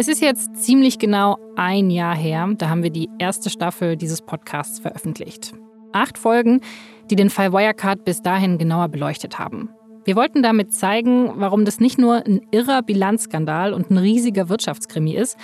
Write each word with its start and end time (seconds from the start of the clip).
Es 0.00 0.08
ist 0.08 0.22
jetzt 0.22 0.56
ziemlich 0.56 0.98
genau 0.98 1.36
ein 1.56 1.90
Jahr 1.90 2.16
her, 2.16 2.48
da 2.56 2.70
haben 2.70 2.82
wir 2.82 2.88
die 2.88 3.10
erste 3.18 3.50
Staffel 3.50 3.98
dieses 3.98 4.22
Podcasts 4.22 4.78
veröffentlicht. 4.78 5.52
Acht 5.92 6.16
Folgen, 6.16 6.62
die 7.10 7.16
den 7.16 7.28
Fall 7.28 7.52
Wirecard 7.52 8.06
bis 8.06 8.22
dahin 8.22 8.56
genauer 8.56 8.88
beleuchtet 8.88 9.38
haben. 9.38 9.68
Wir 10.06 10.16
wollten 10.16 10.42
damit 10.42 10.72
zeigen, 10.72 11.32
warum 11.34 11.66
das 11.66 11.80
nicht 11.80 11.98
nur 11.98 12.24
ein 12.24 12.40
irrer 12.50 12.80
Bilanzskandal 12.80 13.74
und 13.74 13.90
ein 13.90 13.98
riesiger 13.98 14.48
Wirtschaftskrimi 14.48 15.12
ist, 15.12 15.36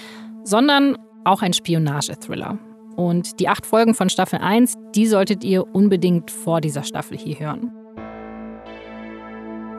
sondern 0.42 0.96
auch 1.26 1.42
ein 1.42 1.52
Spionage-Thriller. 1.52 2.58
Und 2.96 3.40
die 3.40 3.50
acht 3.50 3.66
Folgen 3.66 3.92
von 3.92 4.08
Staffel 4.08 4.38
1, 4.38 4.72
die 4.94 5.06
solltet 5.06 5.44
ihr 5.44 5.66
unbedingt 5.74 6.30
vor 6.30 6.62
dieser 6.62 6.82
Staffel 6.82 7.18
hier 7.18 7.38
hören. 7.38 7.72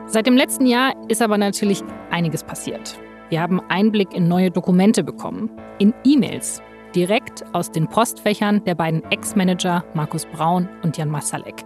Seit 0.06 0.28
dem 0.28 0.36
letzten 0.36 0.66
Jahr 0.66 0.94
ist 1.08 1.20
aber 1.20 1.36
natürlich 1.36 1.82
einiges 2.12 2.44
passiert. 2.44 2.96
Wir 3.30 3.42
haben 3.42 3.60
Einblick 3.68 4.14
in 4.14 4.26
neue 4.26 4.50
Dokumente 4.50 5.04
bekommen, 5.04 5.50
in 5.78 5.92
E-Mails, 6.04 6.62
direkt 6.94 7.44
aus 7.52 7.70
den 7.70 7.86
Postfächern 7.86 8.64
der 8.64 8.74
beiden 8.74 9.04
Ex-Manager 9.10 9.84
Markus 9.92 10.24
Braun 10.24 10.66
und 10.82 10.96
Jan 10.96 11.10
Masalek. 11.10 11.62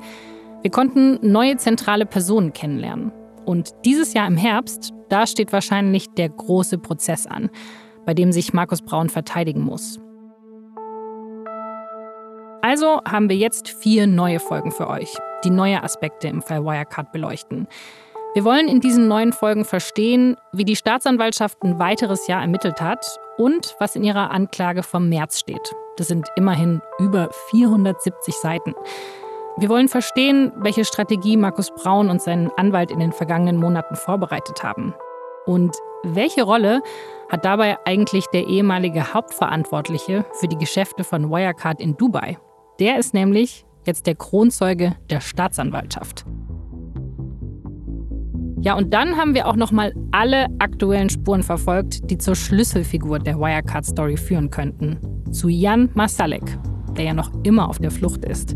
Wir 0.63 0.71
konnten 0.73 1.19
neue 1.23 1.57
zentrale 1.57 2.05
Personen 2.05 2.53
kennenlernen. 2.53 3.13
Und 3.45 3.71
dieses 3.85 4.13
Jahr 4.13 4.27
im 4.27 4.37
Herbst, 4.37 4.93
da 5.09 5.27
steht 5.27 5.53
wahrscheinlich 5.53 6.09
der 6.11 6.29
große 6.29 6.79
Prozess 6.79 7.27
an, 7.27 7.49
bei 8.07 8.15
dem 8.15 8.33
sich 8.33 8.53
Markus 8.53 8.83
Braun 8.83 9.09
verteidigen 9.09 9.61
muss. 9.61 10.01
Also 12.63 13.01
haben 13.05 13.29
wir 13.29 13.37
jetzt 13.37 13.69
vier 13.69 14.07
neue 14.07 14.39
Folgen 14.41 14.71
für 14.73 14.89
euch, 14.89 15.13
die 15.45 15.51
neue 15.51 15.83
Aspekte 15.83 16.29
im 16.29 16.43
Fall 16.43 16.65
Wirecard 16.65 17.13
beleuchten. 17.13 17.67
Wir 18.35 18.45
wollen 18.45 18.67
in 18.67 18.81
diesen 18.81 19.09
neuen 19.09 19.35
Folgen 19.35 19.67
verstehen, 19.67 20.39
wie 20.53 20.65
die 20.65 20.75
Staatsanwaltschaft 20.77 21.63
ein 21.63 21.79
weiteres 21.79 22.27
Jahr 22.29 22.41
ermittelt 22.41 22.81
hat 22.81 23.05
und 23.37 23.77
was 23.79 23.95
in 23.95 24.05
ihrer 24.05 24.31
Anklage 24.31 24.83
vom 24.83 25.11
März 25.11 25.41
steht. 25.41 25.75
Das 25.99 26.09
sind 26.09 26.27
immerhin 26.37 26.81
über 26.99 27.29
470 27.51 28.35
Seiten. 28.35 28.75
Wir 29.59 29.69
wollen 29.69 29.89
verstehen, 29.89 30.51
welche 30.57 30.87
Strategie 30.87 31.37
Markus 31.37 31.71
Braun 31.75 32.09
und 32.09 32.23
sein 32.23 32.51
Anwalt 32.57 32.91
in 32.91 33.01
den 33.01 33.13
vergangenen 33.13 33.59
Monaten 33.59 33.97
vorbereitet 33.97 34.63
haben. 34.63 34.95
Und 35.45 35.77
welche 36.03 36.45
Rolle 36.45 36.81
hat 37.29 37.45
dabei 37.45 37.77
eigentlich 37.85 38.25
der 38.29 38.47
ehemalige 38.47 39.13
Hauptverantwortliche 39.13 40.25
für 40.41 40.49
die 40.49 40.57
Geschäfte 40.57 41.05
von 41.05 41.29
Wirecard 41.31 41.83
in 41.83 41.99
Dubai? 41.99 42.39
Der 42.81 42.99
ist 42.99 43.13
nämlich 43.13 43.67
jetzt 43.85 44.07
der 44.07 44.15
Kronzeuge 44.15 44.97
der 45.11 45.21
Staatsanwaltschaft. 45.21 46.25
Ja, 48.63 48.75
und 48.75 48.95
dann 48.95 49.17
haben 49.17 49.35
wir 49.35 49.49
auch 49.49 49.57
noch 49.57 49.73
mal 49.73 49.93
alle 50.13 50.47
aktuellen 50.61 51.11
Spuren 51.11 51.43
verfolgt, 51.43 52.09
die 52.09 52.17
zur 52.17 52.37
Schlüsselfigur 52.37 53.19
der 53.19 53.37
Wirecard-Story 53.37 54.17
führen 54.17 54.51
könnten. 54.51 54.99
Zu 55.33 55.49
Jan 55.49 55.91
Masalek, 55.95 56.59
der 56.97 57.07
ja 57.07 57.15
noch 57.15 57.33
immer 57.43 57.69
auf 57.69 57.81
der 57.81 57.91
Flucht 57.91 58.25
ist. 58.25 58.55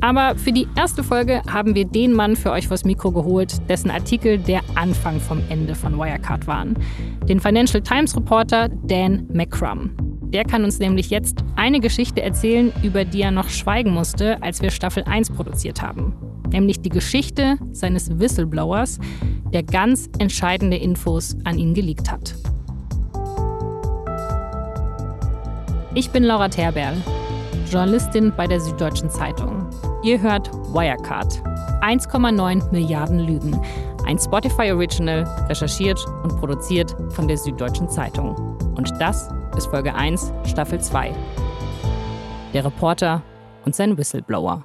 Aber 0.00 0.36
für 0.36 0.52
die 0.52 0.66
erste 0.74 1.02
Folge 1.02 1.42
haben 1.50 1.74
wir 1.74 1.84
den 1.84 2.14
Mann 2.14 2.34
für 2.34 2.50
euch 2.50 2.68
vors 2.68 2.86
Mikro 2.86 3.12
geholt, 3.12 3.68
dessen 3.68 3.90
Artikel 3.90 4.38
der 4.38 4.62
Anfang 4.74 5.20
vom 5.20 5.40
Ende 5.50 5.74
von 5.74 5.98
Wirecard 5.98 6.46
waren. 6.46 6.74
Den 7.28 7.40
Financial 7.40 7.82
Times 7.82 8.16
Reporter 8.16 8.70
Dan 8.70 9.26
McCrum. 9.34 9.90
Der 10.30 10.44
kann 10.44 10.64
uns 10.64 10.78
nämlich 10.78 11.10
jetzt 11.10 11.44
eine 11.56 11.80
Geschichte 11.80 12.22
erzählen, 12.22 12.72
über 12.82 13.04
die 13.04 13.20
er 13.20 13.30
noch 13.30 13.50
schweigen 13.50 13.92
musste, 13.92 14.42
als 14.42 14.62
wir 14.62 14.70
Staffel 14.70 15.04
1 15.04 15.30
produziert 15.30 15.82
haben 15.82 16.14
nämlich 16.50 16.80
die 16.80 16.88
Geschichte 16.88 17.56
seines 17.72 18.18
Whistleblowers, 18.18 18.98
der 19.52 19.62
ganz 19.62 20.08
entscheidende 20.18 20.76
Infos 20.76 21.36
an 21.44 21.58
ihn 21.58 21.74
geleakt 21.74 22.10
hat. 22.10 22.34
Ich 25.94 26.10
bin 26.10 26.24
Laura 26.24 26.48
Terberl, 26.48 26.96
Journalistin 27.70 28.32
bei 28.36 28.46
der 28.46 28.60
Süddeutschen 28.60 29.10
Zeitung. 29.10 29.68
Ihr 30.02 30.20
hört 30.20 30.52
Wirecard. 30.72 31.40
1,9 31.82 32.72
Milliarden 32.72 33.20
Lügen. 33.20 33.60
Ein 34.06 34.18
Spotify 34.18 34.72
Original, 34.72 35.22
recherchiert 35.48 36.04
und 36.22 36.36
produziert 36.38 36.94
von 37.10 37.28
der 37.28 37.38
Süddeutschen 37.38 37.88
Zeitung. 37.88 38.34
Und 38.76 38.92
das 38.98 39.28
ist 39.56 39.66
Folge 39.66 39.94
1, 39.94 40.32
Staffel 40.44 40.80
2. 40.80 41.14
Der 42.52 42.64
Reporter 42.64 43.22
und 43.64 43.74
sein 43.74 43.96
Whistleblower. 43.96 44.64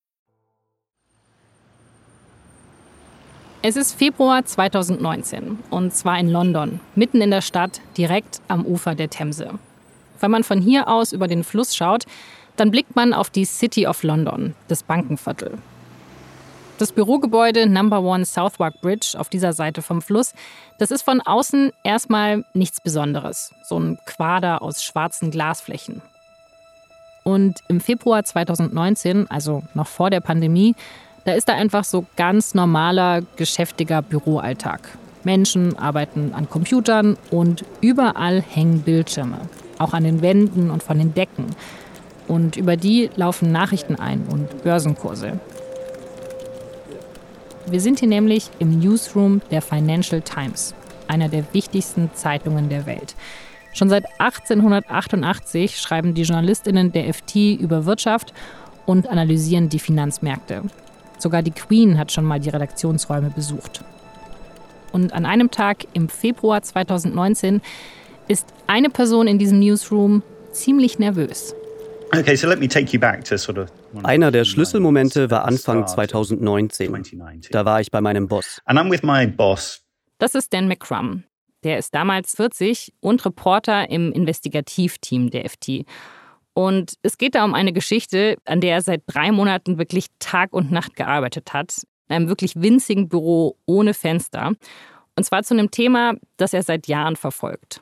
Es 3.63 3.75
ist 3.75 3.93
Februar 3.93 4.43
2019 4.43 5.59
und 5.69 5.93
zwar 5.93 6.17
in 6.17 6.29
London, 6.29 6.79
mitten 6.95 7.21
in 7.21 7.29
der 7.29 7.41
Stadt, 7.41 7.79
direkt 7.95 8.41
am 8.47 8.65
Ufer 8.65 8.95
der 8.95 9.11
Themse. 9.11 9.51
Wenn 10.19 10.31
man 10.31 10.43
von 10.43 10.59
hier 10.59 10.87
aus 10.87 11.13
über 11.13 11.27
den 11.27 11.43
Fluss 11.43 11.75
schaut, 11.75 12.05
dann 12.55 12.71
blickt 12.71 12.95
man 12.95 13.13
auf 13.13 13.29
die 13.29 13.45
City 13.45 13.85
of 13.85 14.01
London, 14.01 14.55
das 14.67 14.81
Bankenviertel. 14.81 15.59
Das 16.79 16.91
Bürogebäude 16.91 17.67
Number 17.67 18.01
One 18.01 18.25
Southwark 18.25 18.81
Bridge 18.81 19.13
auf 19.15 19.29
dieser 19.29 19.53
Seite 19.53 19.83
vom 19.83 20.01
Fluss, 20.01 20.33
das 20.79 20.89
ist 20.89 21.03
von 21.03 21.21
außen 21.21 21.71
erstmal 21.83 22.43
nichts 22.55 22.81
Besonderes. 22.81 23.53
So 23.63 23.79
ein 23.79 23.99
Quader 24.07 24.63
aus 24.63 24.83
schwarzen 24.83 25.29
Glasflächen. 25.29 26.01
Und 27.23 27.59
im 27.67 27.79
Februar 27.79 28.23
2019, 28.23 29.29
also 29.29 29.61
noch 29.75 29.85
vor 29.85 30.09
der 30.09 30.21
Pandemie, 30.21 30.75
da 31.25 31.33
ist 31.33 31.47
da 31.49 31.53
einfach 31.53 31.83
so 31.83 32.05
ganz 32.15 32.53
normaler, 32.53 33.21
geschäftiger 33.35 34.01
Büroalltag. 34.01 34.81
Menschen 35.23 35.77
arbeiten 35.77 36.33
an 36.33 36.49
Computern 36.49 37.17
und 37.29 37.63
überall 37.79 38.41
hängen 38.41 38.81
Bildschirme. 38.81 39.41
Auch 39.77 39.93
an 39.93 40.03
den 40.03 40.21
Wänden 40.21 40.71
und 40.71 40.81
von 40.81 40.97
den 40.97 41.13
Decken. 41.13 41.45
Und 42.27 42.55
über 42.55 42.77
die 42.77 43.09
laufen 43.15 43.51
Nachrichten 43.51 43.95
ein 43.95 44.25
und 44.31 44.63
Börsenkurse. 44.63 45.39
Wir 47.67 47.81
sind 47.81 47.99
hier 47.99 48.09
nämlich 48.09 48.49
im 48.59 48.79
Newsroom 48.79 49.41
der 49.51 49.61
Financial 49.61 50.21
Times, 50.21 50.73
einer 51.07 51.29
der 51.29 51.43
wichtigsten 51.53 52.09
Zeitungen 52.13 52.69
der 52.69 52.85
Welt. 52.85 53.15
Schon 53.73 53.89
seit 53.89 54.05
1888 54.19 55.79
schreiben 55.79 56.13
die 56.13 56.23
Journalistinnen 56.23 56.91
der 56.91 57.13
FT 57.13 57.35
über 57.35 57.85
Wirtschaft 57.85 58.33
und 58.85 59.07
analysieren 59.07 59.69
die 59.69 59.79
Finanzmärkte. 59.79 60.63
Sogar 61.21 61.43
die 61.43 61.51
Queen 61.51 61.99
hat 61.99 62.11
schon 62.11 62.25
mal 62.25 62.39
die 62.39 62.49
Redaktionsräume 62.49 63.29
besucht. 63.29 63.83
Und 64.91 65.13
an 65.13 65.25
einem 65.25 65.51
Tag 65.51 65.85
im 65.93 66.09
Februar 66.09 66.61
2019 66.63 67.61
ist 68.27 68.47
eine 68.67 68.89
Person 68.89 69.27
in 69.27 69.37
diesem 69.37 69.59
Newsroom 69.59 70.23
ziemlich 70.51 70.99
nervös. 70.99 71.55
Einer 74.03 74.31
der 74.31 74.45
Schlüsselmomente 74.45 75.31
war 75.31 75.45
Anfang 75.45 75.87
2019. 75.87 77.03
Da 77.51 77.65
war 77.65 77.79
ich 77.79 77.91
bei 77.91 78.01
meinem 78.01 78.27
Boss. 78.27 78.61
Das 80.17 80.35
ist 80.35 80.53
Dan 80.53 80.67
McCrum. 80.67 81.23
Der 81.63 81.77
ist 81.77 81.93
damals 81.93 82.35
40 82.35 82.93
und 82.99 83.23
Reporter 83.23 83.89
im 83.89 84.11
Investigativteam 84.11 85.29
der 85.29 85.47
FT. 85.47 85.85
Und 86.53 86.93
es 87.01 87.17
geht 87.17 87.35
da 87.35 87.45
um 87.45 87.53
eine 87.53 87.73
Geschichte, 87.73 88.37
an 88.45 88.61
der 88.61 88.75
er 88.75 88.81
seit 88.81 89.03
drei 89.07 89.31
Monaten 89.31 89.77
wirklich 89.77 90.07
Tag 90.19 90.53
und 90.53 90.71
Nacht 90.71 90.95
gearbeitet 90.95 91.53
hat. 91.53 91.83
In 92.09 92.15
einem 92.15 92.27
wirklich 92.27 92.55
winzigen 92.55 93.07
Büro 93.07 93.57
ohne 93.65 93.93
Fenster. 93.93 94.51
Und 95.15 95.23
zwar 95.23 95.43
zu 95.43 95.53
einem 95.53 95.71
Thema, 95.71 96.15
das 96.37 96.53
er 96.53 96.63
seit 96.63 96.87
Jahren 96.87 97.15
verfolgt. 97.15 97.81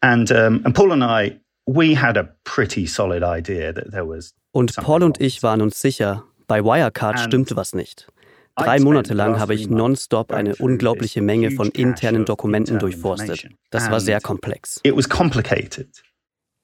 And, 0.00 0.30
um, 0.30 0.64
and 0.64 0.74
Paul 0.74 0.92
and 0.92 1.02
I, 1.02 1.40
we 1.66 2.00
had 2.00 2.18
a 2.18 2.28
pretty 2.44 2.86
solid 2.86 3.22
idea 3.22 3.72
that 3.72 3.90
there 3.90 4.06
was. 4.06 4.34
Und 4.50 4.74
Paul 4.76 5.02
und 5.02 5.20
ich 5.20 5.42
waren 5.42 5.62
uns 5.62 5.80
sicher, 5.80 6.24
bei 6.46 6.62
Wirecard 6.62 7.18
stimmte 7.20 7.56
was 7.56 7.72
nicht. 7.72 8.08
Drei 8.56 8.80
Monate 8.80 9.14
lang 9.14 9.38
habe 9.38 9.54
ich 9.54 9.70
nonstop 9.70 10.30
eine 10.30 10.54
unglaubliche 10.56 11.22
Menge 11.22 11.52
von 11.52 11.68
internen 11.68 12.26
Dokumenten 12.26 12.78
durchforstet. 12.78 13.48
Das 13.70 13.90
war 13.90 14.00
sehr 14.00 14.20
komplex. 14.20 14.80
It 14.82 14.94
was 14.94 15.08
complicated. 15.08 15.88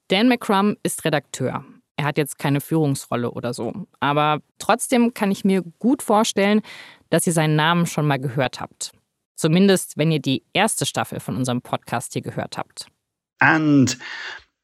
Dan 0.09 0.29
McCrum 0.29 0.77
ist 0.83 1.05
Redakteur. 1.05 1.65
Er 1.97 2.05
hat 2.05 2.17
jetzt 2.17 2.39
keine 2.39 2.61
Führungsrolle 2.61 3.31
oder 3.31 3.53
so. 3.53 3.87
Aber 4.01 4.41
trotzdem 4.59 5.15
kann 5.15 5.31
ich 5.31 5.45
mir 5.45 5.63
gut 5.79 6.03
vorstellen, 6.03 6.63
dass 7.11 7.27
ihr 7.27 7.33
seinen 7.33 7.57
Namen 7.57 7.87
schon 7.87 8.07
mal 8.07 8.19
gehört 8.19 8.61
habt. 8.61 8.93
Zumindest, 9.35 9.99
wenn 9.99 10.11
ihr 10.11 10.21
die 10.21 10.45
erste 10.53 10.87
Staffel 10.87 11.21
von 11.21 11.37
unserem 11.37 11.61
Podcast 11.61 12.13
hier 12.13 12.23
gehört 12.23 12.57
habt. 12.57 12.87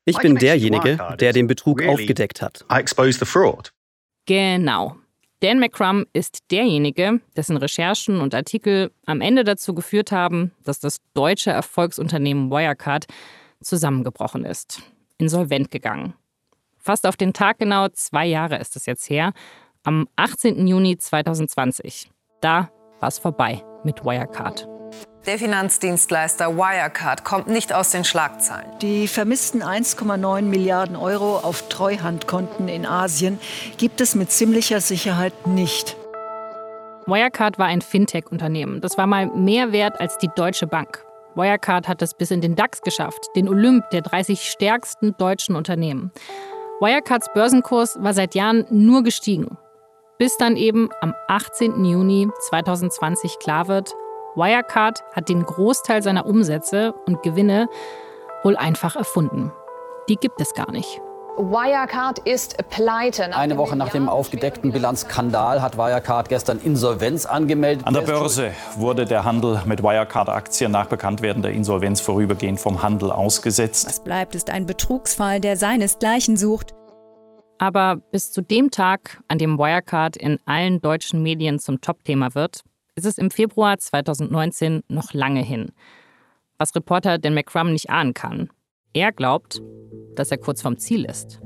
ich 0.04 0.18
bin 0.18 0.36
derjenige, 0.36 0.98
der 1.18 1.32
den 1.32 1.46
Betrug 1.46 1.82
aufgedeckt 1.82 2.42
hat. 2.42 2.64
Genau. 4.26 4.96
Dan 5.40 5.58
McCrum 5.58 6.06
ist 6.12 6.50
derjenige, 6.50 7.20
dessen 7.36 7.56
Recherchen 7.56 8.20
und 8.20 8.34
Artikel 8.34 8.90
am 9.06 9.20
Ende 9.20 9.44
dazu 9.44 9.74
geführt 9.74 10.10
haben, 10.10 10.52
dass 10.62 10.80
das 10.80 10.98
deutsche 11.12 11.50
Erfolgsunternehmen 11.50 12.50
Wirecard 12.50 13.06
zusammengebrochen 13.60 14.44
ist, 14.44 14.82
insolvent 15.18 15.70
gegangen. 15.70 16.14
Fast 16.78 17.06
auf 17.06 17.16
den 17.16 17.32
Tag 17.32 17.58
genau 17.58 17.88
zwei 17.88 18.26
Jahre 18.26 18.58
ist 18.58 18.76
es 18.76 18.86
jetzt 18.86 19.08
her, 19.08 19.32
am 19.84 20.08
18. 20.16 20.66
Juni 20.66 20.96
2020. 20.96 22.10
Da 22.40 22.70
war 23.00 23.08
es 23.08 23.18
vorbei 23.18 23.64
mit 23.84 24.04
Wirecard. 24.04 24.68
Der 25.26 25.38
Finanzdienstleister 25.38 26.54
Wirecard 26.56 27.24
kommt 27.24 27.46
nicht 27.46 27.72
aus 27.72 27.90
den 27.90 28.04
Schlagzeilen. 28.04 28.70
Die 28.82 29.08
vermissten 29.08 29.62
1,9 29.62 30.42
Milliarden 30.42 30.96
Euro 30.96 31.38
auf 31.38 31.70
Treuhandkonten 31.70 32.68
in 32.68 32.84
Asien 32.84 33.38
gibt 33.78 34.02
es 34.02 34.14
mit 34.14 34.30
ziemlicher 34.30 34.82
Sicherheit 34.82 35.46
nicht. 35.46 35.96
Wirecard 37.06 37.58
war 37.58 37.66
ein 37.66 37.80
Fintech-Unternehmen. 37.80 38.82
Das 38.82 38.98
war 38.98 39.06
mal 39.06 39.26
mehr 39.28 39.72
wert 39.72 39.98
als 39.98 40.18
die 40.18 40.30
Deutsche 40.36 40.66
Bank. 40.66 41.03
Wirecard 41.34 41.88
hat 41.88 42.02
es 42.02 42.14
bis 42.14 42.30
in 42.30 42.40
den 42.40 42.54
DAX 42.54 42.80
geschafft, 42.82 43.28
den 43.36 43.48
Olymp 43.48 43.90
der 43.90 44.02
30 44.02 44.40
stärksten 44.40 45.16
deutschen 45.16 45.56
Unternehmen. 45.56 46.12
Wirecards 46.80 47.32
Börsenkurs 47.34 47.96
war 48.00 48.14
seit 48.14 48.34
Jahren 48.34 48.66
nur 48.70 49.02
gestiegen. 49.02 49.56
Bis 50.18 50.36
dann 50.36 50.56
eben 50.56 50.90
am 51.00 51.12
18. 51.28 51.84
Juni 51.84 52.28
2020 52.48 53.38
klar 53.38 53.68
wird, 53.68 53.92
Wirecard 54.36 55.02
hat 55.12 55.28
den 55.28 55.44
Großteil 55.44 56.02
seiner 56.02 56.26
Umsätze 56.26 56.92
und 57.06 57.22
Gewinne 57.22 57.68
wohl 58.42 58.56
einfach 58.56 58.96
erfunden. 58.96 59.52
Die 60.08 60.16
gibt 60.16 60.40
es 60.40 60.54
gar 60.54 60.70
nicht. 60.70 61.00
Wirecard 61.36 62.20
ist 62.20 62.56
pleite. 62.70 63.34
Eine 63.34 63.56
Woche 63.56 63.74
nach 63.74 63.88
dem 63.88 64.08
aufgedeckten 64.08 64.70
Bilanzskandal 64.70 65.60
hat 65.60 65.76
Wirecard 65.76 66.28
gestern 66.28 66.60
Insolvenz 66.60 67.26
angemeldet. 67.26 67.84
An 67.86 67.94
der 67.94 68.02
Börse 68.02 68.52
wurde 68.76 69.04
der 69.04 69.24
Handel 69.24 69.60
mit 69.64 69.82
Wirecard-Aktien 69.82 70.70
nach 70.70 70.86
Bekanntwerden 70.86 71.42
der 71.42 71.50
Insolvenz 71.50 72.00
vorübergehend 72.00 72.60
vom 72.60 72.84
Handel 72.84 73.10
ausgesetzt. 73.10 73.86
Was 73.86 74.04
bleibt, 74.04 74.36
ist 74.36 74.48
ein 74.48 74.66
Betrugsfall, 74.66 75.40
der 75.40 75.56
seinesgleichen 75.56 76.36
sucht. 76.36 76.72
Aber 77.58 77.96
bis 78.12 78.30
zu 78.30 78.40
dem 78.40 78.70
Tag, 78.70 79.20
an 79.26 79.38
dem 79.38 79.58
Wirecard 79.58 80.16
in 80.16 80.38
allen 80.44 80.80
deutschen 80.80 81.20
Medien 81.20 81.58
zum 81.58 81.80
Topthema 81.80 82.34
wird, 82.34 82.60
ist 82.94 83.06
es 83.06 83.18
im 83.18 83.32
Februar 83.32 83.78
2019 83.78 84.84
noch 84.86 85.12
lange 85.12 85.42
hin. 85.42 85.72
Was 86.58 86.76
Reporter 86.76 87.18
Dan 87.18 87.34
McCrum 87.34 87.72
nicht 87.72 87.90
ahnen 87.90 88.14
kann. 88.14 88.50
Er 88.92 89.10
glaubt, 89.10 89.60
dass 90.16 90.30
er 90.30 90.38
kurz 90.38 90.62
vorm 90.62 90.78
Ziel 90.78 91.04
ist. 91.04 91.40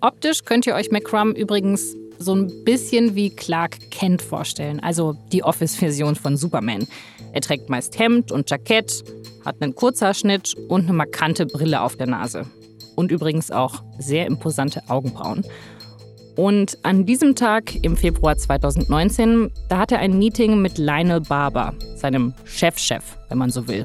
Optisch 0.00 0.44
könnt 0.44 0.66
ihr 0.66 0.74
euch 0.74 0.90
McCrum 0.90 1.32
übrigens 1.32 1.96
so 2.18 2.34
ein 2.34 2.64
bisschen 2.64 3.14
wie 3.14 3.30
Clark 3.30 3.90
Kent 3.90 4.22
vorstellen, 4.22 4.80
also 4.80 5.14
die 5.32 5.42
Office-Version 5.42 6.14
von 6.14 6.36
Superman. 6.36 6.86
Er 7.32 7.40
trägt 7.40 7.70
meist 7.70 7.98
Hemd 7.98 8.30
und 8.30 8.50
Jackett, 8.50 9.02
hat 9.44 9.60
einen 9.60 9.74
Kurzhaarschnitt 9.74 10.54
und 10.68 10.82
eine 10.82 10.92
markante 10.92 11.46
Brille 11.46 11.80
auf 11.80 11.96
der 11.96 12.06
Nase. 12.06 12.46
Und 12.96 13.10
übrigens 13.10 13.50
auch 13.50 13.82
sehr 13.98 14.26
imposante 14.26 14.82
Augenbrauen. 14.88 15.44
Und 16.36 16.78
an 16.82 17.06
diesem 17.06 17.34
Tag 17.34 17.74
im 17.82 17.96
Februar 17.96 18.36
2019, 18.36 19.50
da 19.68 19.78
hat 19.78 19.92
er 19.92 20.00
ein 20.00 20.18
Meeting 20.18 20.60
mit 20.60 20.78
Lionel 20.78 21.20
Barber, 21.20 21.74
seinem 21.96 22.34
Chefchef, 22.44 23.02
-Chef, 23.02 23.28
wenn 23.28 23.38
man 23.38 23.50
so 23.50 23.66
will. 23.68 23.84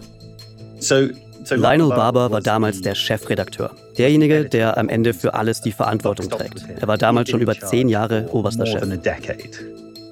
So, 0.80 1.08
so 1.44 1.56
Lionel 1.56 1.90
Barber 1.90 2.32
war 2.32 2.42
damals 2.42 2.82
der 2.82 2.96
Chefredakteur. 2.96 3.72
Derjenige, 3.98 4.46
der 4.46 4.78
am 4.78 4.90
Ende 4.90 5.14
für 5.14 5.34
alles 5.34 5.62
die 5.62 5.72
Verantwortung 5.72 6.30
trägt. 6.30 6.66
Er 6.80 6.88
war 6.88 6.98
damals 6.98 7.30
schon 7.30 7.42
über 7.42 7.58
zehn 7.58 7.90
Jahre 7.90 8.28
oberster 8.32 8.66
Chef. 8.66 8.84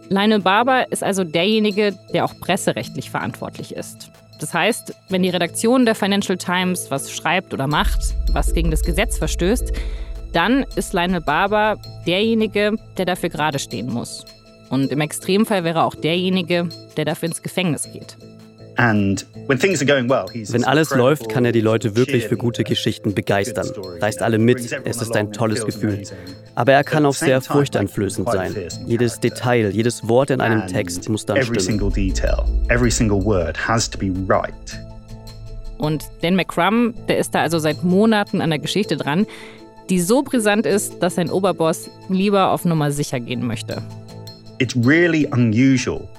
Lionel 0.09 0.39
Barber 0.39 0.91
ist 0.91 1.03
also 1.03 1.23
derjenige, 1.23 1.93
der 2.13 2.25
auch 2.25 2.33
presserechtlich 2.39 3.09
verantwortlich 3.09 3.75
ist. 3.75 4.09
Das 4.39 4.53
heißt, 4.53 4.93
wenn 5.09 5.23
die 5.23 5.29
Redaktion 5.29 5.85
der 5.85 5.95
Financial 5.95 6.37
Times 6.37 6.91
was 6.91 7.11
schreibt 7.11 7.53
oder 7.53 7.67
macht, 7.67 8.15
was 8.31 8.53
gegen 8.53 8.71
das 8.71 8.83
Gesetz 8.83 9.17
verstößt, 9.17 9.73
dann 10.33 10.65
ist 10.75 10.93
Lionel 10.93 11.21
Barber 11.21 11.77
derjenige, 12.05 12.73
der 12.97 13.05
dafür 13.05 13.29
gerade 13.29 13.59
stehen 13.59 13.91
muss. 13.91 14.25
Und 14.69 14.91
im 14.91 15.01
Extremfall 15.01 15.63
wäre 15.63 15.83
auch 15.83 15.95
derjenige, 15.95 16.69
der 16.97 17.05
dafür 17.05 17.29
ins 17.29 17.41
Gefängnis 17.41 17.89
geht. 17.91 18.17
Wenn 19.47 20.63
alles 20.63 20.89
läuft, 20.91 21.29
kann 21.29 21.45
er 21.45 21.51
die 21.51 21.61
Leute 21.61 21.95
wirklich 21.95 22.27
für 22.27 22.37
gute 22.37 22.63
Geschichten 22.63 23.13
begeistern. 23.13 23.69
Reißt 24.01 24.21
alle 24.21 24.39
mit, 24.39 24.59
es 24.83 25.01
ist 25.01 25.15
ein 25.15 25.31
tolles 25.31 25.65
Gefühl. 25.65 26.03
Aber 26.55 26.73
er 26.73 26.83
kann 26.83 27.05
auch 27.05 27.13
sehr 27.13 27.41
furchteinflößend 27.41 28.29
sein. 28.29 28.55
Jedes 28.85 29.19
Detail, 29.19 29.69
jedes 29.69 30.07
Wort 30.07 30.29
in 30.29 30.41
einem 30.41 30.67
Text 30.67 31.09
muss 31.09 31.25
dann 31.25 31.41
stimmen. 31.43 31.79
Und 35.77 36.05
Dan 36.21 36.35
McCrum, 36.35 36.93
der 37.07 37.17
ist 37.19 37.35
da 37.35 37.41
also 37.41 37.59
seit 37.59 37.83
Monaten 37.83 38.41
an 38.41 38.49
der 38.49 38.59
Geschichte 38.59 38.97
dran, 38.97 39.27
die 39.89 40.01
so 40.01 40.23
brisant 40.23 40.65
ist, 40.65 41.01
dass 41.01 41.15
sein 41.15 41.29
Oberboss 41.29 41.89
lieber 42.09 42.51
auf 42.51 42.65
Nummer 42.65 42.91
sicher 42.91 43.19
gehen 43.19 43.45
möchte. 43.45 43.81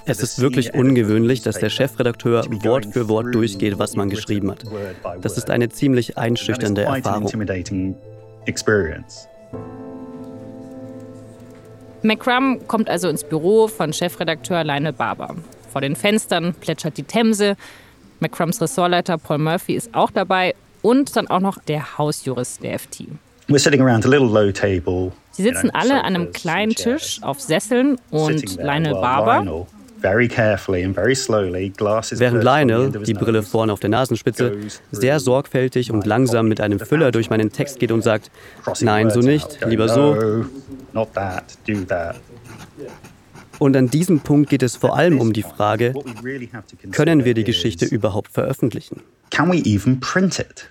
Es 0.05 0.21
ist 0.21 0.39
wirklich 0.39 0.73
ungewöhnlich, 0.73 1.41
dass 1.41 1.59
der 1.59 1.69
Chefredakteur 1.69 2.45
Wort 2.63 2.85
für 2.85 3.09
Wort 3.09 3.33
durchgeht, 3.35 3.79
was 3.79 3.95
man 3.95 4.09
geschrieben 4.09 4.51
hat. 4.51 4.63
Das 5.21 5.37
ist 5.37 5.49
eine 5.49 5.69
ziemlich 5.69 6.17
einschüchternde 6.17 6.83
Erfahrung. 6.83 7.27
McCrum 12.01 12.65
kommt 12.67 12.89
also 12.89 13.09
ins 13.09 13.25
Büro 13.25 13.67
von 13.67 13.91
Chefredakteur 13.91 14.63
Lionel 14.63 14.93
Barber. 14.93 15.35
Vor 15.69 15.81
den 15.81 15.95
Fenstern 15.95 16.53
plätschert 16.53 16.97
die 16.97 17.03
Themse. 17.03 17.57
McCrums 18.21 18.61
Ressortleiter 18.61 19.17
Paul 19.17 19.39
Murphy 19.39 19.73
ist 19.73 19.93
auch 19.93 20.11
dabei 20.11 20.55
und 20.81 21.15
dann 21.15 21.27
auch 21.27 21.41
noch 21.41 21.57
der 21.59 21.97
Hausjurist 21.97 22.63
der 22.63 22.79
FT. 22.79 23.05
Sie 25.39 25.45
sitzen 25.45 25.69
alle 25.69 26.03
an 26.03 26.15
einem 26.15 26.33
kleinen 26.33 26.75
Tisch 26.75 27.19
auf 27.21 27.39
Sesseln 27.39 27.95
und 28.11 28.57
Lionel 28.57 28.91
Barber. 28.91 29.65
Während 30.01 30.43
Lionel, 32.43 32.91
die 32.91 33.13
Brille 33.13 33.41
vorne 33.43 33.71
auf 33.71 33.79
der 33.79 33.89
Nasenspitze, 33.89 34.57
sehr 34.91 35.21
sorgfältig 35.21 35.93
und 35.93 36.05
langsam 36.05 36.49
mit 36.49 36.59
einem 36.59 36.81
Füller 36.81 37.11
durch 37.11 37.29
meinen 37.29 37.53
Text 37.53 37.79
geht 37.79 37.93
und 37.93 38.01
sagt, 38.01 38.29
nein, 38.81 39.11
so 39.11 39.21
nicht, 39.21 39.65
lieber 39.65 39.87
so. 39.87 40.43
Und 43.59 43.77
an 43.77 43.89
diesem 43.89 44.19
Punkt 44.19 44.49
geht 44.49 44.63
es 44.63 44.75
vor 44.75 44.97
allem 44.97 45.21
um 45.21 45.31
die 45.31 45.43
Frage, 45.43 45.93
können 46.91 47.23
wir 47.23 47.33
die 47.33 47.45
Geschichte 47.45 47.85
überhaupt 47.85 48.33
veröffentlichen? 48.33 49.03
Can 49.29 49.49
we 49.49 49.63
even 49.63 50.01
print 50.01 50.37
it? 50.37 50.69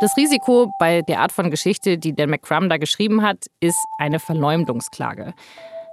Das 0.00 0.16
Risiko 0.16 0.72
bei 0.80 1.02
der 1.02 1.20
Art 1.20 1.30
von 1.30 1.50
Geschichte, 1.50 1.98
die 1.98 2.14
Dan 2.14 2.30
McCrum 2.30 2.68
da 2.68 2.78
geschrieben 2.78 3.22
hat, 3.22 3.46
ist 3.60 3.78
eine 3.98 4.18
Verleumdungsklage. 4.18 5.34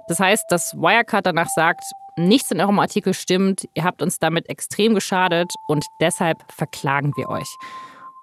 Das 0.08 0.18
heißt, 0.18 0.46
dass 0.50 0.74
Wirecard 0.74 1.24
danach 1.24 1.48
sagt, 1.48 1.84
nichts 2.16 2.50
in 2.50 2.60
eurem 2.60 2.80
Artikel 2.80 3.14
stimmt, 3.14 3.68
ihr 3.74 3.84
habt 3.84 4.02
uns 4.02 4.18
damit 4.18 4.48
extrem 4.48 4.94
geschadet 4.94 5.52
und 5.68 5.84
deshalb 6.00 6.38
verklagen 6.50 7.12
wir 7.16 7.28
euch. 7.28 7.48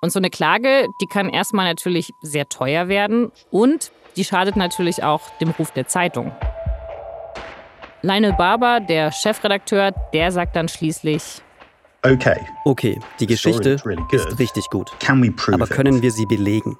Und 0.02 0.12
so 0.12 0.20
eine 0.20 0.30
Klage, 0.30 0.86
die 1.02 1.08
kann 1.08 1.30
erstmal 1.30 1.66
natürlich 1.66 2.12
sehr 2.22 2.50
teuer 2.50 2.90
werden 2.90 3.32
und 3.50 3.92
die 4.18 4.26
schadet 4.26 4.58
natürlich 4.58 5.04
auch 5.04 5.22
dem 5.40 5.52
Ruf 5.52 5.72
der 5.72 5.88
Zeitung. 5.88 6.34
Lionel 8.02 8.34
Barber, 8.34 8.82
der 8.82 9.12
Chefredakteur, 9.12 9.94
der 10.14 10.32
sagt 10.32 10.56
dann 10.58 10.68
schließlich, 10.68 11.42
Okay. 12.02 12.40
Okay, 12.66 13.00
die 13.20 13.28
Geschichte 13.28 13.78
ist 14.12 14.40
richtig 14.40 14.70
gut. 14.70 14.92
Aber 15.52 15.68
können 15.68 16.02
wir 16.02 16.12
sie 16.12 16.26
belegen? 16.26 16.78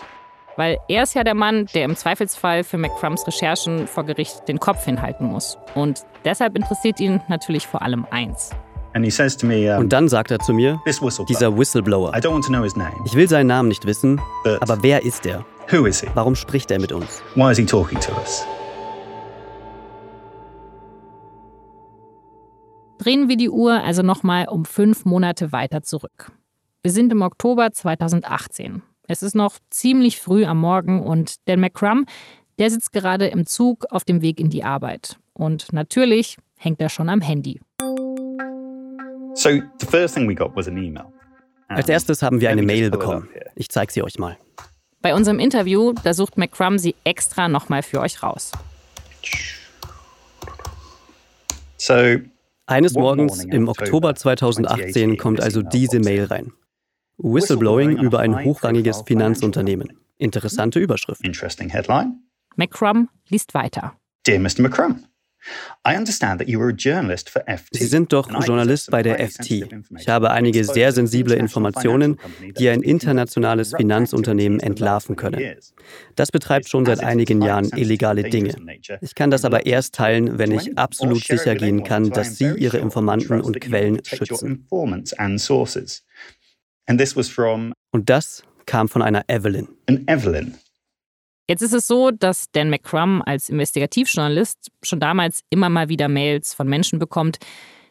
Weil 0.56 0.78
er 0.88 1.04
ist 1.04 1.14
ja 1.16 1.24
der 1.24 1.36
Mann, 1.36 1.68
der 1.74 1.86
im 1.86 1.96
Zweifelsfall 1.96 2.64
für 2.64 2.78
McCrums 2.78 3.26
Recherchen 3.28 3.88
vor 3.88 4.04
Gericht 4.04 4.48
den 4.48 4.60
Kopf 4.60 4.84
hinhalten 4.86 5.26
muss. 5.28 5.58
Und 5.76 6.02
deshalb 6.26 6.56
interessiert 6.56 7.00
ihn 7.00 7.22
natürlich 7.30 7.66
vor 7.66 7.82
allem 7.82 8.06
eins. 8.12 8.50
Und 8.94 9.94
dann 9.94 10.10
sagt 10.10 10.32
er 10.32 10.40
zu 10.40 10.52
mir, 10.54 10.82
dieser 11.30 11.58
Whistleblower. 11.58 12.14
Ich 12.16 13.16
will 13.16 13.30
seinen 13.30 13.48
Namen 13.48 13.70
nicht 13.70 13.86
wissen, 13.86 14.20
aber 14.60 14.82
wer 14.82 15.04
ist 15.04 15.26
er? 15.26 15.46
Warum 16.16 16.36
spricht 16.36 16.72
er 16.72 16.80
mit 16.80 16.92
uns? 16.92 17.22
Why 17.36 17.52
is 17.52 17.58
he 17.58 17.66
talking 17.66 18.00
to 18.00 18.12
us? 18.14 18.46
Drehen 23.00 23.30
wir 23.30 23.38
die 23.38 23.50
Uhr 23.50 23.82
also 23.82 24.02
nochmal 24.02 24.50
um 24.50 24.66
fünf 24.66 25.06
Monate 25.06 25.54
weiter 25.54 25.82
zurück. 25.84 26.34
Wir 26.84 26.92
sind 26.92 27.14
im 27.14 27.22
Oktober 27.22 27.72
2018. 27.72 28.82
Es 29.08 29.24
ist 29.24 29.36
noch 29.36 29.58
ziemlich 29.70 30.20
früh 30.20 30.44
am 30.44 30.60
Morgen 30.60 31.02
und 31.02 31.36
Dan 31.48 31.62
McCrum, 31.62 32.06
Der 32.60 32.70
sitzt 32.70 32.92
gerade 32.92 33.28
im 33.28 33.46
Zug 33.46 33.86
auf 33.90 34.04
dem 34.04 34.22
Weg 34.22 34.42
in 34.42 34.50
die 34.50 34.66
Arbeit. 34.66 35.18
Und 35.32 35.72
natürlich 35.72 36.36
hängt 36.58 36.82
er 36.82 36.90
schon 36.90 37.08
am 37.08 37.22
Handy. 37.22 37.62
So, 39.34 39.50
the 39.80 39.86
first 39.90 40.16
thing 40.16 40.28
we 40.28 40.36
got 40.36 40.54
was 40.58 40.68
an 40.68 40.76
email. 40.76 41.06
Als 41.70 41.88
erstes 41.88 42.22
haben 42.22 42.42
wir 42.42 42.50
eine 42.50 42.64
Mail 42.64 42.92
bekommen. 42.92 43.30
Ich 43.56 43.70
zeige 43.70 43.94
sie 43.94 44.04
euch 44.04 44.20
mal. 44.20 44.38
Bei 45.02 45.16
unserem 45.16 45.40
Interview, 45.40 45.94
da 46.04 46.14
sucht 46.14 46.38
McCrum 46.38 46.78
sie 46.78 46.96
extra 47.06 47.48
nochmal 47.48 47.82
für 47.82 48.02
euch 48.02 48.22
raus. 48.22 48.52
So, 51.78 52.18
Eines 52.70 52.94
Morgens 52.94 53.46
im 53.46 53.68
Oktober 53.68 54.14
2018 54.14 55.18
kommt 55.18 55.42
also 55.42 55.64
diese 55.64 56.00
Mail 56.00 56.26
rein. 56.26 56.54
Whistleblowing 57.18 57.98
über 57.98 58.20
ein 58.20 58.46
hochrangiges 58.46 59.02
Finanzunternehmen. 59.08 59.98
Interessante 60.20 60.80
Überschrift. 60.80 61.22
McCrum 62.56 63.10
liest 63.28 63.56
weiter. 63.56 63.96
Dear 64.28 64.40
Mr. 64.40 64.62
McCrum, 64.62 65.04
Sie 67.72 67.86
sind 67.86 68.14
doch 68.14 68.30
Journalist 68.46 68.92
bei 68.92 69.04
der 69.04 69.20
FT. 69.30 69.52
Ich 69.98 70.10
habe 70.10 70.32
einige 70.32 70.64
sehr 70.64 70.92
sensible 70.92 71.36
Informationen, 71.36 72.18
die 72.58 72.70
ein 72.70 72.82
internationales 72.82 73.74
Finanzunternehmen 73.76 74.60
entlarven 74.60 75.16
können. 75.16 75.58
Das 76.16 76.32
betreibt 76.32 76.70
schon 76.70 76.86
seit 76.86 77.04
einigen 77.04 77.42
Jahren 77.42 77.70
illegale 77.76 78.24
Dinge. 78.24 78.56
Ich 79.02 79.16
kann 79.16 79.32
das 79.32 79.46
aber 79.46 79.66
erst 79.66 79.96
teilen, 79.96 80.38
wenn 80.38 80.52
ich 80.52 80.78
absolut 80.78 81.24
sicher 81.24 81.56
gehen 81.56 81.84
kann, 81.84 82.10
dass 82.10 82.38
Sie 82.38 82.52
Ihre 82.58 82.78
Informanten 82.78 83.42
und 83.42 83.60
Quellen 83.62 84.02
schützen. 84.04 84.68
Und 87.92 88.10
das 88.10 88.44
kam 88.66 88.88
von 88.88 89.02
einer 89.02 89.24
Evelyn. 89.28 89.68
Evelyn. 89.88 90.56
Jetzt 91.50 91.64
ist 91.64 91.74
es 91.74 91.88
so, 91.88 92.12
dass 92.12 92.52
Dan 92.52 92.70
McCrum 92.70 93.24
als 93.26 93.50
Investigativjournalist 93.50 94.70
schon 94.84 95.00
damals 95.00 95.42
immer 95.50 95.68
mal 95.70 95.90
wieder 95.90 96.08
Mails 96.08 96.54
von 96.54 96.70
Menschen 96.70 97.00
bekommt, 97.00 97.40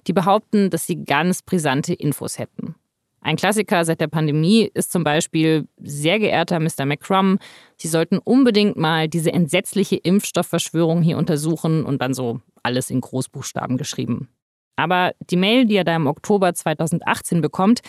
die 0.07 0.13
behaupten, 0.13 0.71
dass 0.71 0.87
sie 0.87 1.05
ganz 1.05 1.43
brisante 1.43 1.93
Infos 1.93 2.39
hätten. 2.39 2.77
Ein 3.21 3.35
Klassiker 3.35 3.85
seit 3.85 4.01
der 4.01 4.07
Pandemie 4.07 4.71
ist 4.75 4.93
zum 4.93 5.03
Beispiel, 5.03 5.67
sehr 5.83 6.21
geehrter 6.21 6.61
Mr. 6.61 6.87
McCrum, 6.87 7.41
Sie 7.77 7.89
sollten 7.89 8.19
unbedingt 8.19 8.77
mal 8.77 9.09
diese 9.09 9.33
entsetzliche 9.33 9.97
Impfstoffverschwörung 9.97 11.03
hier 11.03 11.19
untersuchen 11.19 11.85
und 11.85 12.01
dann 12.01 12.15
so 12.15 12.41
alles 12.63 12.91
in 12.91 13.01
Großbuchstaben 13.01 13.77
geschrieben. 13.77 14.29
Aber 14.77 15.15
die 15.31 15.37
Mail, 15.37 15.67
die 15.67 15.75
er 15.75 15.85
da 15.85 15.97
im 15.97 16.07
Oktober 16.07 16.55
2018 16.55 17.41
bekommt, 17.41 17.81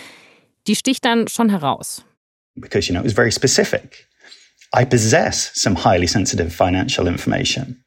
die 0.65 0.75
sticht 0.75 1.05
dann 1.05 1.27
schon 1.27 1.49
heraus. 1.49 2.03
Because, 2.55 2.91
you 2.91 2.95
know, 2.95 3.01
it 3.01 3.05
was 3.05 3.13
very 3.13 3.31
specific. 3.31 4.08
I 4.75 4.85
possess 4.85 5.51
some 5.55 5.83
highly 5.83 6.07
sensitive 6.07 6.51
financial 6.51 7.07
information. 7.07 7.83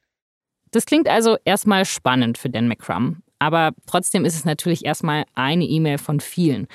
Das 0.72 0.86
klingt 0.86 1.08
also 1.08 1.36
erstmal 1.44 1.84
spannend 1.84 2.38
für 2.38 2.48
Dan 2.48 2.66
McCrum, 2.66 3.22
aber 3.38 3.72
trotzdem 3.86 4.24
ist 4.24 4.34
es 4.34 4.44
natürlich 4.44 4.84
erstmal 4.84 5.24
eine 5.34 5.64
E-Mail 5.64 5.98
von 5.98 6.20
vielen. 6.20 6.66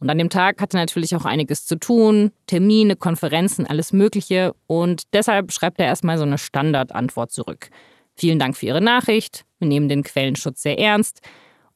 Und 0.00 0.10
an 0.10 0.18
dem 0.18 0.30
Tag 0.30 0.60
hatte 0.60 0.76
natürlich 0.76 1.16
auch 1.16 1.24
einiges 1.24 1.66
zu 1.66 1.76
tun, 1.76 2.30
Termine, 2.46 2.94
Konferenzen, 2.94 3.66
alles 3.66 3.92
Mögliche. 3.92 4.54
Und 4.66 5.02
deshalb 5.12 5.50
schreibt 5.52 5.80
er 5.80 5.86
erstmal 5.86 6.18
so 6.18 6.24
eine 6.24 6.38
Standardantwort 6.38 7.32
zurück. 7.32 7.70
Vielen 8.14 8.38
Dank 8.38 8.56
für 8.56 8.66
Ihre 8.66 8.80
Nachricht. 8.80 9.44
Wir 9.58 9.66
nehmen 9.66 9.88
den 9.88 10.04
Quellenschutz 10.04 10.62
sehr 10.62 10.78
ernst. 10.78 11.20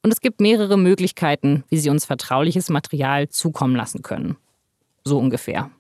Und 0.03 0.13
es 0.13 0.21
gibt 0.21 0.41
mehrere 0.41 0.77
Möglichkeiten, 0.77 1.65
wie 1.69 1.79
Sie 1.79 1.91
uns 1.91 2.05
vertrauliches 2.05 2.69
Material 2.69 3.29
zukommen 3.29 3.75
lassen 3.75 4.03
können. 4.03 4.37
So 5.05 5.19
ungefähr. 5.19 5.71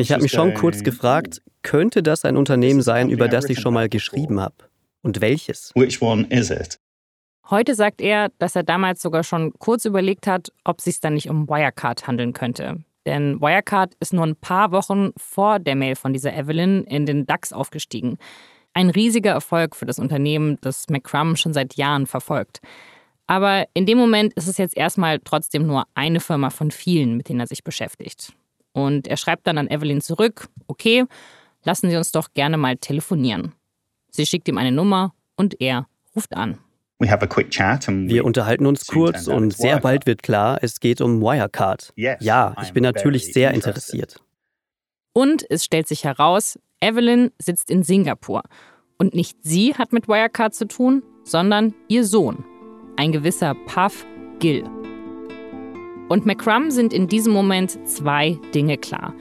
Ich 0.00 0.12
habe 0.12 0.22
mich 0.22 0.32
schon 0.32 0.54
kurz 0.54 0.82
gefragt, 0.82 1.42
könnte 1.60 2.02
das 2.02 2.24
ein 2.24 2.38
Unternehmen 2.38 2.80
sein, 2.80 3.10
über 3.10 3.28
das 3.28 3.50
ich 3.50 3.60
schon 3.60 3.74
mal 3.74 3.90
geschrieben 3.90 4.40
habe? 4.40 4.54
Und 5.02 5.20
welches? 5.20 5.72
Heute 7.50 7.74
sagt 7.74 8.00
er, 8.00 8.30
dass 8.38 8.56
er 8.56 8.62
damals 8.62 9.02
sogar 9.02 9.24
schon 9.24 9.52
kurz 9.58 9.84
überlegt 9.84 10.26
hat, 10.26 10.52
ob 10.64 10.78
es 10.78 10.86
sich 10.86 11.00
dann 11.00 11.12
nicht 11.12 11.28
um 11.28 11.50
Wirecard 11.50 12.06
handeln 12.06 12.32
könnte. 12.32 12.78
Denn 13.04 13.42
Wirecard 13.42 13.92
ist 14.00 14.14
nur 14.14 14.24
ein 14.24 14.36
paar 14.36 14.72
Wochen 14.72 15.10
vor 15.18 15.58
der 15.58 15.76
Mail 15.76 15.94
von 15.94 16.14
dieser 16.14 16.34
Evelyn 16.34 16.84
in 16.84 17.04
den 17.04 17.26
DAX 17.26 17.52
aufgestiegen. 17.52 18.16
Ein 18.72 18.88
riesiger 18.88 19.32
Erfolg 19.32 19.76
für 19.76 19.84
das 19.84 19.98
Unternehmen, 19.98 20.56
das 20.62 20.88
McCrum 20.88 21.36
schon 21.36 21.52
seit 21.52 21.74
Jahren 21.74 22.06
verfolgt. 22.06 22.60
Aber 23.26 23.66
in 23.74 23.84
dem 23.84 23.98
Moment 23.98 24.32
ist 24.32 24.48
es 24.48 24.56
jetzt 24.56 24.78
erstmal 24.78 25.18
trotzdem 25.18 25.66
nur 25.66 25.84
eine 25.94 26.20
Firma 26.20 26.48
von 26.48 26.70
vielen, 26.70 27.18
mit 27.18 27.28
denen 27.28 27.40
er 27.40 27.46
sich 27.46 27.64
beschäftigt. 27.64 28.32
Und 28.72 29.06
er 29.06 29.16
schreibt 29.16 29.46
dann 29.46 29.58
an 29.58 29.68
Evelyn 29.68 30.00
zurück, 30.00 30.48
okay, 30.66 31.04
lassen 31.64 31.90
Sie 31.90 31.96
uns 31.96 32.12
doch 32.12 32.32
gerne 32.32 32.56
mal 32.56 32.76
telefonieren. 32.76 33.54
Sie 34.10 34.26
schickt 34.26 34.48
ihm 34.48 34.58
eine 34.58 34.72
Nummer 34.72 35.14
und 35.36 35.60
er 35.60 35.86
ruft 36.14 36.34
an. 36.36 36.58
Wir 36.98 38.24
unterhalten 38.24 38.66
uns 38.66 38.86
kurz 38.86 39.26
und 39.26 39.52
sehr 39.56 39.80
bald 39.80 40.06
wird 40.06 40.22
klar, 40.22 40.58
es 40.62 40.78
geht 40.78 41.00
um 41.00 41.20
Wirecard. 41.20 41.92
Ja, 41.96 42.54
ich 42.62 42.72
bin 42.72 42.84
natürlich 42.84 43.32
sehr 43.32 43.52
interessiert. 43.52 44.22
Und 45.12 45.44
es 45.50 45.64
stellt 45.64 45.88
sich 45.88 46.04
heraus, 46.04 46.58
Evelyn 46.80 47.32
sitzt 47.38 47.70
in 47.70 47.82
Singapur. 47.82 48.42
Und 48.98 49.14
nicht 49.14 49.36
sie 49.42 49.74
hat 49.74 49.92
mit 49.92 50.06
Wirecard 50.06 50.54
zu 50.54 50.66
tun, 50.68 51.02
sondern 51.24 51.74
ihr 51.88 52.04
Sohn, 52.04 52.44
ein 52.96 53.10
gewisser 53.10 53.54
Puff 53.66 54.06
Gill. 54.38 54.64
Und 56.12 56.26
McCrum 56.26 56.70
sind 56.70 56.92
in 56.92 57.08
diesem 57.08 57.32
Moment 57.32 57.88
zwei 57.88 58.38
Dinge 58.54 58.76
klar. 58.76 59.14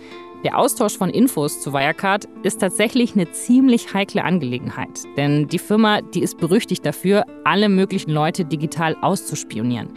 Der 0.43 0.57
Austausch 0.57 0.97
von 0.97 1.09
Infos 1.09 1.61
zu 1.61 1.71
Wirecard 1.71 2.27
ist 2.43 2.59
tatsächlich 2.59 3.15
eine 3.15 3.31
ziemlich 3.31 3.93
heikle 3.93 4.25
Angelegenheit, 4.25 5.03
denn 5.15 5.47
die 5.47 5.57
Firma, 5.57 6.01
die 6.01 6.21
ist 6.21 6.37
berüchtigt 6.37 6.85
dafür, 6.85 7.23
alle 7.45 7.69
möglichen 7.69 8.11
Leute 8.11 8.43
digital 8.43 8.97
auszuspionieren. 8.99 9.87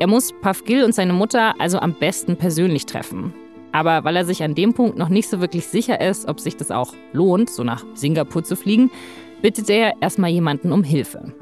Er 0.00 0.08
muss 0.08 0.32
Puff 0.42 0.64
Gill 0.64 0.82
und 0.82 0.96
seine 0.96 1.12
Mutter 1.12 1.54
also 1.60 1.78
am 1.78 1.94
besten 1.94 2.36
persönlich 2.36 2.86
treffen. 2.86 3.32
Aber 3.70 4.02
weil 4.02 4.16
er 4.16 4.24
sich 4.24 4.42
an 4.42 4.56
dem 4.56 4.74
Punkt 4.74 4.98
noch 4.98 5.10
nicht 5.10 5.28
so 5.28 5.40
wirklich 5.40 5.68
sicher 5.68 6.00
ist, 6.00 6.26
ob 6.26 6.40
sich 6.40 6.56
das 6.56 6.72
auch 6.72 6.92
lohnt, 7.12 7.50
so 7.50 7.62
nach 7.62 7.84
Singapur 7.94 8.42
zu 8.42 8.56
fliegen, 8.56 8.90
bittet 9.42 9.70
er 9.70 10.02
erstmal 10.02 10.30
jemanden 10.30 10.72
um 10.72 10.82
Hilfe. 10.82 11.32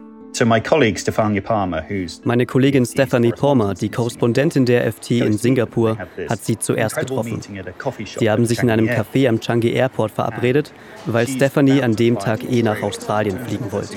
Meine 2.24 2.46
Kollegin 2.46 2.84
Stephanie 2.86 3.30
Palmer, 3.30 3.74
die 3.74 3.88
Korrespondentin 3.88 4.66
der 4.66 4.92
FT 4.92 5.10
in 5.12 5.38
Singapur, 5.38 5.96
hat 6.28 6.44
sie 6.44 6.58
zuerst 6.58 6.96
getroffen. 6.96 7.40
Sie 8.18 8.30
haben 8.30 8.44
sich 8.44 8.60
in 8.60 8.70
einem 8.70 8.88
Café 8.88 9.28
am 9.28 9.38
Changi 9.40 9.72
Airport 9.72 10.10
verabredet, 10.10 10.72
weil 11.06 11.28
Stephanie 11.28 11.82
an 11.82 11.94
dem 11.94 12.18
Tag 12.18 12.42
eh 12.50 12.62
nach 12.62 12.82
Australien 12.82 13.38
fliegen 13.38 13.70
wollte. 13.70 13.96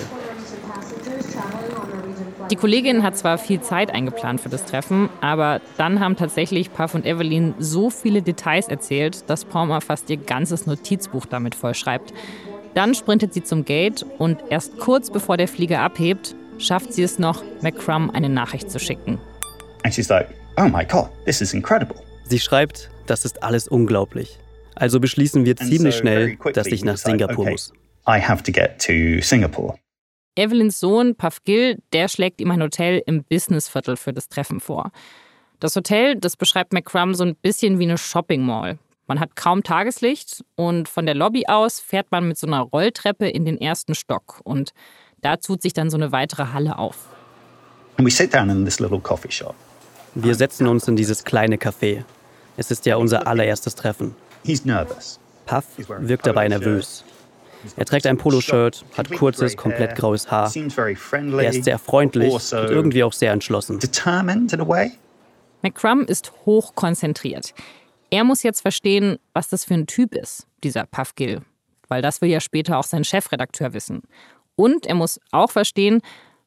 Die 2.51 2.55
Kollegin 2.55 3.03
hat 3.03 3.17
zwar 3.17 3.37
viel 3.37 3.59
Zeit 3.59 3.93
eingeplant 3.93 4.39
für 4.39 4.47
das 4.47 4.63
Treffen, 4.63 5.09
aber 5.19 5.59
dann 5.77 5.99
haben 5.99 6.15
tatsächlich 6.15 6.71
Puff 6.71 6.95
und 6.95 7.05
Evelyn 7.05 7.55
so 7.59 7.89
viele 7.89 8.21
Details 8.21 8.69
erzählt, 8.69 9.29
dass 9.29 9.43
Palmer 9.43 9.81
fast 9.81 10.09
ihr 10.09 10.17
ganzes 10.17 10.65
Notizbuch 10.65 11.25
damit 11.25 11.55
vollschreibt. 11.55 12.13
Dann 12.77 12.93
sprintet 12.93 13.33
sie 13.33 13.43
zum 13.43 13.65
Gate 13.65 14.05
und 14.19 14.37
erst 14.51 14.77
kurz 14.77 15.09
bevor 15.09 15.35
der 15.35 15.47
Flieger 15.47 15.79
abhebt, 15.79 16.35
schafft 16.59 16.93
sie 16.93 17.01
es 17.01 17.17
noch, 17.17 17.43
McCrum 17.63 18.11
eine 18.11 18.29
Nachricht 18.29 18.69
zu 18.69 18.77
schicken. 18.77 19.19
oh 19.83 20.67
my 20.67 20.85
God, 20.85 21.09
this 21.25 21.41
is 21.41 21.55
incredible. 21.55 21.95
Sie 22.25 22.37
schreibt, 22.37 22.91
das 23.07 23.25
ist 23.25 23.41
alles 23.41 23.67
unglaublich. 23.67 24.37
Also 24.75 24.99
beschließen 24.99 25.43
wir 25.43 25.55
ziemlich 25.55 25.95
schnell, 25.95 26.37
dass 26.53 26.67
ich 26.67 26.85
nach 26.85 26.97
Singapur 26.97 27.49
muss. 27.49 27.73
I 28.07 28.21
have 28.21 28.43
to 28.43 28.51
get 28.51 28.77
to 28.77 29.23
Singapore. 29.25 29.79
Evelyns 30.35 30.79
Sohn, 30.79 31.15
Puff 31.15 31.43
Gill, 31.45 31.79
der 31.93 32.07
schlägt 32.09 32.39
ihm 32.41 32.51
ein 32.51 32.61
Hotel 32.61 33.01
im 33.07 33.23
Businessviertel 33.23 33.97
für 33.97 34.13
das 34.13 34.29
Treffen 34.29 34.59
vor. 34.59 34.91
Das 35.59 35.75
Hotel, 35.75 36.15
das 36.15 36.37
beschreibt 36.37 36.73
McCrum 36.73 37.15
so 37.15 37.23
ein 37.23 37.35
bisschen 37.37 37.79
wie 37.79 37.85
eine 37.85 37.97
Shopping 37.97 38.43
Mall. 38.43 38.77
Man 39.07 39.21
hat 39.21 39.37
kaum 39.37 39.63
Tageslicht 39.63 40.43
und 40.55 40.89
von 40.89 41.05
der 41.05 41.15
Lobby 41.15 41.45
aus 41.47 41.79
fährt 41.79 42.11
man 42.11 42.27
mit 42.27 42.37
so 42.37 42.45
einer 42.45 42.59
Rolltreppe 42.59 43.29
in 43.29 43.45
den 43.45 43.59
ersten 43.59 43.95
Stock 43.95 44.41
und 44.43 44.73
da 45.21 45.37
tut 45.37 45.61
sich 45.61 45.71
dann 45.71 45.89
so 45.89 45.95
eine 45.95 46.11
weitere 46.11 46.47
Halle 46.51 46.77
auf. 46.77 47.07
Wir 50.13 50.35
setzen 50.35 50.67
uns 50.67 50.87
in 50.87 50.95
dieses 50.97 51.23
kleine 51.23 51.55
Café. 51.55 52.03
Es 52.57 52.69
ist 52.69 52.85
ja 52.85 52.97
unser 52.97 53.27
allererstes 53.27 53.75
Treffen. 53.75 54.13
Puff 55.45 55.65
wirkt 55.99 56.27
dabei 56.27 56.49
nervös. 56.49 57.05
Er 57.75 57.85
trägt 57.85 58.05
ein 58.07 58.17
Poloshirt, 58.17 58.83
hat 58.95 59.11
kurzes, 59.11 59.55
komplett 59.55 59.95
graues 59.95 60.29
Haar. 60.29 60.51
Er 60.53 61.49
ist 61.49 61.63
sehr 61.63 61.79
freundlich 61.79 62.33
und 62.33 62.53
irgendwie 62.53 63.03
auch 63.03 63.13
sehr 63.13 63.31
entschlossen. 63.31 63.79
McCrum 65.61 66.01
ist 66.01 66.33
hoch 66.45 66.75
konzentriert. 66.75 67.53
Er 68.09 68.23
muss 68.23 68.43
jetzt 68.43 68.61
verstehen, 68.61 69.17
was 69.33 69.49
das 69.49 69.65
für 69.65 69.73
ein 69.73 69.87
Typ 69.87 70.15
ist, 70.15 70.47
dieser 70.63 70.85
Puff 70.85 71.15
Gill. 71.15 71.41
Weil 71.87 72.01
das 72.01 72.21
will 72.21 72.29
ja 72.29 72.39
später 72.39 72.77
auch 72.77 72.83
sein 72.83 73.03
Chefredakteur 73.03 73.73
wissen. 73.73 74.03
Und 74.55 74.85
er 74.85 74.95
muss 74.95 75.19
auch 75.31 75.51
verstehen, 75.51 76.01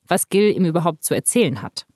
was 0.06 0.28
Gill 0.28 0.54
ihm 0.54 0.64
überhaupt 0.64 1.04
zu 1.04 1.14
erzählen 1.14 1.62
hat. 1.62 1.86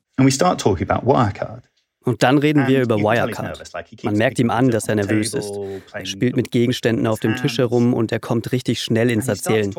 Und 2.04 2.22
dann 2.22 2.38
reden 2.38 2.66
wir 2.66 2.82
über 2.82 2.98
Wirecard. 2.98 4.04
Man 4.04 4.16
merkt 4.16 4.38
ihm 4.38 4.50
an, 4.50 4.70
dass 4.70 4.88
er 4.88 4.94
nervös 4.96 5.32
ist. 5.32 5.50
Er 5.92 6.04
spielt 6.04 6.36
mit 6.36 6.50
Gegenständen 6.50 7.06
auf 7.06 7.20
dem 7.20 7.34
Tisch 7.36 7.58
herum 7.58 7.94
und 7.94 8.12
er 8.12 8.20
kommt 8.20 8.52
richtig 8.52 8.82
schnell 8.82 9.10
ins 9.10 9.28
Erzählen. 9.28 9.74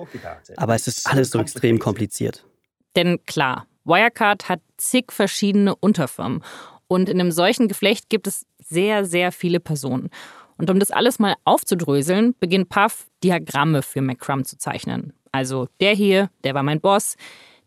Aber 0.57 0.73
es 0.73 0.87
ist 0.87 1.07
alles 1.07 1.29
so 1.29 1.39
extrem 1.39 1.77
kompliziert. 1.77 2.43
Denn 2.95 3.23
klar, 3.25 3.67
Wirecard 3.83 4.49
hat 4.49 4.61
zig 4.77 5.11
verschiedene 5.11 5.75
Unterfirmen. 5.75 6.43
Und 6.87 7.09
in 7.09 7.19
einem 7.19 7.31
solchen 7.31 7.67
Geflecht 7.67 8.09
gibt 8.09 8.27
es 8.27 8.45
sehr, 8.59 9.05
sehr 9.05 9.31
viele 9.31 9.59
Personen. 9.59 10.09
Und 10.57 10.69
um 10.69 10.79
das 10.79 10.91
alles 10.91 11.19
mal 11.19 11.35
aufzudröseln, 11.43 12.35
beginnt 12.39 12.69
Puff 12.69 13.07
Diagramme 13.23 13.81
für 13.81 14.01
McCrum 14.01 14.45
zu 14.45 14.57
zeichnen. 14.57 15.13
Also 15.31 15.67
der 15.81 15.93
hier, 15.93 16.29
der 16.43 16.53
war 16.53 16.63
mein 16.63 16.79
Boss, 16.79 17.15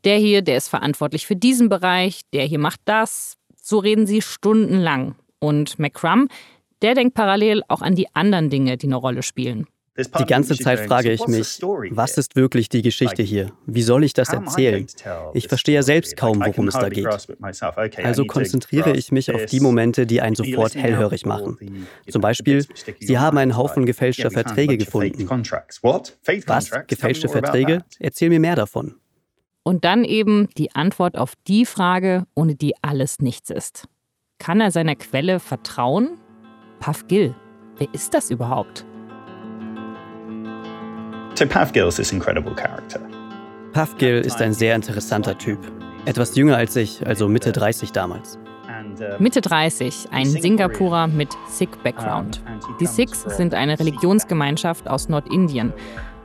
der 0.05 0.17
hier, 0.17 0.43
der 0.43 0.57
ist 0.57 0.69
verantwortlich 0.69 1.27
für 1.27 1.37
diesen 1.37 1.69
Bereich, 1.69 2.23
der 2.33 2.45
hier 2.45 2.59
macht 2.59 2.81
das, 2.87 3.37
so 3.61 3.79
reden 3.79 4.07
sie 4.07 4.23
stundenlang. 4.23 5.17
Und 5.39 5.79
McCrum, 5.79 6.29
der 6.81 6.95
denkt 6.95 7.15
parallel 7.15 7.63
auch 7.69 7.83
an 7.83 7.95
die 7.95 8.15
anderen 8.15 8.51
Dinge, 8.51 8.77
die 8.77 8.87
eine 8.87 8.97
Rolle 8.97 9.23
spielen. 9.23 9.67
Die 9.99 10.25
ganze 10.27 10.57
Zeit 10.57 10.81
frage 10.81 11.11
ich 11.11 11.27
mich, 11.27 11.61
was 11.91 12.19
ist 12.19 12.37
wirklich 12.37 12.69
die 12.69 12.83
Geschichte 12.83 13.23
hier? 13.23 13.51
Wie 13.67 13.83
soll 13.83 14.05
ich 14.05 14.13
das 14.13 14.33
erzählen? 14.33 14.87
Ich 15.35 15.49
verstehe 15.49 15.75
ja 15.75 15.83
selbst 15.83 16.17
kaum, 16.17 16.41
worum 16.41 16.69
es 16.69 16.75
da 16.75 16.89
geht. 16.89 17.09
Also 18.05 18.25
konzentriere 18.25 18.97
ich 18.97 19.11
mich 19.11 19.35
auf 19.35 19.47
die 19.47 19.61
Momente, 19.61 20.07
die 20.07 20.21
einen 20.21 20.37
sofort 20.37 20.75
hellhörig 20.75 21.27
machen. 21.27 21.59
Zum 22.09 22.23
Beispiel, 22.23 22.65
Sie 23.01 23.19
haben 23.19 23.39
einen 23.39 23.57
Haufen 23.57 23.87
gefälschter 23.87 24.31
Verträge 24.31 24.79
gefunden. 24.79 25.29
Was? 26.47 26.71
Gefälschte 26.87 27.29
Verträge? 27.29 27.85
Erzähl 27.99 28.29
mir 28.29 28.41
mehr 28.41 28.57
davon. 28.57 28.95
Und 29.65 29.85
dann 29.85 30.05
eben 30.05 30.49
die 30.57 30.75
Antwort 30.75 31.19
auf 31.19 31.35
die 31.47 31.67
Frage, 31.67 32.25
ohne 32.35 32.55
die 32.55 32.73
alles 32.83 33.19
nichts 33.19 33.51
ist. 33.51 33.87
Kann 34.39 34.61
er 34.61 34.71
seiner 34.71 34.95
Quelle 34.95 35.41
vertrauen? 35.41 36.19
Puff 36.81 37.07
Gill, 37.09 37.35
wer 37.77 37.93
ist 37.93 38.15
das 38.15 38.31
überhaupt? 38.31 38.87
So 41.39 41.47
Puff 41.47 41.71
Gill 41.73 41.87
is 41.87 41.95
this 41.95 42.11
incredible 42.11 42.53
character. 42.53 42.99
Puff 43.73 43.97
Gill 43.97 44.23
ist 44.23 44.43
ein 44.43 44.53
sehr 44.53 44.75
interessanter 44.75 45.39
Typ. 45.39 45.61
Etwas 46.05 46.35
jünger 46.35 46.57
als 46.57 46.75
ich, 46.75 47.07
also 47.07 47.29
Mitte 47.29 47.53
30 47.53 47.93
damals. 47.93 48.41
Mitte 49.21 49.41
30, 49.41 50.09
ein 50.11 50.27
Singapurer 50.27 51.07
mit 51.07 51.29
Sikh-Background. 51.47 52.43
Die 52.81 52.87
Sikhs 52.87 53.23
sind 53.37 53.55
eine 53.55 53.79
Religionsgemeinschaft 53.79 54.89
aus 54.89 55.09
Nordindien. 55.09 55.73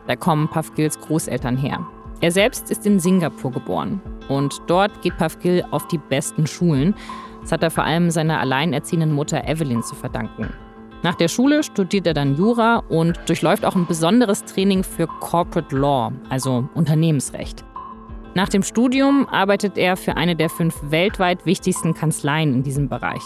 Da 0.07 0.15
kommen 0.15 0.47
Puff 0.47 0.73
Gills 0.73 0.99
Großeltern 0.99 1.57
her. 1.57 1.85
Er 2.21 2.31
selbst 2.31 2.71
ist 2.71 2.83
in 2.87 2.99
Singapur 2.99 3.51
geboren 3.51 4.01
und 4.29 4.63
dort 4.65 5.03
geht 5.03 5.19
Pavgil 5.19 5.63
auf 5.69 5.87
die 5.89 5.99
besten 5.99 6.47
Schulen. 6.47 6.95
Das 7.41 7.51
hat 7.51 7.61
er 7.61 7.69
vor 7.69 7.83
allem 7.83 8.09
seiner 8.09 8.39
alleinerziehenden 8.39 9.11
Mutter 9.11 9.47
Evelyn 9.47 9.83
zu 9.83 9.93
verdanken. 9.93 10.51
Nach 11.03 11.15
der 11.15 11.27
Schule 11.27 11.63
studiert 11.63 12.07
er 12.07 12.13
dann 12.13 12.37
Jura 12.37 12.77
und 12.87 13.19
durchläuft 13.25 13.65
auch 13.65 13.75
ein 13.75 13.85
besonderes 13.85 14.45
Training 14.45 14.85
für 14.85 15.05
Corporate 15.19 15.75
Law, 15.75 16.13
also 16.29 16.69
Unternehmensrecht. 16.75 17.65
Nach 18.35 18.47
dem 18.47 18.63
Studium 18.63 19.27
arbeitet 19.27 19.77
er 19.77 19.97
für 19.97 20.15
eine 20.15 20.37
der 20.37 20.49
fünf 20.49 20.75
weltweit 20.81 21.45
wichtigsten 21.45 21.93
Kanzleien 21.93 22.53
in 22.53 22.63
diesem 22.63 22.87
Bereich. 22.87 23.21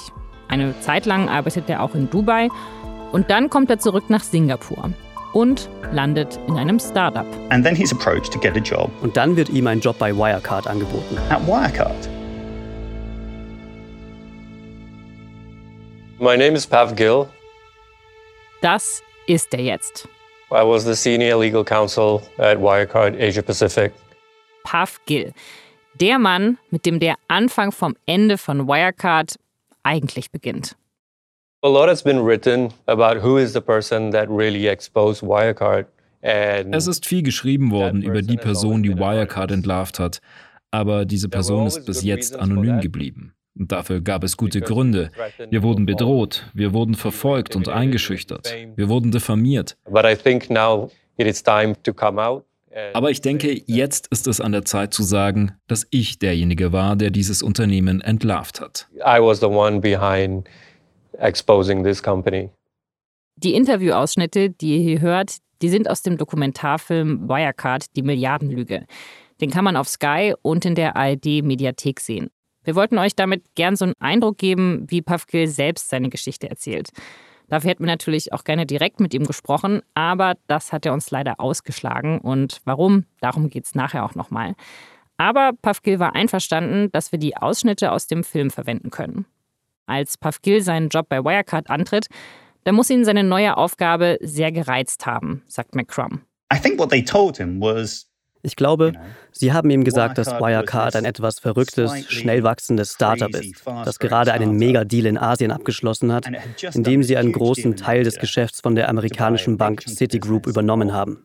Eine 0.47 0.77
Zeit 0.79 1.05
lang 1.05 1.29
arbeitet 1.29 1.69
er 1.69 1.83
auch 1.83 1.93
in 1.93 2.09
Dubai 2.09 2.49
und 3.11 3.29
dann 3.29 3.51
kommt 3.51 3.69
er 3.69 3.77
zurück 3.77 4.09
nach 4.09 4.23
Singapur 4.23 4.89
und 5.33 5.69
landet 5.91 6.39
in 6.47 6.57
einem 6.57 6.79
Startup. 6.79 7.27
And 7.49 7.63
then 7.63 7.75
he's 7.75 7.93
approached 7.93 8.33
to 8.33 8.39
get 8.39 8.57
a 8.57 8.59
job. 8.59 8.89
Und 9.03 9.15
dann 9.15 9.35
wird 9.37 9.49
ihm 9.49 9.67
ein 9.67 9.81
Job 9.81 9.99
bei 9.99 10.15
Wirecard 10.17 10.65
angeboten. 10.65 11.15
At 11.29 11.45
Wirecard. 11.45 12.09
My 16.17 16.35
name 16.35 16.55
is 16.55 16.65
Pav 16.65 16.95
Gill. 16.95 17.27
Das 18.61 19.03
ist 19.27 19.53
er 19.53 19.61
jetzt. 19.61 20.07
I 20.49 20.63
was 20.63 20.85
the 20.85 20.95
senior 20.95 21.39
legal 21.39 21.63
counsel 21.63 22.21
at 22.37 22.57
Wirecard 22.57 23.15
Asia 23.19 23.41
Pacific. 23.41 23.93
Pav 24.63 24.99
Gill. 25.05 25.33
Der 25.99 26.19
Mann, 26.19 26.57
mit 26.71 26.85
dem 26.85 26.99
der 26.99 27.15
Anfang 27.27 27.71
vom 27.71 27.95
Ende 28.05 28.37
von 28.37 28.67
Wirecard 28.67 29.37
eigentlich 29.83 30.31
beginnt. 30.31 30.75
A 31.63 31.67
lot 31.67 31.89
has 31.89 32.03
been 32.03 32.23
written 32.23 32.71
about 32.85 33.21
who 33.21 33.37
is 33.37 33.53
the 33.53 33.61
person 33.61 34.11
that 34.11 34.29
really 34.29 34.67
exposed 34.67 35.21
Wirecard. 35.21 35.87
Es 36.21 36.87
ist 36.87 37.05
viel 37.05 37.23
geschrieben 37.23 37.71
worden 37.71 38.01
über 38.01 38.21
die 38.21 38.37
Person, 38.37 38.83
die 38.83 38.97
Wirecard 38.97 39.51
entlarvt 39.51 39.99
hat, 39.99 40.19
aber 40.71 41.05
diese 41.05 41.29
Person 41.29 41.67
ist 41.67 41.85
bis 41.85 42.03
jetzt 42.03 42.35
anonym 42.35 42.81
geblieben. 42.81 43.33
Und 43.57 43.71
dafür 43.71 44.01
gab 44.01 44.23
es 44.23 44.37
gute 44.37 44.61
Gründe. 44.61 45.11
Wir 45.49 45.63
wurden 45.63 45.85
bedroht, 45.85 46.45
wir 46.53 46.73
wurden 46.73 46.95
verfolgt 46.95 47.55
und 47.55 47.69
eingeschüchtert, 47.69 48.53
wir 48.75 48.89
wurden 48.89 49.11
diffamiert. 49.11 49.77
Aber 52.93 53.09
ich 53.09 53.21
denke, 53.21 53.61
jetzt 53.65 54.07
ist 54.07 54.27
es 54.27 54.39
an 54.39 54.51
der 54.51 54.65
Zeit 54.65 54.93
zu 54.93 55.01
sagen, 55.01 55.53
dass 55.67 55.87
ich 55.89 56.19
derjenige 56.19 56.71
war, 56.71 56.95
der 56.95 57.09
dieses 57.09 57.41
Unternehmen 57.41 58.01
entlarvt 58.01 58.61
hat. 58.61 58.87
I 58.97 59.19
was 59.19 59.39
the 59.39 59.47
one 59.47 59.79
behind 59.79 60.47
exposing 61.17 61.83
this 61.83 62.03
company. 62.03 62.51
Die 63.37 63.53
Interviewausschnitte, 63.53 64.49
die 64.49 64.77
ihr 64.77 64.81
hier 64.81 65.01
hört, 65.01 65.37
die 65.61 65.69
sind 65.69 65.89
aus 65.89 66.03
dem 66.03 66.17
Dokumentarfilm 66.17 67.27
Wirecard, 67.27 67.95
die 67.95 68.03
Milliardenlüge. 68.03 68.85
Den 69.41 69.49
kann 69.51 69.63
man 69.63 69.75
auf 69.75 69.87
Sky 69.87 70.33
und 70.41 70.65
in 70.65 70.75
der 70.75 70.95
ARD-Mediathek 70.95 71.99
sehen. 71.99 72.29
Wir 72.67 72.75
wollten 72.75 72.97
euch 72.97 73.15
damit 73.15 73.55
gern 73.55 73.77
so 73.77 73.85
einen 73.85 73.93
Eindruck 74.01 74.37
geben, 74.37 74.85
wie 74.89 75.01
Pavkil 75.01 75.47
selbst 75.47 75.87
seine 75.87 76.09
Geschichte 76.09 76.49
erzählt. 76.49 76.89
Dafür 77.47 77.69
hätten 77.69 77.83
wir 77.83 77.87
natürlich 77.87 78.33
auch 78.33 78.43
gerne 78.43 78.65
direkt 78.65 78.99
mit 78.99 79.13
ihm 79.13 79.23
gesprochen, 79.23 79.81
aber 79.93 80.33
das 80.47 80.73
hat 80.73 80.85
er 80.85 80.91
uns 80.91 81.09
leider 81.09 81.39
ausgeschlagen. 81.39 82.19
Und 82.19 82.59
warum? 82.65 83.05
Darum 83.21 83.49
geht 83.49 83.63
es 83.63 83.73
nachher 83.73 84.03
auch 84.03 84.15
nochmal. 84.15 84.53
Aber 85.15 85.51
Pavkil 85.61 85.99
war 85.99 86.13
einverstanden, 86.13 86.91
dass 86.91 87.13
wir 87.13 87.19
die 87.19 87.37
Ausschnitte 87.37 87.93
aus 87.93 88.07
dem 88.07 88.25
Film 88.25 88.49
verwenden 88.49 88.89
können. 88.89 89.25
Als 89.85 90.17
Pavgil 90.17 90.61
seinen 90.61 90.89
Job 90.89 91.07
bei 91.07 91.23
Wirecard 91.23 91.69
antritt, 91.69 92.07
dann 92.65 92.75
muss 92.75 92.89
ihn 92.89 93.05
seine 93.05 93.23
neue 93.23 93.55
Aufgabe 93.55 94.17
sehr 94.19 94.51
gereizt 94.51 95.05
haben, 95.05 95.41
sagt 95.47 95.73
McCrum. 95.73 96.19
Ich 98.43 98.55
glaube, 98.55 98.93
Sie 99.31 99.53
haben 99.53 99.69
ihm 99.69 99.83
gesagt, 99.83 100.17
dass 100.17 100.27
Wirecard 100.27 100.95
ein 100.95 101.05
etwas 101.05 101.39
verrücktes, 101.39 102.05
schnell 102.09 102.43
wachsendes 102.43 102.93
Startup 102.93 103.29
ist, 103.29 103.63
das 103.65 103.99
gerade 103.99 104.33
einen 104.33 104.57
Mega-Deal 104.57 105.05
in 105.05 105.17
Asien 105.17 105.51
abgeschlossen 105.51 106.11
hat, 106.11 106.27
indem 106.73 107.03
sie 107.03 107.17
einen 107.17 107.31
großen 107.31 107.75
Teil 107.75 108.03
des 108.03 108.17
Geschäfts 108.17 108.61
von 108.61 108.75
der 108.75 108.89
amerikanischen 108.89 109.57
Bank 109.57 109.83
Citigroup 109.87 110.47
übernommen 110.47 110.93
haben. 110.93 111.23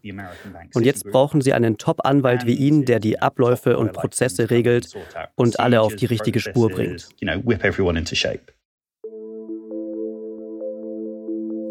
Und 0.74 0.84
jetzt 0.84 1.04
brauchen 1.10 1.40
sie 1.40 1.52
einen 1.52 1.78
Top-Anwalt 1.78 2.46
wie 2.46 2.54
ihn, 2.54 2.84
der 2.84 3.00
die 3.00 3.20
Abläufe 3.20 3.78
und 3.78 3.92
Prozesse 3.92 4.50
regelt 4.50 4.94
und 5.34 5.60
alle 5.60 5.80
auf 5.80 5.96
die 5.96 6.06
richtige 6.06 6.40
Spur 6.40 6.70
bringt. 6.70 7.08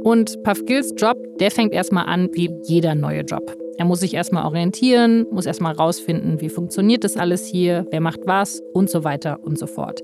Und 0.04 0.42
Pavgils 0.44 0.94
Job, 0.98 1.18
der 1.40 1.52
fängt 1.52 1.74
erstmal 1.74 2.08
an 2.08 2.28
wie 2.34 2.50
jeder 2.64 2.96
neue 2.96 3.22
Job. 3.22 3.56
Er 3.82 3.86
muss 3.86 4.02
sich 4.02 4.14
erstmal 4.14 4.46
orientieren, 4.46 5.26
muss 5.32 5.48
erstmal 5.48 5.74
rausfinden, 5.74 6.40
wie 6.40 6.50
funktioniert 6.50 7.04
das 7.04 7.18
alles 7.18 7.48
hier, 7.48 7.88
wer 7.90 8.00
macht 8.00 8.20
was 8.28 8.62
und 8.74 8.92
so 8.92 9.04
weiter 9.04 9.40
und 9.42 9.58
so 9.58 9.66
fort. 9.66 10.02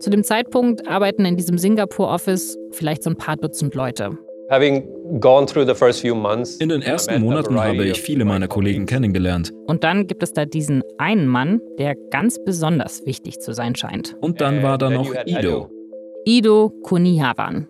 Zu 0.00 0.10
dem 0.10 0.24
Zeitpunkt 0.24 0.88
arbeiten 0.88 1.24
in 1.24 1.36
diesem 1.36 1.56
Singapur-Office 1.56 2.58
vielleicht 2.72 3.04
so 3.04 3.10
ein 3.10 3.16
paar 3.16 3.36
Dutzend 3.36 3.76
Leute. 3.76 4.18
In 4.50 4.82
den 6.68 6.82
ersten 6.82 7.20
Monaten 7.20 7.60
habe 7.60 7.84
ich 7.84 8.02
viele 8.02 8.24
meiner 8.24 8.48
Kollegen 8.48 8.86
kennengelernt. 8.86 9.52
Und 9.68 9.84
dann 9.84 10.08
gibt 10.08 10.24
es 10.24 10.32
da 10.32 10.44
diesen 10.44 10.82
einen 10.98 11.28
Mann, 11.28 11.60
der 11.78 11.94
ganz 12.10 12.42
besonders 12.44 13.06
wichtig 13.06 13.38
zu 13.38 13.52
sein 13.52 13.76
scheint. 13.76 14.16
Und 14.20 14.40
dann 14.40 14.64
war 14.64 14.78
da 14.78 14.90
noch 14.90 15.14
Ido. 15.26 15.70
Ido 16.24 16.72
Kunihavan. 16.82 17.68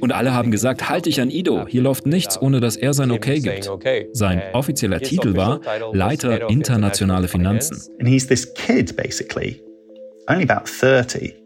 Und 0.00 0.12
alle 0.12 0.32
haben 0.32 0.50
gesagt, 0.50 0.88
halte 0.88 1.10
dich 1.10 1.20
an 1.20 1.30
Ido. 1.30 1.66
Hier 1.66 1.82
läuft 1.82 2.06
nichts, 2.06 2.40
ohne 2.40 2.60
dass 2.60 2.76
er 2.76 2.94
sein 2.94 3.10
Okay 3.10 3.40
gibt. 3.40 3.70
Sein 4.14 4.42
offizieller 4.54 5.00
Titel 5.00 5.36
war 5.36 5.60
Leiter 5.92 6.48
internationale 6.48 7.28
Finanzen. 7.28 7.76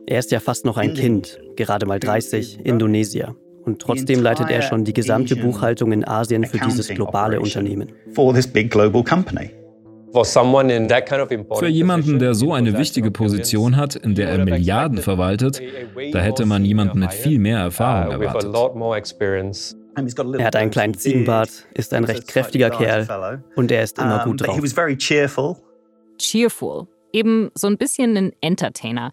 Er 0.07 0.19
ist 0.21 0.31
ja 0.31 0.39
fast 0.39 0.65
noch 0.65 0.77
ein 0.77 0.95
Kind, 0.95 1.41
gerade 1.57 1.87
mal 1.87 1.99
30, 1.99 2.61
Indonesier. 2.65 3.35
Und 3.65 3.81
trotzdem 3.81 4.23
leitet 4.23 4.51
er 4.51 4.63
schon 4.63 4.85
die 4.85 4.93
gesamte 4.93 5.37
Buchhaltung 5.37 5.91
in 5.93 6.07
Asien 6.07 6.45
für 6.45 6.59
dieses 6.59 6.89
globale 6.89 7.41
Unternehmen. 7.41 7.91
Für 10.15 11.69
jemanden, 11.69 12.19
der 12.19 12.35
so 12.35 12.53
eine 12.53 12.79
wichtige 12.79 13.11
Position 13.11 13.77
hat, 13.77 13.97
in 13.97 14.15
der 14.15 14.29
er 14.29 14.45
Milliarden 14.45 14.99
verwaltet, 14.99 15.61
da 16.13 16.21
hätte 16.21 16.47
man 16.47 16.65
jemanden 16.65 17.01
mit 17.01 17.13
viel 17.13 17.39
mehr 17.39 17.59
Erfahrung 17.59 18.23
erwartet. 18.23 18.55
Er 20.39 20.47
hat 20.47 20.57
einen 20.57 20.71
kleinen 20.71 20.95
Ziegenbart, 20.95 21.51
ist 21.75 21.93
ein 21.95 22.05
recht 22.05 22.29
kräftiger 22.29 22.71
Kerl 22.71 23.43
und 23.57 23.71
er 23.71 23.83
ist 23.83 23.99
immer 23.99 24.25
gut 24.25 24.41
drauf. 24.41 24.61
Cheerful. 26.19 26.87
Eben 27.13 27.51
so 27.55 27.67
ein 27.67 27.77
bisschen 27.79 28.17
ein 28.17 28.33
Entertainer. 28.41 29.11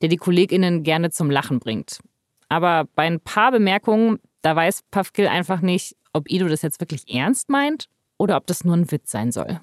der 0.00 0.08
die 0.08 0.16
KollegInnen 0.16 0.82
gerne 0.82 1.10
zum 1.10 1.30
Lachen 1.30 1.58
bringt. 1.58 2.00
Aber 2.48 2.86
bei 2.94 3.04
ein 3.04 3.20
paar 3.20 3.52
Bemerkungen, 3.52 4.18
da 4.42 4.56
weiß 4.56 4.82
Pavkil 4.90 5.28
einfach 5.28 5.60
nicht, 5.60 5.94
ob 6.12 6.30
Ido 6.30 6.48
das 6.48 6.62
jetzt 6.62 6.80
wirklich 6.80 7.12
ernst 7.14 7.48
meint 7.48 7.86
oder 8.18 8.36
ob 8.36 8.46
das 8.46 8.64
nur 8.64 8.76
ein 8.76 8.90
Witz 8.90 9.10
sein 9.10 9.30
soll. 9.30 9.60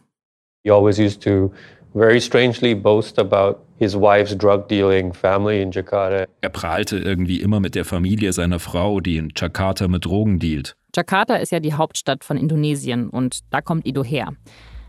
He 0.64 0.72
always 0.72 0.98
used 0.98 1.22
to 1.24 1.52
very 1.94 2.20
strangely 2.20 2.76
boast 2.76 3.20
about 3.20 3.60
his 3.80 3.96
wife's 3.96 4.36
drug 4.36 4.68
dealing 4.68 5.14
family 5.14 5.62
in 5.62 5.72
Jakarta. 5.72 6.26
Er 6.42 6.50
prahlte 6.50 6.98
irgendwie 6.98 7.42
immer 7.42 7.60
mit 7.60 7.76
der 7.76 7.86
Familie 7.86 8.34
seiner 8.34 8.60
Frau, 8.60 9.00
die 9.00 9.18
in 9.18 9.32
Jakarta 9.36 9.88
mit 9.88 10.06
Drogen 10.06 10.40
dealt. 10.40 10.76
Jakarta 10.96 11.36
ist 11.36 11.52
ja 11.52 11.60
die 11.60 11.74
Hauptstadt 11.74 12.24
von 12.24 12.38
Indonesien 12.38 13.10
und 13.10 13.42
da 13.52 13.62
kommt 13.62 13.86
Ido 13.86 14.04
her. 14.04 14.30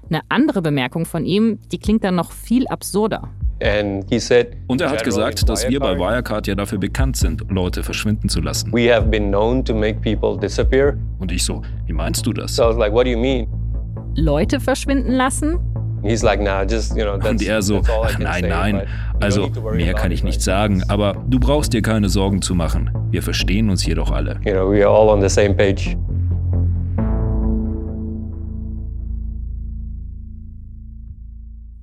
Eine 0.09 0.21
andere 0.31 0.63
Bemerkung 0.63 1.05
von 1.05 1.27
ihm, 1.27 1.59
die 1.71 1.79
klingt 1.79 2.03
dann 2.03 2.15
noch 2.15 2.33
viel 2.33 2.67
absurder. 2.69 3.29
Und 3.61 4.81
er 4.81 4.91
hat 4.91 5.05
gesagt, 5.05 5.49
dass 5.49 5.69
wir 5.69 5.81
bei 5.81 5.99
Wirecard 5.99 6.47
ja 6.47 6.55
dafür 6.55 6.79
bekannt 6.79 7.17
sind, 7.17 7.43
Leute 7.51 7.83
verschwinden 7.83 8.29
zu 8.29 8.41
lassen. 8.41 8.71
Und 8.73 8.79
ich 11.33 11.45
so, 11.45 11.63
wie 11.87 11.93
meinst 11.93 12.25
du 12.25 12.33
das? 12.33 12.55
Leute 14.15 14.61
verschwinden 14.61 15.13
lassen? 15.13 15.59
Und 16.03 17.43
er 17.43 17.63
so, 17.63 17.83
ach 18.05 18.19
nein, 18.19 18.49
nein, 18.49 18.87
also 19.21 19.51
mehr 19.73 19.95
kann 19.95 20.13
ich 20.13 20.23
nicht 20.23 20.41
sagen, 20.41 20.85
aber 20.89 21.25
du 21.29 21.41
brauchst 21.41 21.73
dir 21.73 21.83
keine 21.83 22.09
Sorgen 22.09 22.41
zu 22.41 22.55
machen. 22.55 22.91
Wir 23.11 23.23
verstehen 23.23 23.69
uns 23.69 23.83
hier 23.83 23.97
doch 23.97 24.13
alle. 24.13 24.41
You 24.45 24.53
know, 24.53 24.71
we 24.71 24.87
are 24.87 24.95
all 24.95 25.09
on 25.09 25.21
the 25.21 25.29
same 25.29 25.55
page. 25.55 25.97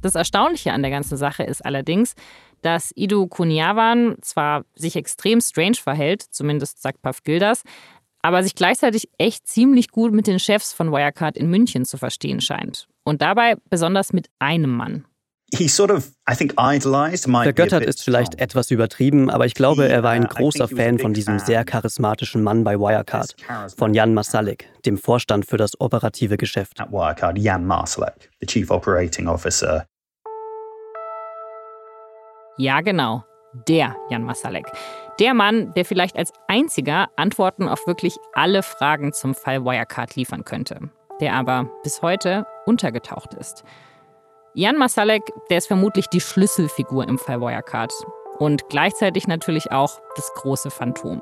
Das 0.05 0.13
Erstaunliche 0.13 0.71
an 0.71 0.83
der 0.83 0.91
ganzen 0.91 1.17
Sache 1.17 1.41
ist 1.41 1.65
allerdings, 1.65 2.13
dass 2.61 2.91
Ido 2.95 3.25
Kuniawan 3.25 4.15
zwar 4.21 4.65
sich 4.75 4.95
extrem 4.95 5.41
strange 5.41 5.77
verhält, 5.81 6.21
zumindest 6.21 6.81
sagt 6.81 7.01
Paf 7.01 7.23
Gildas, 7.23 7.63
aber 8.25 8.41
sich 8.41 8.55
gleichzeitig 8.55 9.07
echt 9.19 9.47
ziemlich 9.47 9.91
gut 9.91 10.11
mit 10.11 10.25
den 10.25 10.39
Chefs 10.39 10.73
von 10.73 10.91
Wirecard 10.91 11.37
in 11.37 11.47
München 11.47 11.85
zu 11.85 11.99
verstehen 11.99 12.41
scheint. 12.41 12.87
Und 13.03 13.21
dabei 13.21 13.55
besonders 13.69 14.13
mit 14.13 14.29
einem 14.39 14.71
Mann. 14.71 15.05
Vergöttert 17.43 17.85
ist 17.85 18.03
vielleicht 18.03 18.41
etwas 18.41 18.71
übertrieben, 18.71 19.29
aber 19.29 19.45
ich 19.45 19.53
glaube, 19.53 19.87
er 19.87 20.01
war 20.01 20.09
ein 20.09 20.23
großer 20.23 20.67
Fan 20.67 20.97
von 20.97 21.13
diesem 21.13 21.37
sehr 21.37 21.63
charismatischen 21.63 22.41
Mann 22.41 22.63
bei 22.63 22.79
Wirecard, 22.79 23.35
von 23.77 23.93
Jan 23.93 24.15
Masalek, 24.15 24.71
dem 24.87 24.97
Vorstand 24.97 25.45
für 25.45 25.57
das 25.57 25.79
operative 25.79 26.37
Geschäft. 26.37 26.79
Wirecard, 26.79 27.37
Jan 27.37 27.63
Masalek, 27.63 28.31
the 28.41 28.47
chief 28.47 28.71
operating 28.71 29.27
officer. 29.27 29.85
Ja, 32.57 32.81
genau. 32.81 33.23
Der 33.67 33.95
Jan 34.09 34.23
Masalek. 34.23 34.65
Der 35.19 35.33
Mann, 35.33 35.73
der 35.75 35.85
vielleicht 35.85 36.17
als 36.17 36.33
einziger 36.47 37.07
Antworten 37.15 37.69
auf 37.69 37.87
wirklich 37.87 38.17
alle 38.33 38.63
Fragen 38.63 39.13
zum 39.13 39.33
Fall 39.33 39.63
Wirecard 39.63 40.15
liefern 40.15 40.43
könnte. 40.43 40.89
Der 41.21 41.33
aber 41.33 41.69
bis 41.83 42.01
heute 42.01 42.45
untergetaucht 42.65 43.33
ist. 43.33 43.63
Jan 44.53 44.77
Masalek, 44.77 45.21
der 45.49 45.59
ist 45.59 45.67
vermutlich 45.67 46.07
die 46.07 46.19
Schlüsselfigur 46.19 47.07
im 47.07 47.17
Fall 47.17 47.39
Wirecard. 47.39 47.93
Und 48.39 48.67
gleichzeitig 48.67 49.27
natürlich 49.27 49.71
auch 49.71 50.01
das 50.17 50.33
große 50.33 50.69
Phantom. 50.69 51.21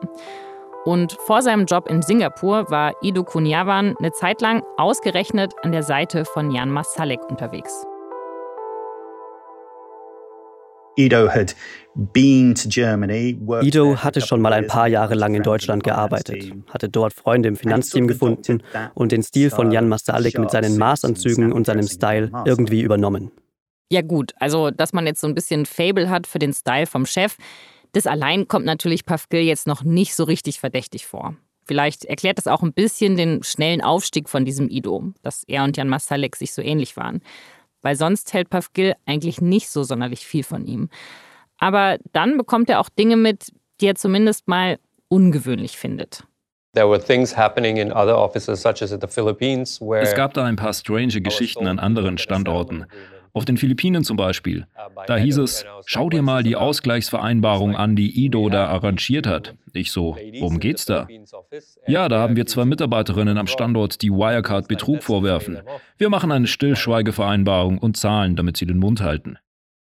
Und 0.85 1.13
vor 1.25 1.43
seinem 1.43 1.65
Job 1.65 1.87
in 1.87 2.01
Singapur 2.01 2.69
war 2.71 2.93
Ido 3.01 3.23
Kunyawan 3.23 3.95
eine 3.97 4.11
Zeit 4.11 4.41
lang 4.41 4.63
ausgerechnet 4.77 5.53
an 5.61 5.71
der 5.71 5.83
Seite 5.83 6.25
von 6.25 6.49
Jan 6.49 6.71
Masalek 6.71 7.23
unterwegs. 7.29 7.85
Ido 10.95 11.29
hatte 13.97 14.21
schon 14.21 14.41
mal 14.41 14.53
ein 14.53 14.67
paar 14.67 14.87
Jahre 14.87 15.15
lang 15.15 15.33
in 15.33 15.43
Deutschland 15.43 15.83
gearbeitet, 15.83 16.51
hatte 16.69 16.89
dort 16.89 17.13
Freunde 17.13 17.49
im 17.49 17.55
Finanzteam 17.55 18.07
gefunden 18.07 18.61
und 18.93 19.11
den 19.11 19.23
Stil 19.23 19.49
von 19.49 19.71
Jan 19.71 19.87
Masalik 19.87 20.37
mit 20.37 20.51
seinen 20.51 20.77
Maßanzügen 20.77 21.51
und 21.51 21.65
seinem 21.65 21.87
Style 21.87 22.31
irgendwie 22.45 22.81
übernommen. 22.81 23.31
Ja 23.91 24.01
gut, 24.01 24.33
also 24.37 24.71
dass 24.71 24.93
man 24.93 25.05
jetzt 25.05 25.21
so 25.21 25.27
ein 25.27 25.35
bisschen 25.35 25.65
Fable 25.65 26.09
hat 26.09 26.25
für 26.25 26.39
den 26.39 26.53
Style 26.53 26.87
vom 26.87 27.05
Chef, 27.05 27.37
das 27.91 28.07
allein 28.07 28.47
kommt 28.47 28.65
natürlich 28.65 29.05
Pavgil 29.05 29.41
jetzt 29.41 29.67
noch 29.67 29.83
nicht 29.83 30.15
so 30.15 30.23
richtig 30.23 30.59
verdächtig 30.59 31.05
vor. 31.05 31.35
Vielleicht 31.65 32.05
erklärt 32.05 32.37
das 32.37 32.47
auch 32.47 32.61
ein 32.61 32.73
bisschen 32.73 33.15
den 33.15 33.43
schnellen 33.43 33.81
Aufstieg 33.81 34.29
von 34.29 34.45
diesem 34.45 34.67
Ido, 34.69 35.13
dass 35.21 35.43
er 35.47 35.63
und 35.63 35.77
Jan 35.77 35.89
Masalek 35.89 36.35
sich 36.35 36.53
so 36.53 36.61
ähnlich 36.61 36.97
waren 36.97 37.21
weil 37.83 37.95
sonst 37.95 38.33
hält 38.33 38.49
Pavgil 38.49 38.95
eigentlich 39.05 39.41
nicht 39.41 39.69
so 39.69 39.83
sonderlich 39.83 40.25
viel 40.25 40.43
von 40.43 40.65
ihm. 40.65 40.89
Aber 41.59 41.97
dann 42.11 42.37
bekommt 42.37 42.69
er 42.69 42.79
auch 42.79 42.89
Dinge 42.89 43.15
mit, 43.15 43.51
die 43.79 43.87
er 43.87 43.95
zumindest 43.95 44.47
mal 44.47 44.79
ungewöhnlich 45.09 45.77
findet. 45.77 46.23
Es 50.01 50.15
gab 50.15 50.33
da 50.33 50.43
ein 50.43 50.55
paar 50.55 50.73
strange 50.73 51.21
Geschichten 51.21 51.67
an 51.67 51.77
anderen 51.77 52.17
Standorten. 52.17 52.87
Auf 53.35 53.45
den 53.45 53.57
Philippinen 53.57 54.03
zum 54.03 54.15
Beispiel. 54.15 54.67
Da 55.07 55.17
hieß 55.17 55.39
es, 55.39 55.65
schau 55.87 56.09
dir 56.09 56.21
mal 56.21 56.43
die 56.43 56.55
Ausgleichsvereinbarung 56.55 57.75
an, 57.75 57.95
die 57.95 58.25
Ido 58.25 58.47
da 58.49 58.67
arrangiert 58.67 59.25
hat. 59.25 59.55
Ich 59.73 59.91
so, 59.91 60.15
worum 60.39 60.59
geht's 60.59 60.85
da? 60.85 61.07
Ja, 61.87 62.09
da 62.09 62.19
haben 62.19 62.35
wir 62.35 62.45
zwei 62.45 62.65
Mitarbeiterinnen 62.65 63.39
am 63.39 63.47
Standort, 63.47 64.03
die 64.03 64.11
Wirecard 64.11 64.67
Betrug 64.67 65.01
vorwerfen. 65.01 65.61
Wir 65.97 66.09
machen 66.09 66.31
eine 66.31 66.45
Stillschweigevereinbarung 66.45 67.79
und 67.79 67.97
zahlen, 67.97 68.35
damit 68.35 68.57
sie 68.57 68.67
den 68.67 68.77
Mund 68.77 69.01
halten. 69.01 69.37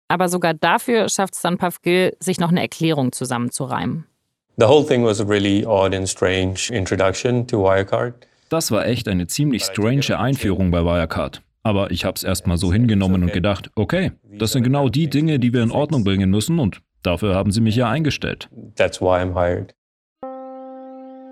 Aber 0.08 0.30
sogar 0.30 0.54
dafür 0.54 1.10
schafft 1.10 1.34
es 1.34 1.42
dann 1.42 1.58
Pavgil, 1.58 2.16
sich 2.20 2.40
noch 2.40 2.52
eine 2.52 2.62
Erklärung 2.62 3.12
zusammenzureimen. 3.12 4.06
The 4.58 4.66
whole 4.66 4.86
thing 4.86 5.04
was 5.04 5.20
a 5.20 5.26
really 5.26 5.66
odd 5.66 5.94
and 5.96 6.08
strange 6.08 6.70
introduction 6.72 7.48
to 7.48 7.64
Wirecard. 7.64 8.14
Das 8.50 8.72
war 8.72 8.86
echt 8.86 9.08
eine 9.08 9.28
ziemlich 9.28 9.64
strange 9.64 10.18
Einführung 10.18 10.72
bei 10.72 10.84
Wirecard. 10.84 11.42
Aber 11.64 11.92
ich 11.92 12.06
habe 12.06 12.16
es 12.16 12.24
erstmal 12.24 12.58
so 12.58 12.74
hingenommen 12.74 13.24
und 13.24 13.34
gedacht, 13.34 13.70
okay, 13.76 14.12
das 14.38 14.52
sind 14.52 14.64
genau 14.64 14.90
die 14.90 15.10
Dinge, 15.10 15.40
die 15.40 15.54
wir 15.54 15.62
in 15.62 15.72
Ordnung 15.72 16.04
bringen 16.04 16.30
müssen 16.30 16.60
und 16.60 16.82
dafür 17.04 17.36
haben 17.36 17.52
sie 17.52 17.62
mich 17.62 17.76
ja 17.76 17.90
eingestellt. 17.90 18.50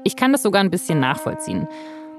Ich 0.04 0.15
kann 0.15 0.32
das 0.32 0.44
sogar 0.44 0.62
ein 0.62 0.70
bisschen 0.70 1.00
nachvollziehen. 1.00 1.68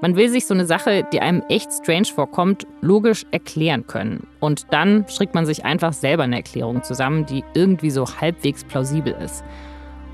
Man 0.01 0.15
will 0.15 0.29
sich 0.29 0.47
so 0.47 0.55
eine 0.55 0.65
Sache, 0.65 1.05
die 1.13 1.19
einem 1.19 1.43
echt 1.47 1.71
strange 1.71 2.05
vorkommt, 2.05 2.65
logisch 2.81 3.23
erklären 3.31 3.85
können. 3.85 4.25
Und 4.39 4.73
dann 4.73 5.05
strickt 5.07 5.35
man 5.35 5.45
sich 5.45 5.63
einfach 5.63 5.93
selber 5.93 6.23
eine 6.23 6.37
Erklärung 6.37 6.81
zusammen, 6.81 7.27
die 7.27 7.43
irgendwie 7.53 7.91
so 7.91 8.05
halbwegs 8.19 8.63
plausibel 8.63 9.15
ist. 9.23 9.43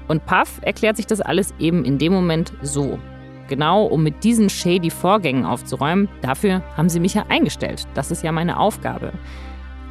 Und 0.09 0.25
Puff 0.25 0.59
erklärt 0.61 0.97
sich 0.97 1.07
das 1.07 1.21
alles 1.21 1.53
eben 1.59 1.85
in 1.85 1.97
dem 1.97 2.11
Moment 2.11 2.51
so. 2.61 2.99
Genau, 3.47 3.85
um 3.85 4.03
mit 4.03 4.23
diesen 4.23 4.49
shady 4.49 4.89
Vorgängen 4.89 5.45
aufzuräumen, 5.45 6.09
dafür 6.21 6.61
haben 6.75 6.89
sie 6.89 6.99
mich 6.99 7.13
ja 7.13 7.25
eingestellt. 7.29 7.87
Das 7.93 8.11
ist 8.11 8.23
ja 8.23 8.31
meine 8.31 8.59
Aufgabe. 8.59 9.13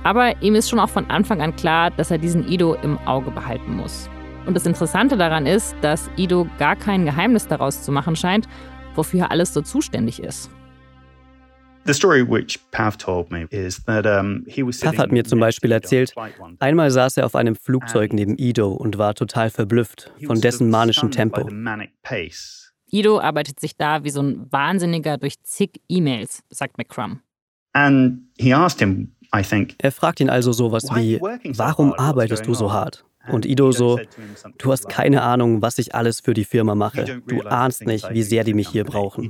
Aber 0.05 0.41
ihm 0.43 0.55
ist 0.55 0.69
schon 0.69 0.79
auch 0.79 0.89
von 0.89 1.11
Anfang 1.11 1.41
an 1.41 1.57
klar, 1.57 1.91
dass 1.91 2.11
er 2.11 2.19
diesen 2.19 2.47
Ido 2.47 2.75
im 2.75 2.99
Auge 3.07 3.31
behalten 3.31 3.77
muss. 3.77 4.09
Und 4.47 4.55
das 4.55 4.67
Interessante 4.67 5.17
daran 5.17 5.47
ist, 5.47 5.75
dass 5.81 6.09
Ido 6.17 6.47
gar 6.59 6.77
kein 6.77 7.05
Geheimnis 7.05 7.49
daraus 7.49 7.83
zu 7.83 7.91
machen 7.91 8.15
scheint, 8.15 8.47
wofür 8.95 9.23
er 9.23 9.31
alles 9.33 9.53
so 9.53 9.63
zuständig 9.63 10.23
ist. 10.23 10.51
Pav 14.81 14.99
hat 14.99 15.13
mir 15.13 15.25
zum 15.25 15.39
Beispiel 15.39 15.71
erzählt, 15.73 16.15
einmal 16.59 16.91
saß 16.91 17.17
er 17.19 17.27
auf 17.27 17.37
einem 17.37 17.55
Flugzeug 17.55 18.13
neben 18.13 18.37
Ido 18.39 18.73
und 18.73 18.99
war 18.99 19.15
total 19.15 19.51
verblüfft 19.51 20.13
von 20.25 20.41
dessen 20.41 20.69
manischen 20.69 21.11
Tempo. 21.13 21.49
Ido 22.91 23.19
arbeitet 23.19 23.61
sich 23.61 23.77
da 23.77 24.05
wie 24.05 24.11
so 24.11 24.23
ein 24.23 24.51
Wahnsinniger 24.51 25.19
durch 25.19 25.43
zig 25.43 25.81
E-Mails, 25.89 26.43
sagt 26.51 26.79
McCrum. 26.79 27.21
Er 29.79 29.93
fragt 29.93 30.21
ihn 30.21 30.31
also 30.31 30.53
sowas 30.53 30.85
wie, 30.95 31.21
warum 31.21 31.93
arbeitest 31.93 32.47
du 32.47 32.55
so 32.55 32.73
hart? 32.73 33.05
Und 33.29 33.45
Ido 33.45 33.73
so, 33.73 33.99
du 34.59 34.73
hast 34.73 34.89
keine 34.89 35.23
Ahnung, 35.23 35.63
was 35.63 35.79
ich 35.79 35.95
alles 35.95 36.21
für 36.21 36.33
die 36.33 36.45
Firma 36.45 36.75
mache. 36.75 37.23
Du 37.27 37.43
ahnst 37.43 37.85
nicht, 37.85 38.09
wie 38.11 38.23
sehr 38.23 38.45
die 38.45 38.55
mich 38.55 38.69
hier 38.69 38.85
brauchen. 38.85 39.29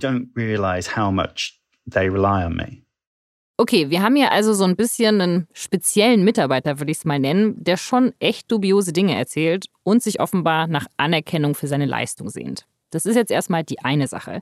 Okay, 3.58 3.88
wir 3.88 4.02
haben 4.02 4.16
hier 4.16 4.32
also 4.32 4.52
so 4.52 4.64
ein 4.64 4.76
bisschen 4.76 5.20
einen 5.20 5.48
speziellen 5.54 6.24
Mitarbeiter, 6.24 6.78
würde 6.78 6.92
ich 6.92 6.98
es 6.98 7.04
mal 7.06 7.18
nennen, 7.18 7.54
der 7.64 7.78
schon 7.78 8.12
echt 8.18 8.52
dubiose 8.52 8.92
Dinge 8.92 9.16
erzählt 9.16 9.66
und 9.82 10.02
sich 10.02 10.20
offenbar 10.20 10.66
nach 10.66 10.86
Anerkennung 10.98 11.54
für 11.54 11.66
seine 11.66 11.86
Leistung 11.86 12.28
sehnt. 12.28 12.66
Das 12.96 13.04
ist 13.04 13.14
jetzt 13.16 13.30
erstmal 13.30 13.62
die 13.62 13.80
eine 13.80 14.08
Sache. 14.08 14.40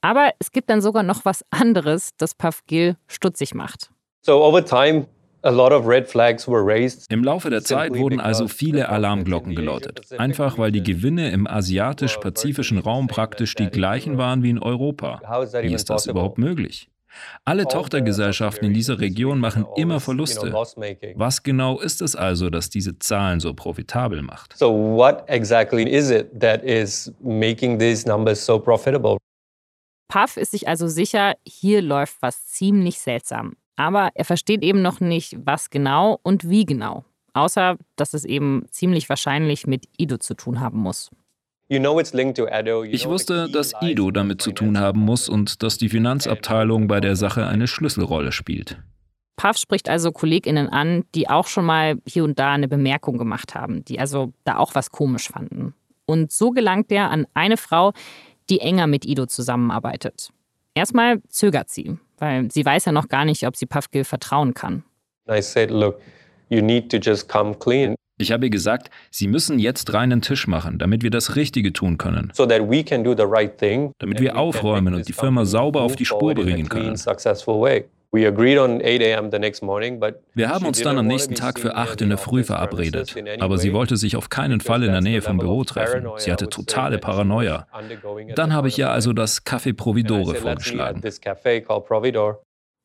Aber 0.00 0.32
es 0.38 0.50
gibt 0.50 0.70
dann 0.70 0.80
sogar 0.80 1.02
noch 1.02 1.26
was 1.26 1.44
anderes, 1.50 2.12
das 2.16 2.34
Pavgil 2.34 2.96
stutzig 3.06 3.54
macht. 3.54 3.90
So 4.22 4.42
over 4.42 4.64
time 4.64 5.06
im 5.42 7.24
Laufe 7.24 7.50
der 7.50 7.62
Zeit 7.62 7.94
wurden 7.96 8.20
also 8.20 8.48
viele 8.48 8.88
Alarmglocken 8.88 9.54
geläutet, 9.54 10.12
einfach 10.18 10.56
weil 10.56 10.72
die 10.72 10.82
Gewinne 10.82 11.32
im 11.32 11.46
asiatisch-pazifischen 11.46 12.78
Raum 12.78 13.08
praktisch 13.08 13.56
die 13.56 13.66
gleichen 13.66 14.16
waren 14.18 14.42
wie 14.42 14.50
in 14.50 14.58
Europa. 14.60 15.20
Wie 15.60 15.74
ist 15.74 15.90
das 15.90 16.06
überhaupt 16.06 16.38
möglich? 16.38 16.88
Alle 17.44 17.66
Tochtergesellschaften 17.66 18.68
in 18.68 18.74
dieser 18.74 19.00
Region 19.00 19.38
machen 19.38 19.66
immer 19.76 20.00
Verluste. 20.00 20.52
Was 20.52 21.42
genau 21.42 21.80
ist 21.80 22.02
es 22.02 22.16
also, 22.16 22.50
das 22.50 22.70
diese 22.70 22.98
Zahlen 22.98 23.40
so 23.40 23.54
profitabel 23.54 24.22
macht? 24.22 24.56
So 24.56 24.72
what 24.72 25.24
exactly 25.28 25.88
is 25.88 26.10
it 26.10 26.40
that 26.40 26.62
is 26.62 27.12
making 27.20 27.78
these 27.78 28.08
numbers 28.08 28.44
so 28.44 28.58
profitable? 28.58 29.18
Puff 30.08 30.36
ist 30.36 30.50
sich 30.50 30.68
also 30.68 30.88
sicher, 30.88 31.34
hier 31.46 31.80
läuft 31.80 32.16
was 32.20 32.46
ziemlich 32.46 33.00
seltsam. 33.00 33.56
Aber 33.76 34.10
er 34.14 34.24
versteht 34.24 34.62
eben 34.62 34.82
noch 34.82 35.00
nicht, 35.00 35.36
was 35.44 35.70
genau 35.70 36.20
und 36.22 36.48
wie 36.48 36.66
genau. 36.66 37.04
Außer, 37.32 37.78
dass 37.96 38.12
es 38.12 38.26
eben 38.26 38.66
ziemlich 38.70 39.08
wahrscheinlich 39.08 39.66
mit 39.66 39.88
Ido 39.96 40.18
zu 40.18 40.34
tun 40.34 40.60
haben 40.60 40.78
muss. 40.78 41.10
Ich 41.72 43.06
wusste, 43.06 43.48
dass 43.48 43.72
Ido 43.80 44.10
damit 44.10 44.42
zu 44.42 44.52
tun 44.52 44.78
haben 44.78 45.00
muss 45.00 45.28
und 45.28 45.62
dass 45.62 45.78
die 45.78 45.88
Finanzabteilung 45.88 46.86
bei 46.86 47.00
der 47.00 47.16
Sache 47.16 47.46
eine 47.46 47.66
Schlüsselrolle 47.66 48.30
spielt. 48.32 48.76
Puff 49.36 49.56
spricht 49.56 49.88
also 49.88 50.12
KollegInnen 50.12 50.68
an, 50.68 51.04
die 51.14 51.30
auch 51.30 51.46
schon 51.46 51.64
mal 51.64 51.96
hier 52.06 52.24
und 52.24 52.38
da 52.38 52.52
eine 52.52 52.68
Bemerkung 52.68 53.16
gemacht 53.16 53.54
haben, 53.54 53.84
die 53.86 53.98
also 53.98 54.34
da 54.44 54.58
auch 54.58 54.74
was 54.74 54.90
komisch 54.90 55.28
fanden. 55.28 55.74
Und 56.04 56.30
so 56.30 56.50
gelangt 56.50 56.92
er 56.92 57.10
an 57.10 57.26
eine 57.32 57.56
Frau, 57.56 57.92
die 58.50 58.60
enger 58.60 58.86
mit 58.86 59.06
Ido 59.06 59.24
zusammenarbeitet. 59.24 60.28
Erstmal 60.74 61.22
zögert 61.28 61.70
sie, 61.70 61.96
weil 62.18 62.50
sie 62.50 62.66
weiß 62.66 62.84
ja 62.84 62.92
noch 62.92 63.08
gar 63.08 63.24
nicht, 63.24 63.46
ob 63.46 63.56
sie 63.56 63.66
Puffgill 63.66 64.04
vertrauen 64.04 64.52
kann. 64.52 64.84
I 65.26 65.40
said, 65.40 65.70
look, 65.70 66.00
you 66.50 66.60
need 66.60 66.90
to 66.90 66.98
just 66.98 67.28
come 67.28 67.54
clean. 67.54 67.94
Ich 68.22 68.30
habe 68.30 68.46
ihr 68.46 68.50
gesagt, 68.50 68.88
Sie 69.10 69.26
müssen 69.26 69.58
jetzt 69.58 69.92
reinen 69.92 70.22
Tisch 70.22 70.46
machen, 70.46 70.78
damit 70.78 71.02
wir 71.02 71.10
das 71.10 71.34
Richtige 71.34 71.72
tun 71.72 71.98
können. 71.98 72.30
So 72.34 72.46
that 72.46 72.60
we 72.70 72.84
can 72.84 73.02
do 73.02 73.14
the 73.16 73.24
right 73.26 73.58
thing, 73.58 73.92
damit 73.98 74.20
wir 74.20 74.36
aufräumen 74.36 74.94
und 74.94 75.08
die 75.08 75.12
Firma 75.12 75.44
sauber 75.44 75.82
auf 75.82 75.96
die 75.96 76.04
Spur 76.04 76.34
bringen 76.34 76.68
können. 76.68 76.94
Wir 78.14 78.28
haben 80.48 80.66
uns 80.66 80.82
dann 80.82 80.98
am 80.98 81.06
nächsten 81.06 81.34
Tag 81.34 81.58
für 81.58 81.74
8 81.74 82.02
in 82.02 82.10
der 82.10 82.18
Früh 82.18 82.44
verabredet. 82.44 83.16
Aber 83.40 83.58
sie 83.58 83.72
wollte 83.72 83.96
sich 83.96 84.16
auf 84.16 84.28
keinen 84.28 84.60
Fall 84.60 84.84
in 84.84 84.92
der 84.92 85.00
Nähe 85.00 85.22
vom 85.22 85.38
Büro 85.38 85.64
treffen. 85.64 86.06
Sie 86.18 86.30
hatte 86.30 86.48
totale 86.48 86.98
Paranoia. 86.98 87.66
Dann 88.36 88.52
habe 88.52 88.68
ich 88.68 88.78
ihr 88.78 88.90
also 88.90 89.12
das 89.12 89.44
Café 89.44 89.74
Providore 89.74 90.36
vorgeschlagen. 90.36 91.02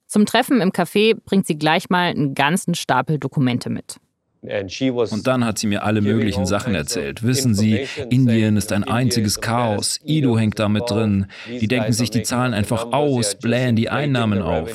Zum 0.07 0.25
Treffen 0.25 0.61
im 0.61 0.71
Café 0.71 1.15
bringt 1.23 1.45
sie 1.45 1.59
gleich 1.59 1.89
mal 1.89 2.07
einen 2.07 2.33
ganzen 2.33 2.73
Stapel 2.73 3.19
Dokumente 3.19 3.69
mit. 3.69 3.99
Und 4.41 5.27
dann 5.27 5.45
hat 5.45 5.57
sie 5.57 5.67
mir 5.67 5.83
alle 5.83 6.01
möglichen 6.01 6.45
Sachen 6.45 6.75
erzählt. 6.75 7.23
Wissen 7.23 7.53
Sie, 7.53 7.87
Indien 8.09 8.57
ist 8.57 8.71
ein 8.71 8.83
einziges 8.83 9.41
Chaos. 9.41 9.99
Ido 10.03 10.37
hängt 10.37 10.59
da 10.59 10.69
mit 10.69 10.89
drin. 10.89 11.27
Die 11.47 11.67
denken 11.67 11.93
sich 11.93 12.09
die 12.09 12.23
Zahlen 12.23 12.53
einfach 12.53 12.91
aus, 12.91 13.35
blähen 13.35 13.75
die 13.75 13.89
Einnahmen 13.89 14.41
auf. 14.41 14.71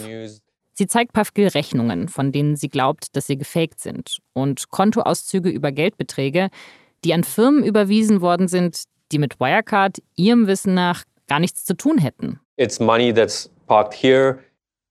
Sie 0.74 0.86
zeigt 0.86 1.12
Pafgil 1.12 1.48
Rechnungen, 1.48 2.08
von 2.08 2.32
denen 2.32 2.56
sie 2.56 2.68
glaubt, 2.68 3.14
dass 3.14 3.26
sie 3.26 3.36
gefaked 3.36 3.78
sind. 3.78 4.18
Und 4.32 4.70
Kontoauszüge 4.70 5.50
über 5.50 5.70
Geldbeträge, 5.70 6.48
die 7.04 7.12
an 7.12 7.24
Firmen 7.24 7.62
überwiesen 7.62 8.20
worden 8.20 8.48
sind, 8.48 8.84
die 9.12 9.18
mit 9.18 9.38
Wirecard 9.38 9.98
ihrem 10.16 10.46
Wissen 10.46 10.74
nach 10.74 11.04
gar 11.28 11.40
nichts 11.40 11.64
zu 11.64 11.76
tun 11.76 11.98
hätten. 11.98 12.40
It's 12.56 12.80
money 12.80 13.12
that's 13.12 13.50
parked 13.66 13.94
here 13.94 14.38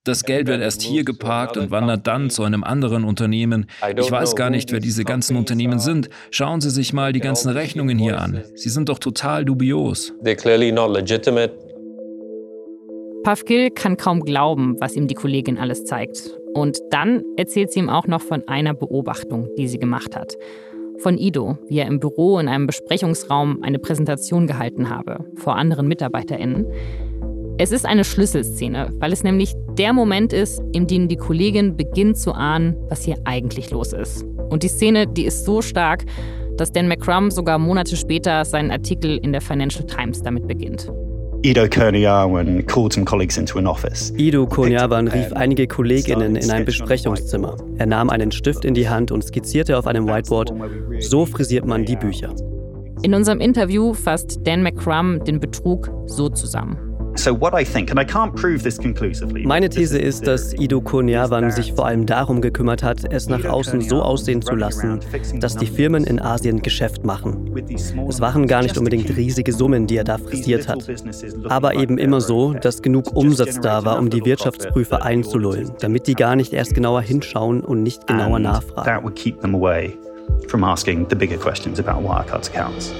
das 0.04 0.24
Geld 0.24 0.48
wird 0.48 0.60
erst 0.60 0.82
hier 0.82 1.04
geparkt 1.04 1.56
und 1.56 1.70
wandert 1.70 2.06
dann 2.06 2.28
zu 2.28 2.42
einem 2.42 2.64
anderen 2.64 3.04
Unternehmen. 3.04 3.66
Ich 3.96 4.10
weiß 4.10 4.34
gar 4.34 4.50
nicht, 4.50 4.72
wer 4.72 4.80
diese 4.80 5.04
ganzen 5.04 5.36
Unternehmen 5.36 5.78
sind. 5.78 6.08
Schauen 6.30 6.60
Sie 6.60 6.70
sich 6.70 6.92
mal 6.92 7.12
die 7.12 7.20
ganzen 7.20 7.50
Rechnungen 7.50 7.98
hier 7.98 8.20
an. 8.20 8.42
Sie 8.54 8.68
sind 8.68 8.88
doch 8.88 8.98
total 8.98 9.44
dubios. 9.44 10.12
Pavkil 13.22 13.70
kann 13.70 13.96
kaum 13.96 14.20
glauben, 14.24 14.74
was 14.80 14.96
ihm 14.96 15.06
die 15.06 15.14
Kollegin 15.14 15.56
alles 15.56 15.84
zeigt. 15.84 16.36
Und 16.54 16.78
dann 16.90 17.22
erzählt 17.36 17.72
sie 17.72 17.78
ihm 17.78 17.88
auch 17.88 18.08
noch 18.08 18.20
von 18.20 18.46
einer 18.48 18.74
Beobachtung, 18.74 19.48
die 19.56 19.68
sie 19.68 19.78
gemacht 19.78 20.16
hat. 20.16 20.34
Von 20.98 21.16
Ido, 21.16 21.58
wie 21.68 21.78
er 21.78 21.86
im 21.86 22.00
Büro 22.00 22.40
in 22.40 22.48
einem 22.48 22.66
Besprechungsraum 22.66 23.62
eine 23.62 23.78
Präsentation 23.78 24.48
gehalten 24.48 24.90
habe, 24.90 25.24
vor 25.36 25.54
anderen 25.56 25.86
MitarbeiterInnen. 25.86 26.66
Es 27.58 27.70
ist 27.70 27.84
eine 27.84 28.04
Schlüsselszene, 28.04 28.88
weil 28.98 29.12
es 29.12 29.24
nämlich 29.24 29.54
der 29.76 29.92
Moment 29.92 30.32
ist, 30.32 30.62
in 30.72 30.86
dem 30.86 31.08
die 31.08 31.16
Kollegin 31.16 31.76
beginnt 31.76 32.16
zu 32.16 32.32
ahnen, 32.32 32.76
was 32.88 33.04
hier 33.04 33.16
eigentlich 33.24 33.70
los 33.70 33.92
ist. 33.92 34.24
Und 34.48 34.62
die 34.62 34.68
Szene, 34.68 35.06
die 35.06 35.24
ist 35.24 35.44
so 35.44 35.60
stark, 35.60 36.04
dass 36.56 36.72
Dan 36.72 36.88
McCrum 36.88 37.30
sogar 37.30 37.58
Monate 37.58 37.96
später 37.96 38.44
seinen 38.44 38.70
Artikel 38.70 39.18
in 39.18 39.32
der 39.32 39.40
Financial 39.40 39.86
Times 39.86 40.22
damit 40.22 40.46
beginnt. 40.46 40.90
Ido 41.42 41.68
Kurniawan 41.68 42.64
called 42.66 42.92
some 42.92 43.04
colleagues 43.04 43.36
into 43.36 43.58
an 43.58 43.66
office. 43.66 44.12
Ido 44.16 44.46
Kurniawan 44.46 45.08
rief 45.08 45.32
einige 45.32 45.66
Kolleginnen 45.66 46.36
in 46.36 46.50
ein 46.50 46.64
Besprechungszimmer. 46.64 47.56
Er 47.78 47.86
nahm 47.86 48.10
einen 48.10 48.30
Stift 48.30 48.64
in 48.64 48.74
die 48.74 48.88
Hand 48.88 49.10
und 49.10 49.24
skizzierte 49.24 49.76
auf 49.76 49.86
einem 49.86 50.06
Whiteboard: 50.06 50.54
So 51.00 51.26
frisiert 51.26 51.66
man 51.66 51.84
die 51.84 51.96
Bücher. 51.96 52.32
In 53.02 53.14
unserem 53.14 53.40
Interview 53.40 53.92
fasst 53.92 54.38
Dan 54.44 54.62
McCrum 54.62 55.24
den 55.24 55.40
Betrug 55.40 55.90
so 56.06 56.28
zusammen. 56.28 56.78
Meine 59.44 59.68
These 59.68 59.98
ist, 59.98 60.26
dass 60.26 60.54
Ido 60.54 60.80
Kurniawan 60.80 61.50
sich 61.50 61.72
vor 61.72 61.86
allem 61.86 62.06
darum 62.06 62.40
gekümmert 62.40 62.82
hat, 62.82 63.04
es 63.12 63.28
nach 63.28 63.44
außen 63.44 63.80
so 63.82 64.02
aussehen 64.02 64.42
zu 64.42 64.54
lassen, 64.54 65.00
dass 65.38 65.56
die 65.56 65.66
Firmen 65.66 66.04
in 66.04 66.20
Asien 66.20 66.62
Geschäft 66.62 67.04
machen. 67.04 67.54
Es 68.08 68.20
waren 68.20 68.46
gar 68.46 68.62
nicht 68.62 68.78
unbedingt 68.78 69.16
riesige 69.16 69.52
Summen, 69.52 69.86
die 69.86 69.96
er 69.96 70.04
da 70.04 70.18
frisiert 70.18 70.68
hat, 70.68 70.84
aber 71.48 71.74
eben 71.74 71.98
immer 71.98 72.20
so, 72.20 72.54
dass 72.54 72.82
genug 72.82 73.14
Umsatz 73.14 73.60
da 73.60 73.84
war, 73.84 73.98
um 73.98 74.10
die 74.10 74.24
Wirtschaftsprüfer 74.24 75.02
einzulullen, 75.04 75.72
damit 75.80 76.06
die 76.06 76.14
gar 76.14 76.36
nicht 76.36 76.52
erst 76.52 76.74
genauer 76.74 77.02
hinschauen 77.02 77.60
und 77.60 77.82
nicht 77.82 78.06
genauer 78.06 78.38
nachfragen. 78.38 78.84
From 80.48 80.64
asking 80.64 81.06
the 81.08 81.16
bigger 81.16 81.36
questions 81.36 81.78
about 81.78 82.02
Wirecard's 82.02 82.48
accounts. 82.48 82.92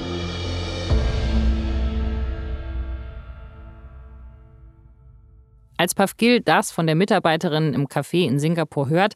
Als 5.83 5.97
Pavgil 5.97 6.41
das 6.41 6.71
von 6.71 6.87
der 6.87 6.95
Mitarbeiterin 6.95 7.75
im 7.75 7.89
Café 7.89 8.25
in 8.25 8.39
Singapur 8.39 8.89
hört, 8.89 9.15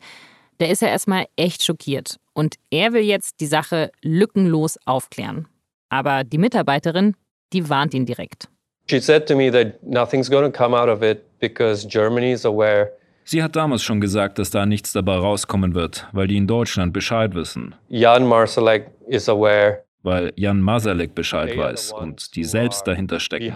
der 0.59 0.69
ist 0.69 0.83
er 0.83 0.89
erstmal 0.89 1.27
echt 1.37 1.63
schockiert. 1.63 2.17
Und 2.33 2.57
er 2.73 2.93
will 2.93 3.05
jetzt 3.05 3.39
die 3.39 3.47
Sache 3.47 3.93
lückenlos 4.03 4.77
aufklären. 4.85 5.47
Aber 5.91 6.25
die 6.25 6.39
Mitarbeiterin, 6.39 7.15
die 7.53 7.71
warnt 7.71 7.95
ihn 7.95 8.05
direkt. 8.05 8.49
She 8.91 8.99
said 8.99 9.29
to 9.29 9.37
me 9.37 9.53
that 9.53 9.81
nothing's 9.85 10.29
going 10.29 10.43
to 10.43 10.51
come 10.51 10.77
out 10.77 10.89
of 10.89 11.05
it 11.05 11.23
because 11.39 11.87
Germany 11.87 12.33
is 12.33 12.45
aware 12.45 12.91
Sie 13.23 13.45
hat 13.45 13.55
damals 13.55 13.85
schon 13.85 14.01
gesagt, 14.01 14.41
dass 14.41 14.51
da 14.51 14.67
nichts 14.67 14.93
dabei 14.93 15.19
rauskommen 15.19 15.75
wird, 15.75 16.09
weil 16.13 16.27
die 16.27 16.37
in 16.37 16.49
Deutschland 16.49 16.93
Bescheid 16.93 17.35
wissen. 17.37 17.77
Jan 17.89 18.27
Marsalek 18.27 18.91
is 19.07 19.29
aware 19.29 19.85
weil 20.07 20.33
Jan 20.37 20.61
Masalek 20.61 21.17
Bescheid 21.17 21.59
weiß 21.59 21.93
und 21.93 22.37
die 22.37 22.45
selbst 22.45 22.87
dahinter 22.87 23.19
stecken. 23.19 23.53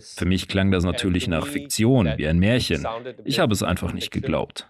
Für 0.00 0.24
mich 0.26 0.48
klang 0.48 0.72
das 0.72 0.82
natürlich 0.82 1.28
nach 1.28 1.46
Fiktion, 1.46 2.12
wie 2.16 2.26
ein 2.26 2.40
Märchen. 2.40 2.84
Ich 3.24 3.38
habe 3.38 3.54
es 3.54 3.62
einfach 3.62 3.92
nicht 3.92 4.10
geglaubt. 4.10 4.68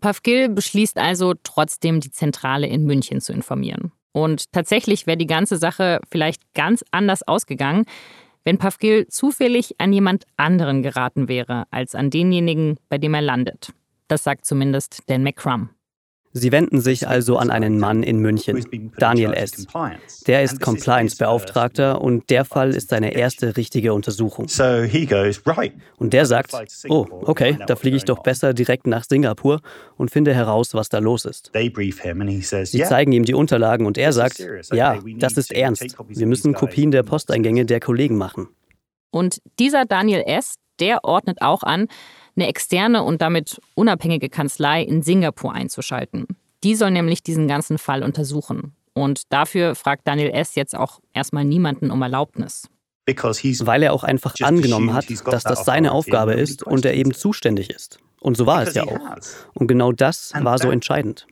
Pavgil 0.00 0.50
beschließt 0.50 0.98
also 0.98 1.34
trotzdem, 1.42 2.00
die 2.00 2.10
Zentrale 2.10 2.66
in 2.66 2.84
München 2.84 3.22
zu 3.22 3.32
informieren. 3.32 3.92
Und 4.12 4.52
tatsächlich 4.52 5.06
wäre 5.06 5.16
die 5.16 5.26
ganze 5.26 5.56
Sache 5.56 6.00
vielleicht 6.10 6.52
ganz 6.52 6.84
anders 6.90 7.26
ausgegangen, 7.26 7.86
wenn 8.44 8.58
Pavgil 8.58 9.06
zufällig 9.08 9.80
an 9.80 9.94
jemand 9.94 10.26
anderen 10.36 10.82
geraten 10.82 11.26
wäre, 11.26 11.64
als 11.70 11.94
an 11.94 12.10
denjenigen, 12.10 12.78
bei 12.90 12.98
dem 12.98 13.14
er 13.14 13.22
landet. 13.22 13.72
Das 14.08 14.24
sagt 14.24 14.44
zumindest 14.44 15.04
Dan 15.06 15.22
McCrum. 15.22 15.70
Sie 16.32 16.52
wenden 16.52 16.80
sich 16.80 17.08
also 17.08 17.38
an 17.38 17.50
einen 17.50 17.80
Mann 17.80 18.04
in 18.04 18.20
München, 18.20 18.64
Daniel 18.98 19.32
S. 19.32 19.66
Der 20.26 20.44
ist 20.44 20.60
Compliance-Beauftragter 20.60 22.00
und 22.00 22.30
der 22.30 22.44
Fall 22.44 22.70
ist 22.70 22.90
seine 22.90 23.14
erste 23.14 23.56
richtige 23.56 23.92
Untersuchung. 23.94 24.46
Und 25.96 26.12
der 26.12 26.26
sagt, 26.26 26.52
oh, 26.88 27.06
okay, 27.22 27.58
da 27.66 27.74
fliege 27.74 27.96
ich 27.96 28.04
doch 28.04 28.22
besser 28.22 28.54
direkt 28.54 28.86
nach 28.86 29.04
Singapur 29.04 29.60
und 29.96 30.12
finde 30.12 30.32
heraus, 30.32 30.72
was 30.72 30.88
da 30.88 30.98
los 30.98 31.24
ist. 31.24 31.50
Sie 31.52 32.82
zeigen 32.82 33.12
ihm 33.12 33.24
die 33.24 33.34
Unterlagen 33.34 33.86
und 33.86 33.98
er 33.98 34.12
sagt, 34.12 34.46
ja, 34.72 35.00
das 35.16 35.36
ist 35.36 35.52
ernst. 35.52 35.96
Wir 36.08 36.26
müssen 36.26 36.54
Kopien 36.54 36.92
der 36.92 37.02
Posteingänge 37.02 37.66
der 37.66 37.80
Kollegen 37.80 38.16
machen. 38.16 38.48
Und 39.10 39.40
dieser 39.58 39.84
Daniel 39.84 40.22
S., 40.24 40.54
der 40.78 41.04
ordnet 41.04 41.42
auch 41.42 41.62
an, 41.62 41.88
eine 42.40 42.48
externe 42.48 43.02
und 43.02 43.22
damit 43.22 43.60
unabhängige 43.74 44.28
Kanzlei 44.28 44.82
in 44.82 45.02
Singapur 45.02 45.52
einzuschalten. 45.52 46.26
Die 46.64 46.74
soll 46.74 46.90
nämlich 46.90 47.22
diesen 47.22 47.48
ganzen 47.48 47.78
Fall 47.78 48.02
untersuchen. 48.02 48.74
Und 48.92 49.32
dafür 49.32 49.74
fragt 49.74 50.06
Daniel 50.08 50.30
S. 50.30 50.54
jetzt 50.54 50.76
auch 50.76 51.00
erstmal 51.12 51.44
niemanden 51.44 51.90
um 51.90 52.02
Erlaubnis. 52.02 52.68
Weil 53.06 53.82
er 53.82 53.92
auch 53.92 54.04
einfach 54.04 54.34
angenommen 54.40 54.92
hat, 54.92 55.06
dass 55.26 55.42
das 55.42 55.64
seine 55.64 55.92
Aufgabe 55.92 56.34
ist 56.34 56.62
und 56.62 56.84
er 56.84 56.94
eben 56.94 57.12
zuständig 57.12 57.70
ist. 57.70 57.98
Und 58.20 58.36
so 58.36 58.46
war 58.46 58.62
es 58.62 58.74
ja 58.74 58.84
auch. 58.84 59.00
Und 59.54 59.66
genau 59.66 59.92
das 59.92 60.32
war 60.38 60.58
so 60.58 60.70
entscheidend. 60.70 61.26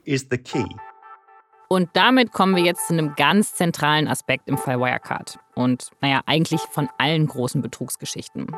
Und 1.68 1.90
damit 1.92 2.32
kommen 2.32 2.56
wir 2.56 2.64
jetzt 2.64 2.86
zu 2.86 2.94
einem 2.94 3.14
ganz 3.14 3.54
zentralen 3.54 4.08
Aspekt 4.08 4.48
im 4.48 4.56
Fall 4.56 4.80
Wirecard. 4.80 5.38
Und 5.54 5.90
naja, 6.00 6.22
eigentlich 6.24 6.62
von 6.62 6.88
allen 6.96 7.26
großen 7.26 7.60
Betrugsgeschichten. 7.60 8.56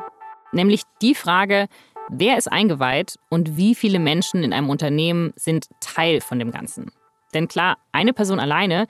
Nämlich 0.53 0.83
die 1.01 1.15
Frage, 1.15 1.67
wer 2.11 2.37
ist 2.37 2.51
eingeweiht 2.51 3.17
und 3.29 3.57
wie 3.57 3.73
viele 3.73 3.99
Menschen 3.99 4.43
in 4.43 4.53
einem 4.53 4.69
Unternehmen 4.69 5.33
sind 5.35 5.69
Teil 5.79 6.21
von 6.21 6.37
dem 6.37 6.51
Ganzen. 6.51 6.91
Denn 7.33 7.47
klar, 7.47 7.77
eine 7.91 8.13
Person 8.13 8.39
alleine, 8.39 8.85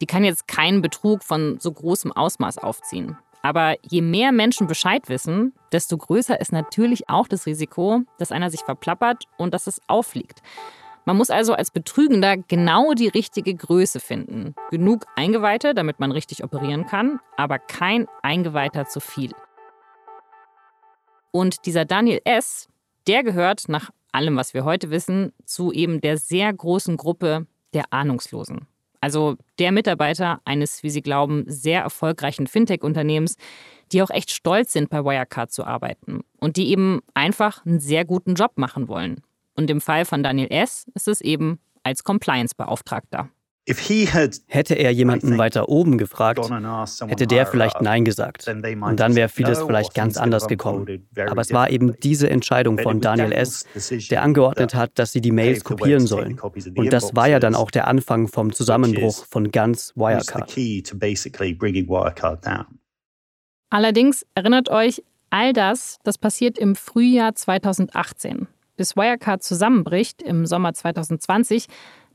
die 0.00 0.06
kann 0.06 0.24
jetzt 0.24 0.48
keinen 0.48 0.82
Betrug 0.82 1.22
von 1.22 1.58
so 1.60 1.70
großem 1.70 2.10
Ausmaß 2.10 2.58
aufziehen. 2.58 3.16
Aber 3.42 3.76
je 3.82 4.02
mehr 4.02 4.32
Menschen 4.32 4.66
Bescheid 4.66 5.08
wissen, 5.08 5.52
desto 5.72 5.98
größer 5.98 6.40
ist 6.40 6.52
natürlich 6.52 7.08
auch 7.08 7.28
das 7.28 7.46
Risiko, 7.46 8.02
dass 8.18 8.32
einer 8.32 8.50
sich 8.50 8.60
verplappert 8.60 9.24
und 9.36 9.52
dass 9.52 9.66
es 9.66 9.80
auffliegt. 9.88 10.42
Man 11.04 11.16
muss 11.16 11.30
also 11.30 11.54
als 11.54 11.72
Betrügender 11.72 12.36
genau 12.36 12.94
die 12.94 13.08
richtige 13.08 13.54
Größe 13.54 13.98
finden. 13.98 14.54
Genug 14.70 15.04
Eingeweihte, 15.16 15.74
damit 15.74 15.98
man 15.98 16.12
richtig 16.12 16.44
operieren 16.44 16.86
kann, 16.86 17.18
aber 17.36 17.58
kein 17.58 18.06
Eingeweihter 18.22 18.86
zu 18.86 19.00
viel. 19.00 19.32
Und 21.32 21.66
dieser 21.66 21.84
Daniel 21.84 22.20
S., 22.24 22.68
der 23.08 23.24
gehört 23.24 23.68
nach 23.68 23.90
allem, 24.12 24.36
was 24.36 24.54
wir 24.54 24.64
heute 24.64 24.90
wissen, 24.90 25.32
zu 25.44 25.72
eben 25.72 26.00
der 26.00 26.18
sehr 26.18 26.52
großen 26.52 26.96
Gruppe 26.96 27.46
der 27.72 27.92
Ahnungslosen. 27.92 28.66
Also 29.00 29.36
der 29.58 29.72
Mitarbeiter 29.72 30.40
eines, 30.44 30.84
wie 30.84 30.90
Sie 30.90 31.02
glauben, 31.02 31.44
sehr 31.48 31.80
erfolgreichen 31.80 32.46
Fintech-Unternehmens, 32.46 33.36
die 33.90 34.00
auch 34.00 34.10
echt 34.10 34.30
stolz 34.30 34.72
sind, 34.72 34.90
bei 34.90 35.04
Wirecard 35.04 35.50
zu 35.50 35.64
arbeiten 35.64 36.20
und 36.38 36.56
die 36.56 36.68
eben 36.68 37.00
einfach 37.14 37.66
einen 37.66 37.80
sehr 37.80 38.04
guten 38.04 38.34
Job 38.34 38.52
machen 38.56 38.86
wollen. 38.86 39.22
Und 39.54 39.68
im 39.70 39.80
Fall 39.80 40.04
von 40.04 40.22
Daniel 40.22 40.48
S. 40.50 40.86
ist 40.94 41.08
es 41.08 41.20
eben 41.20 41.58
als 41.82 42.04
Compliance-Beauftragter. 42.04 43.28
Hätte 43.66 44.74
er 44.74 44.90
jemanden 44.90 45.38
weiter 45.38 45.68
oben 45.68 45.96
gefragt, 45.96 46.50
hätte 47.06 47.26
der 47.28 47.46
vielleicht 47.46 47.80
Nein 47.80 48.04
gesagt. 48.04 48.48
Und 48.48 48.98
dann 48.98 49.14
wäre 49.14 49.28
vieles 49.28 49.62
vielleicht 49.62 49.94
ganz 49.94 50.16
anders 50.16 50.48
gekommen. 50.48 51.06
Aber 51.28 51.40
es 51.40 51.52
war 51.52 51.70
eben 51.70 51.94
diese 52.00 52.28
Entscheidung 52.28 52.78
von 52.78 53.00
Daniel 53.00 53.30
S., 53.32 53.64
der 54.10 54.22
angeordnet 54.22 54.74
hat, 54.74 54.98
dass 54.98 55.12
sie 55.12 55.20
die 55.20 55.30
Mails 55.30 55.62
kopieren 55.62 56.06
sollen. 56.06 56.40
Und 56.40 56.92
das 56.92 57.14
war 57.14 57.28
ja 57.28 57.38
dann 57.38 57.54
auch 57.54 57.70
der 57.70 57.86
Anfang 57.86 58.26
vom 58.26 58.52
Zusammenbruch 58.52 59.26
von 59.26 59.52
ganz 59.52 59.92
Wirecard. 59.94 60.56
Allerdings 63.70 64.26
erinnert 64.34 64.68
euch, 64.70 65.02
all 65.30 65.52
das, 65.52 65.98
das 66.02 66.18
passiert 66.18 66.58
im 66.58 66.74
Frühjahr 66.74 67.34
2018. 67.34 68.48
Bis 68.76 68.96
Wirecard 68.96 69.42
zusammenbricht 69.42 70.20
im 70.20 70.46
Sommer 70.46 70.74
2020, 70.74 71.66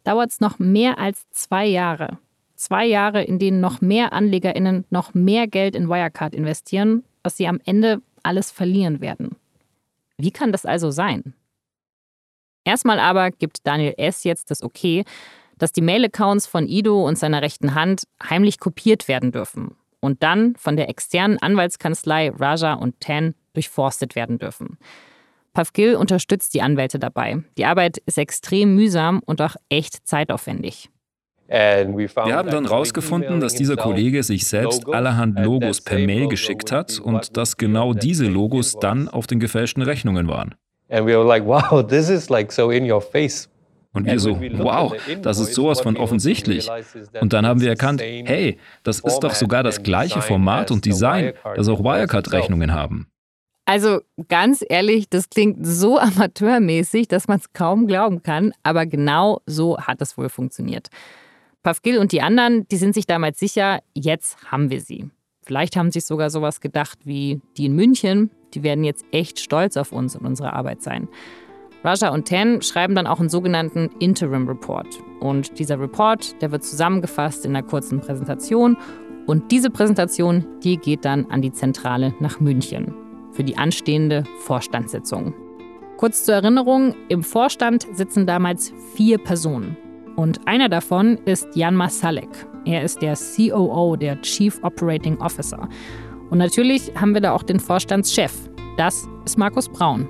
dauert 0.04 0.32
es 0.32 0.40
noch 0.40 0.60
mehr 0.60 0.98
als 1.00 1.30
zwei 1.32 1.66
Jahre. 1.66 2.20
Zwei 2.56 2.86
Jahre, 2.86 3.24
in 3.24 3.40
denen 3.40 3.60
noch 3.60 3.82
mehr 3.82 4.14
AnlegerInnen 4.14 4.86
noch 4.90 5.14
mehr 5.14 5.48
Geld 5.48 5.76
in 5.76 5.90
Wirecard 5.90 6.34
investieren, 6.34 7.04
was 7.24 7.38
sie 7.38 7.48
am 7.48 7.60
Ende 7.66 8.02
alles 8.24 8.52
verlieren 8.52 9.00
werden. 9.00 9.36
Wie 10.18 10.32
kann 10.32 10.52
das 10.52 10.66
also 10.66 10.90
sein? 10.90 11.34
Erstmal 12.64 13.00
aber 13.00 13.32
gibt 13.32 13.66
Daniel 13.66 13.94
S. 13.98 14.24
jetzt 14.24 14.52
das 14.52 14.64
Okay, 14.64 15.06
dass 15.58 15.72
die 15.72 15.82
Mail-Accounts 15.82 16.48
von 16.48 16.68
Ido 16.68 17.06
und 17.08 17.18
seiner 17.18 17.42
rechten 17.42 17.76
Hand 17.76 18.04
heimlich 18.22 18.60
kopiert 18.60 19.08
werden 19.08 19.32
dürfen 19.32 19.76
und 20.00 20.24
dann 20.24 20.56
von 20.56 20.76
der 20.76 20.90
externen 20.90 21.38
Anwaltskanzlei 21.40 22.32
Raja 22.32 22.74
und 22.74 23.00
Tan 23.00 23.36
durchforstet 23.54 24.16
werden 24.16 24.40
dürfen. 24.40 24.78
Pavgil 25.58 25.96
unterstützt 25.96 26.54
die 26.54 26.62
Anwälte 26.62 27.00
dabei. 27.00 27.40
Die 27.58 27.66
Arbeit 27.66 27.98
ist 28.06 28.20
extrem 28.20 28.76
mühsam 28.76 29.24
und 29.26 29.42
auch 29.42 29.56
echt 29.70 30.08
zeitaufwendig. 30.08 30.92
Wir 31.48 32.36
haben 32.36 32.52
dann 32.52 32.66
herausgefunden, 32.66 33.40
dass 33.40 33.56
dieser 33.56 33.76
Kollege 33.76 34.22
sich 34.22 34.46
selbst 34.46 34.88
allerhand 34.88 35.40
Logos 35.40 35.82
per 35.82 35.98
Mail 35.98 36.28
geschickt 36.28 36.72
hat 36.72 37.00
und 37.00 37.38
dass 37.38 37.58
genau 37.58 37.96
diese 37.96 38.28
Logos 38.28 38.78
dann 38.80 39.08
auf 39.08 39.26
den 39.26 39.40
gefälschten 39.40 39.82
Rechnungen 39.82 40.28
waren. 40.28 40.54
Und 43.94 44.06
wir 44.06 44.20
so, 44.20 44.40
wow, 44.40 44.94
das 45.24 45.40
ist 45.40 45.56
sowas 45.56 45.82
von 45.82 45.98
offensichtlich. 45.98 46.70
Und 47.20 47.34
dann 47.34 47.48
haben 47.48 47.62
wir 47.62 47.70
erkannt, 47.70 48.00
hey, 48.02 48.60
das 48.84 49.00
ist 49.00 49.22
doch 49.22 49.34
sogar 49.34 49.64
das 49.64 49.82
gleiche 49.82 50.22
Format 50.22 50.70
und 50.70 50.86
Design, 50.86 51.34
das 51.56 51.68
auch 51.68 51.84
Wirecard-Rechnungen 51.84 52.74
haben. 52.74 53.08
Also 53.68 54.00
ganz 54.30 54.64
ehrlich, 54.68 55.10
das 55.10 55.30
klingt 55.30 55.68
so 55.68 56.00
amateurmäßig, 56.00 57.10
dass 57.10 57.28
man 57.28 57.40
es 57.40 57.52
kaum 57.52 57.86
glauben 57.86 58.24
kann, 58.24 58.54
aber 58.64 58.86
genau 58.86 59.42
so 59.46 59.78
hat 59.78 60.02
es 60.02 60.18
wohl 60.18 60.30
funktioniert. 60.30 60.88
Pavgil 61.64 61.98
und 61.98 62.14
die 62.14 62.22
anderen, 62.22 62.66
die 62.70 62.78
sind 62.78 62.94
sich 62.94 63.06
damals 63.06 63.40
sicher, 63.40 63.80
jetzt 63.94 64.38
haben 64.50 64.70
wir 64.70 64.80
sie. 64.80 65.10
Vielleicht 65.46 65.76
haben 65.76 65.92
sich 65.92 66.06
sogar 66.06 66.30
sowas 66.30 66.62
gedacht 66.62 67.00
wie 67.04 67.42
die 67.58 67.66
in 67.66 67.76
München, 67.76 68.32
die 68.54 68.64
werden 68.64 68.86
jetzt 68.86 69.06
echt 69.12 69.38
stolz 69.42 69.76
auf 69.76 69.92
uns 69.92 70.16
und 70.16 70.26
unsere 70.26 70.54
Arbeit 70.54 70.82
sein. 70.82 71.10
Raja 71.84 72.10
und 72.10 72.24
Ten 72.24 72.62
schreiben 72.62 72.96
dann 72.96 73.06
auch 73.06 73.20
einen 73.20 73.30
sogenannten 73.30 73.90
Interim 74.00 74.48
Report. 74.48 74.88
Und 75.20 75.60
dieser 75.60 75.80
Report, 75.80 76.42
der 76.42 76.52
wird 76.52 76.64
zusammengefasst 76.64 77.46
in 77.46 77.54
einer 77.54 77.68
kurzen 77.68 78.00
Präsentation. 78.00 78.78
Und 79.26 79.52
diese 79.52 79.70
Präsentation, 79.70 80.46
die 80.64 80.78
geht 80.78 81.04
dann 81.04 81.26
an 81.26 81.42
die 81.42 81.52
Zentrale 81.52 82.14
nach 82.20 82.40
München 82.40 83.07
für 83.38 83.44
die 83.44 83.58
anstehende 83.58 84.24
Vorstandssitzung. 84.40 85.34
Kurz 85.98 86.26
zur 86.26 86.36
Erinnerung, 86.36 86.96
im 87.08 87.24
Vorstand 87.24 87.88
sitzen 87.94 88.26
damals 88.26 88.74
vier 88.96 89.20
Personen. 89.20 89.78
Und 90.16 90.48
einer 90.48 90.70
davon 90.70 91.20
ist 91.26 91.48
Jan 91.56 91.76
Masalek. 91.76 92.30
Er 92.66 92.82
ist 92.82 93.02
der 93.04 93.16
COO, 93.16 93.96
der 93.96 94.20
Chief 94.24 94.60
Operating 94.64 95.20
Officer. 95.22 95.70
Und 96.32 96.40
natürlich 96.40 96.92
haben 97.00 97.14
wir 97.14 97.22
da 97.22 97.34
auch 97.34 97.44
den 97.44 97.60
Vorstandschef. 97.60 98.34
Das 98.76 99.08
ist 99.24 99.38
Markus 99.38 99.70
Braun. 99.70 100.10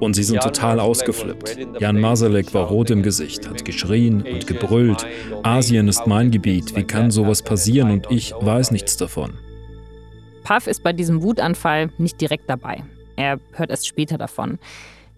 Und 0.00 0.14
sie 0.14 0.22
sind 0.22 0.42
total 0.42 0.78
ausgeflippt. 0.78 1.58
Jan 1.80 1.98
Masalek 1.98 2.52
war 2.52 2.68
rot 2.68 2.90
im 2.90 3.02
Gesicht, 3.02 3.48
hat 3.48 3.64
geschrien 3.64 4.22
und 4.22 4.46
gebrüllt. 4.46 5.06
Asien 5.42 5.88
ist 5.88 6.06
mein 6.06 6.30
Gebiet, 6.30 6.76
wie 6.76 6.84
kann 6.84 7.10
sowas 7.10 7.42
passieren 7.42 7.90
und 7.90 8.10
ich 8.10 8.34
weiß 8.38 8.70
nichts 8.70 8.98
davon. 8.98 9.32
Puff 10.42 10.66
ist 10.66 10.82
bei 10.82 10.92
diesem 10.92 11.22
Wutanfall 11.22 11.90
nicht 11.98 12.20
direkt 12.20 12.48
dabei. 12.48 12.82
Er 13.16 13.38
hört 13.52 13.70
erst 13.70 13.86
später 13.86 14.18
davon. 14.18 14.58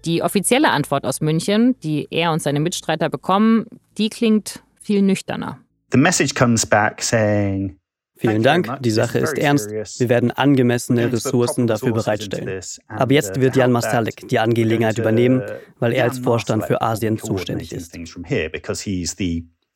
Die 0.04 0.22
offizielle 0.22 0.70
Antwort 0.70 1.04
aus 1.04 1.20
München, 1.20 1.76
die 1.80 2.08
er 2.10 2.32
und 2.32 2.42
seine 2.42 2.60
Mitstreiter 2.60 3.08
bekommen, 3.08 3.66
die 3.98 4.10
klingt 4.10 4.62
viel 4.80 5.02
nüchterner. 5.02 5.60
The 5.92 5.98
message 5.98 6.34
comes 6.34 6.66
back 6.66 7.02
saying 7.02 7.78
Vielen 8.22 8.42
Dank, 8.44 8.80
die 8.82 8.90
Sache 8.92 9.18
ist 9.18 9.36
ernst. 9.36 9.98
Wir 9.98 10.08
werden 10.08 10.30
angemessene 10.30 11.12
Ressourcen 11.12 11.66
dafür 11.66 11.92
bereitstellen. 11.92 12.62
Aber 12.86 13.12
jetzt 13.12 13.40
wird 13.40 13.56
Jan 13.56 13.72
Masalek 13.72 14.28
die 14.28 14.38
Angelegenheit 14.38 14.96
übernehmen, 14.96 15.42
weil 15.80 15.92
er 15.92 16.04
als 16.04 16.20
Vorstand 16.20 16.64
für 16.64 16.80
Asien 16.80 17.18
zuständig 17.18 17.72
ist. 17.72 17.92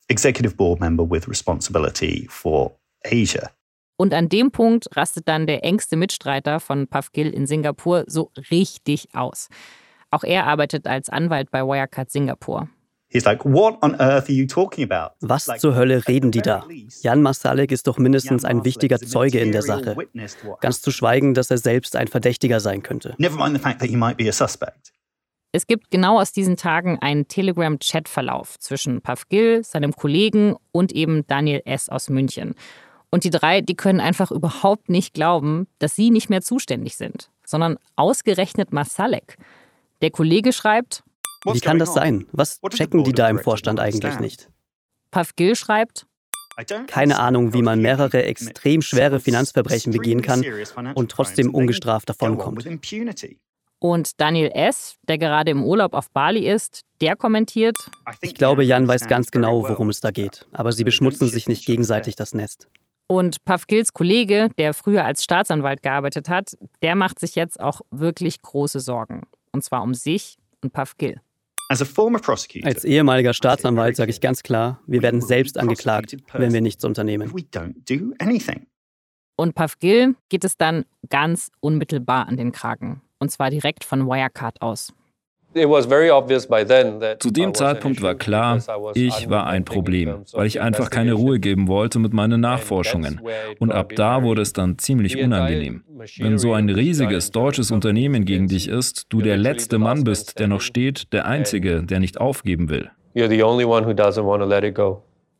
Executive 0.09 0.55
Board 0.55 0.79
Member 0.79 1.09
with 1.09 1.27
responsibility 1.27 2.25
for 2.29 2.79
Asia. 3.03 3.51
Und 3.97 4.13
an 4.13 4.29
dem 4.29 4.51
Punkt 4.51 4.95
rastet 4.95 5.27
dann 5.27 5.47
der 5.47 5.65
engste 5.65 5.97
Mitstreiter 5.97 6.59
von 6.59 6.87
Pavgil 6.87 7.29
in 7.31 7.47
Singapur 7.47 8.03
so 8.07 8.31
richtig 8.51 9.09
aus. 9.13 9.49
Auch 10.11 10.23
er 10.23 10.45
arbeitet 10.45 10.87
als 10.87 11.09
Anwalt 11.09 11.51
bei 11.51 11.63
Wirecard 11.63 12.09
Singapur. 12.11 12.69
Was 15.21 15.45
zur 15.57 15.75
Hölle 15.75 16.07
reden 16.07 16.31
die 16.31 16.41
da? 16.41 16.65
Jan 17.01 17.21
Masalek 17.21 17.71
ist 17.71 17.87
doch 17.87 17.97
mindestens 17.97 18.43
ein 18.43 18.65
wichtiger 18.65 18.99
Zeuge 18.99 19.39
in 19.39 19.51
der 19.53 19.61
Sache. 19.61 19.95
Ganz 20.59 20.81
zu 20.81 20.91
schweigen, 20.91 21.33
dass 21.33 21.49
er 21.49 21.57
selbst 21.57 21.95
ein 21.95 22.07
Verdächtiger 22.07 22.59
sein 22.59 22.83
könnte. 22.83 23.15
Es 25.53 25.65
gibt 25.65 25.89
genau 25.89 26.19
aus 26.19 26.33
diesen 26.33 26.57
Tagen 26.57 26.99
einen 26.99 27.27
Telegram-Chat-Verlauf 27.29 28.59
zwischen 28.59 29.01
Pavgil, 29.01 29.63
seinem 29.63 29.93
Kollegen 29.93 30.55
und 30.73 30.91
eben 30.91 31.25
Daniel 31.27 31.61
S. 31.63 31.87
aus 31.87 32.09
München. 32.09 32.53
Und 33.09 33.23
die 33.23 33.29
drei, 33.29 33.61
die 33.61 33.75
können 33.75 33.99
einfach 33.99 34.31
überhaupt 34.31 34.89
nicht 34.89 35.13
glauben, 35.13 35.67
dass 35.79 35.95
sie 35.95 36.09
nicht 36.09 36.29
mehr 36.29 36.41
zuständig 36.41 36.97
sind, 36.97 37.31
sondern 37.45 37.77
ausgerechnet 37.95 38.73
Masalek. 38.73 39.37
Der 40.01 40.11
Kollege 40.11 40.51
schreibt, 40.51 41.03
wie 41.45 41.59
kann 41.59 41.79
das 41.79 41.93
sein? 41.93 42.27
Was 42.31 42.59
checken 42.69 43.03
die 43.03 43.13
da 43.13 43.29
im 43.29 43.39
Vorstand 43.39 43.79
eigentlich 43.79 44.19
nicht? 44.19 44.49
Pavgil 45.11 45.55
schreibt, 45.55 46.05
keine 46.87 47.19
Ahnung, 47.19 47.53
wie 47.53 47.61
man 47.61 47.81
mehrere 47.81 48.23
extrem 48.23 48.81
schwere 48.81 49.19
Finanzverbrechen 49.19 49.93
begehen 49.93 50.21
kann 50.21 50.43
und 50.95 51.11
trotzdem 51.11 51.53
ungestraft 51.53 52.09
davonkommt. 52.09 52.67
Und 53.79 54.19
Daniel 54.19 54.51
S., 54.55 54.95
der 55.07 55.19
gerade 55.19 55.51
im 55.51 55.63
Urlaub 55.63 55.93
auf 55.93 56.09
Bali 56.09 56.49
ist, 56.49 56.81
der 56.99 57.15
kommentiert: 57.15 57.75
Ich 58.21 58.33
glaube, 58.33 58.63
Jan 58.63 58.87
weiß 58.87 59.07
ganz 59.07 59.29
genau, 59.29 59.69
worum 59.69 59.89
es 59.89 60.01
da 60.01 60.09
geht. 60.09 60.47
Aber 60.51 60.71
sie 60.71 60.83
beschmutzen 60.83 61.27
sich 61.27 61.47
nicht 61.47 61.65
gegenseitig 61.65 62.15
das 62.15 62.33
Nest. 62.33 62.67
Und 63.07 63.45
Pavgils 63.45 63.93
Kollege, 63.93 64.49
der 64.57 64.73
früher 64.73 65.05
als 65.05 65.23
Staatsanwalt 65.23 65.81
gearbeitet 65.81 66.27
hat, 66.27 66.57
der 66.81 66.95
macht 66.95 67.19
sich 67.19 67.35
jetzt 67.35 67.59
auch 67.59 67.81
wirklich 67.89 68.41
große 68.41 68.81
Sorgen. 68.81 69.23
Und 69.53 69.63
zwar 69.63 69.81
um 69.81 69.93
sich 69.93 70.37
und 70.61 70.73
Pavgil. 70.73 71.21
Als 72.63 72.85
ehemaliger 72.85 73.33
Staatsanwalt 73.33 73.95
sage 73.95 74.11
ich 74.11 74.21
ganz 74.21 74.43
klar, 74.43 74.81
wir 74.87 75.01
werden 75.01 75.21
selbst 75.21 75.57
angeklagt, 75.57 76.15
wenn 76.33 76.53
wir 76.53 76.61
nichts 76.61 76.85
unternehmen. 76.85 77.33
Und 79.35 79.53
Puff 79.53 79.79
Gill 79.79 80.15
geht 80.29 80.43
es 80.43 80.57
dann 80.57 80.85
ganz 81.09 81.51
unmittelbar 81.59 82.27
an 82.27 82.37
den 82.37 82.51
Kragen. 82.51 83.01
Und 83.19 83.31
zwar 83.31 83.49
direkt 83.49 83.83
von 83.83 84.07
Wirecard 84.07 84.61
aus. 84.61 84.93
Zu 87.19 87.31
dem 87.31 87.53
Zeitpunkt 87.53 88.01
war 88.01 88.15
klar, 88.15 88.59
ich 88.93 89.29
war 89.29 89.47
ein 89.47 89.65
Problem, 89.65 90.23
weil 90.33 90.47
ich 90.47 90.61
einfach 90.61 90.89
keine 90.89 91.13
Ruhe 91.13 91.39
geben 91.39 91.67
wollte 91.67 91.99
mit 91.99 92.13
meinen 92.13 92.41
Nachforschungen. 92.41 93.21
Und 93.59 93.71
ab 93.71 93.93
da 93.95 94.23
wurde 94.23 94.41
es 94.41 94.53
dann 94.53 94.77
ziemlich 94.77 95.17
unangenehm. 95.21 95.83
Wenn 96.19 96.37
so 96.37 96.53
ein 96.53 96.69
riesiges 96.69 97.31
deutsches 97.31 97.71
Unternehmen 97.71 98.25
gegen 98.25 98.47
dich 98.47 98.67
ist, 98.67 99.07
du 99.09 99.21
der 99.21 99.37
letzte 99.37 99.77
Mann 99.77 100.03
bist, 100.03 100.39
der 100.39 100.47
noch 100.47 100.61
steht, 100.61 101.13
der 101.13 101.25
Einzige, 101.25 101.83
der 101.83 101.99
nicht 101.99 102.19
aufgeben 102.19 102.69
will. 102.69 102.91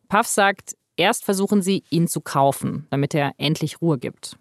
Puff 0.10 0.28
sagt, 0.28 0.76
erst 0.96 1.26
versuchen 1.26 1.62
sie, 1.62 1.84
ihn 1.90 2.08
zu 2.08 2.22
kaufen, 2.22 2.88
damit 2.90 3.14
er 3.14 3.34
endlich 3.38 3.82
Ruhe 3.82 3.98
gibt. 3.98 4.38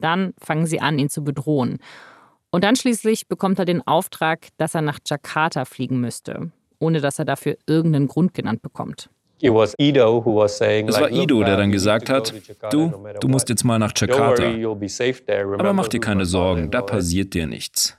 Dann 0.00 0.32
fangen 0.38 0.66
sie 0.66 0.80
an, 0.80 0.98
ihn 0.98 1.08
zu 1.10 1.22
bedrohen. 1.24 1.78
Und 2.50 2.64
dann 2.64 2.76
schließlich 2.76 3.28
bekommt 3.28 3.58
er 3.58 3.64
den 3.66 3.86
Auftrag, 3.86 4.48
dass 4.56 4.74
er 4.74 4.82
nach 4.82 4.98
Jakarta 5.06 5.64
fliegen 5.64 6.00
müsste, 6.00 6.50
ohne 6.78 7.00
dass 7.00 7.18
er 7.18 7.24
dafür 7.24 7.56
irgendeinen 7.66 8.08
Grund 8.08 8.32
genannt 8.34 8.62
bekommt. 8.62 9.10
Es 9.40 9.50
war 9.50 11.10
Ido, 11.12 11.44
der 11.44 11.56
dann 11.56 11.70
gesagt 11.70 12.10
hat, 12.10 12.34
du, 12.70 12.92
du 13.20 13.28
musst 13.28 13.48
jetzt 13.48 13.64
mal 13.64 13.78
nach 13.78 13.92
Jakarta. 13.96 14.42
Aber 15.58 15.72
mach 15.72 15.88
dir 15.88 16.00
keine 16.00 16.24
Sorgen, 16.24 16.70
da 16.70 16.82
passiert 16.82 17.34
dir 17.34 17.46
nichts. 17.46 17.96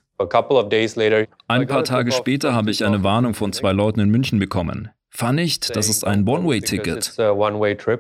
Ein 1.48 1.68
paar 1.68 1.84
Tage 1.86 2.12
später 2.12 2.54
habe 2.54 2.72
ich 2.72 2.84
eine 2.84 3.04
Warnung 3.04 3.36
von 3.36 3.54
zwei 3.54 3.72
Leuten 3.72 4.02
in 4.02 4.10
München 4.10 4.40
bekommen. 4.40 4.90
Fahr 5.10 5.32
nicht, 5.32 5.76
das 5.76 5.88
ist 5.88 6.06
ein 6.06 6.28
One-Way-Ticket. 6.28 7.18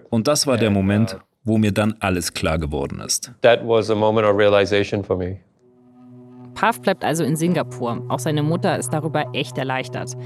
Und 0.09 0.27
das 0.27 0.45
war 0.47 0.57
der 0.57 0.69
Moment, 0.69 1.17
wo 1.43 1.57
mir 1.57 1.71
dann 1.71 1.95
alles 1.99 2.33
klar 2.33 2.59
geworden 2.59 2.99
ist. 2.99 3.31
Puff 6.59 6.81
bleibt 6.81 7.05
also 7.05 7.23
in 7.23 7.35
Singapur. 7.35 8.03
Auch 8.09 8.19
seine 8.19 8.43
Mutter 8.43 8.77
ist 8.77 8.89
darüber 8.89 9.25
echt 9.33 9.57
erleichtert. 9.57 10.17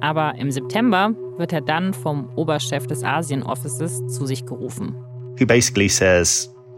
Aber 0.00 0.34
im 0.36 0.50
September 0.50 1.14
wird 1.38 1.52
er 1.52 1.62
dann 1.62 1.94
vom 1.94 2.28
Oberchef 2.36 2.86
des 2.86 3.02
Asien-Offices 3.02 4.06
zu 4.08 4.26
sich 4.26 4.44
gerufen. 4.44 4.94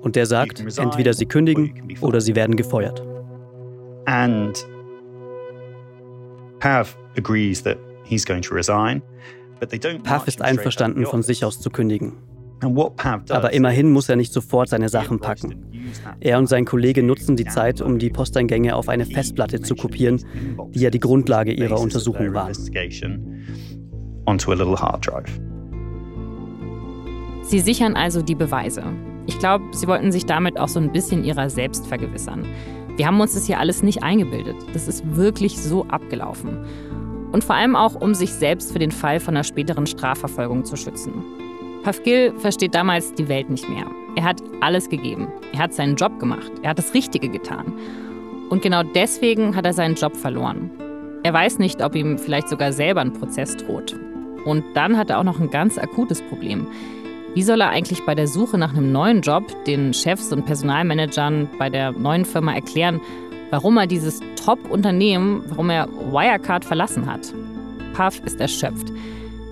Und 0.03 0.17
der 0.17 0.27
sagt, 0.27 0.79
entweder 0.79 1.13
sie 1.13 1.27
kündigen 1.27 1.97
oder 2.01 2.21
sie 2.21 2.35
werden 2.37 2.57
gefeuert. 2.57 3.03
And 4.07 4.67
Pav 6.61 6.97
agrees 7.17 7.63
that 7.65 7.79
he's 8.05 8.25
going 8.25 8.43
to 8.43 8.55
resign, 8.55 9.03
Pav 10.05 10.27
ist 10.27 10.41
einverstanden, 10.41 11.05
von 11.05 11.23
sich 11.23 11.45
aus 11.45 11.61
zu 11.61 11.69
kündigen. 11.71 12.15
Aber 13.31 13.53
immerhin 13.53 13.91
muss 13.91 14.09
er 14.09 14.17
nicht 14.17 14.33
sofort 14.33 14.69
seine 14.69 14.89
Sachen 14.89 15.19
packen. 15.19 15.67
Er 16.21 16.39
und 16.39 16.47
sein 16.47 16.65
Kollege 16.65 17.03
nutzen 17.03 17.37
die 17.37 17.47
Zeit, 17.47 17.81
um 17.81 17.99
die 17.99 18.11
Posteingänge 18.11 18.77
auf 18.77 18.89
eine 18.89 19.07
Festplatte 19.07 19.61
zu 19.61 19.75
kopieren, 19.75 20.23
die 20.75 20.81
ja 20.81 20.91
die 20.91 21.01
Grundlage 21.01 21.53
ihrer 21.53 21.81
Untersuchung 21.81 22.35
waren. 22.35 22.55
Sie 27.43 27.61
sichern 27.61 27.97
also 27.97 28.23
die 28.23 28.35
Beweise. 28.35 28.85
Ich 29.27 29.39
glaube, 29.39 29.65
sie 29.73 29.87
wollten 29.87 30.13
sich 30.13 30.27
damit 30.27 30.59
auch 30.59 30.69
so 30.69 30.79
ein 30.79 30.93
bisschen 30.93 31.25
ihrer 31.25 31.51
selbst 31.51 31.87
vergewissern. 31.87 32.45
Wir 32.97 33.07
haben 33.07 33.21
uns 33.21 33.35
das 33.35 33.47
hier 33.47 33.59
alles 33.59 33.83
nicht 33.83 34.03
eingebildet. 34.03 34.57
Das 34.73 34.87
ist 34.87 35.17
wirklich 35.17 35.59
so 35.59 35.87
abgelaufen. 35.87 36.59
Und 37.33 37.45
vor 37.45 37.57
allem 37.57 37.77
auch, 37.77 37.95
um 37.95 38.15
sich 38.15 38.33
selbst 38.33 38.73
für 38.73 38.79
den 38.79 38.91
Fall 38.91 39.21
von 39.21 39.35
einer 39.35 39.45
späteren 39.45 39.87
Strafverfolgung 39.87 40.65
zu 40.65 40.77
schützen. 40.77 41.25
Pavgil 41.83 42.35
versteht 42.39 42.74
damals 42.74 43.14
die 43.14 43.28
Welt 43.28 43.49
nicht 43.49 43.68
mehr. 43.68 43.87
Er 44.16 44.24
hat 44.24 44.43
alles 44.61 44.89
gegeben. 44.89 45.28
Er 45.53 45.61
hat 45.61 45.72
seinen 45.72 45.97
Job 45.97 46.18
gemacht. 46.18 46.51
Er 46.62 46.70
hat 46.70 46.78
das 46.78 46.93
Richtige 46.93 47.28
getan. 47.28 47.72
Und 48.51 48.62
genau 48.62 48.83
deswegen 48.83 49.57
hat 49.57 49.64
er 49.64 49.72
seinen 49.72 49.95
Job 49.95 50.16
verloren. 50.16 50.70
Er 51.22 51.33
weiß 51.33 51.59
nicht, 51.59 51.83
ob 51.83 51.95
ihm 51.95 52.18
vielleicht 52.18 52.49
sogar 52.49 52.72
selber 52.72 53.01
ein 53.01 53.12
Prozess 53.12 53.57
droht. 53.57 53.97
Und 54.45 54.64
dann 54.74 54.97
hat 54.97 55.11
er 55.11 55.18
auch 55.18 55.24
noch 55.24 55.41
ein 55.41 55.51
ganz 55.51 55.78
akutes 55.78 56.20
Problem. 56.22 56.66
Wie 57.35 57.43
soll 57.43 57.61
er 57.61 57.70
eigentlich 57.70 58.05
bei 58.05 58.14
der 58.14 58.26
Suche 58.26 58.59
nach 58.59 58.74
einem 58.74 58.91
neuen 58.91 59.20
Job 59.20 59.45
den 59.66 59.95
Chefs 59.95 60.33
und 60.33 60.47
Personalmanagern 60.47 61.49
bei 61.59 61.70
der 61.70 61.93
neuen 61.93 62.24
Firma 62.24 62.55
erklären, 62.55 63.01
warum 63.51 63.76
er 63.76 63.87
dieses 63.87 64.20
Top-Unternehmen, 64.45 65.45
warum 65.49 65.70
er 65.70 65.89
Wirecard 65.89 66.64
verlassen 66.64 67.07
hat? 67.07 67.33
Puff 67.95 68.20
ist 68.24 68.41
erschöpft. 68.41 68.93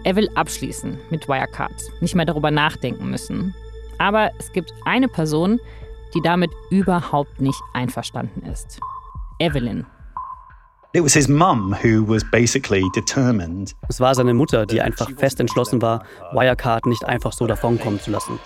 Er 0.04 0.16
will 0.16 0.28
abschließen 0.34 0.98
mit 1.10 1.28
Wirecard, 1.28 1.72
nicht 2.00 2.14
mehr 2.14 2.24
darüber 2.24 2.50
nachdenken 2.50 3.10
müssen. 3.10 3.54
Aber 3.98 4.30
es 4.38 4.52
gibt 4.52 4.72
eine 4.84 5.08
Person, 5.08 5.60
die 6.14 6.20
damit 6.22 6.50
überhaupt 6.70 7.40
nicht 7.40 7.60
einverstanden 7.74 8.46
ist. 8.46 8.80
Evelyn. 9.38 9.86
Es 10.94 11.04
war 14.00 14.14
seine 14.14 14.34
Mutter, 14.34 14.66
die 14.66 14.80
einfach 14.80 15.10
fest 15.16 15.40
entschlossen 15.40 15.82
war, 15.82 16.04
Wirecard 16.32 16.86
nicht 16.86 17.04
einfach 17.04 17.32
so 17.32 17.46
davonkommen 17.46 18.00
zu 18.00 18.10
lassen. 18.10 18.38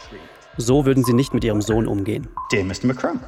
So 0.56 0.84
würden 0.84 1.04
sie 1.04 1.12
nicht 1.12 1.32
mit 1.32 1.44
ihrem 1.44 1.62
Sohn 1.62 1.86
umgehen. 1.86 2.28
Dear 2.50 2.64
Mr. 2.64 2.86
McCrum, 2.86 3.20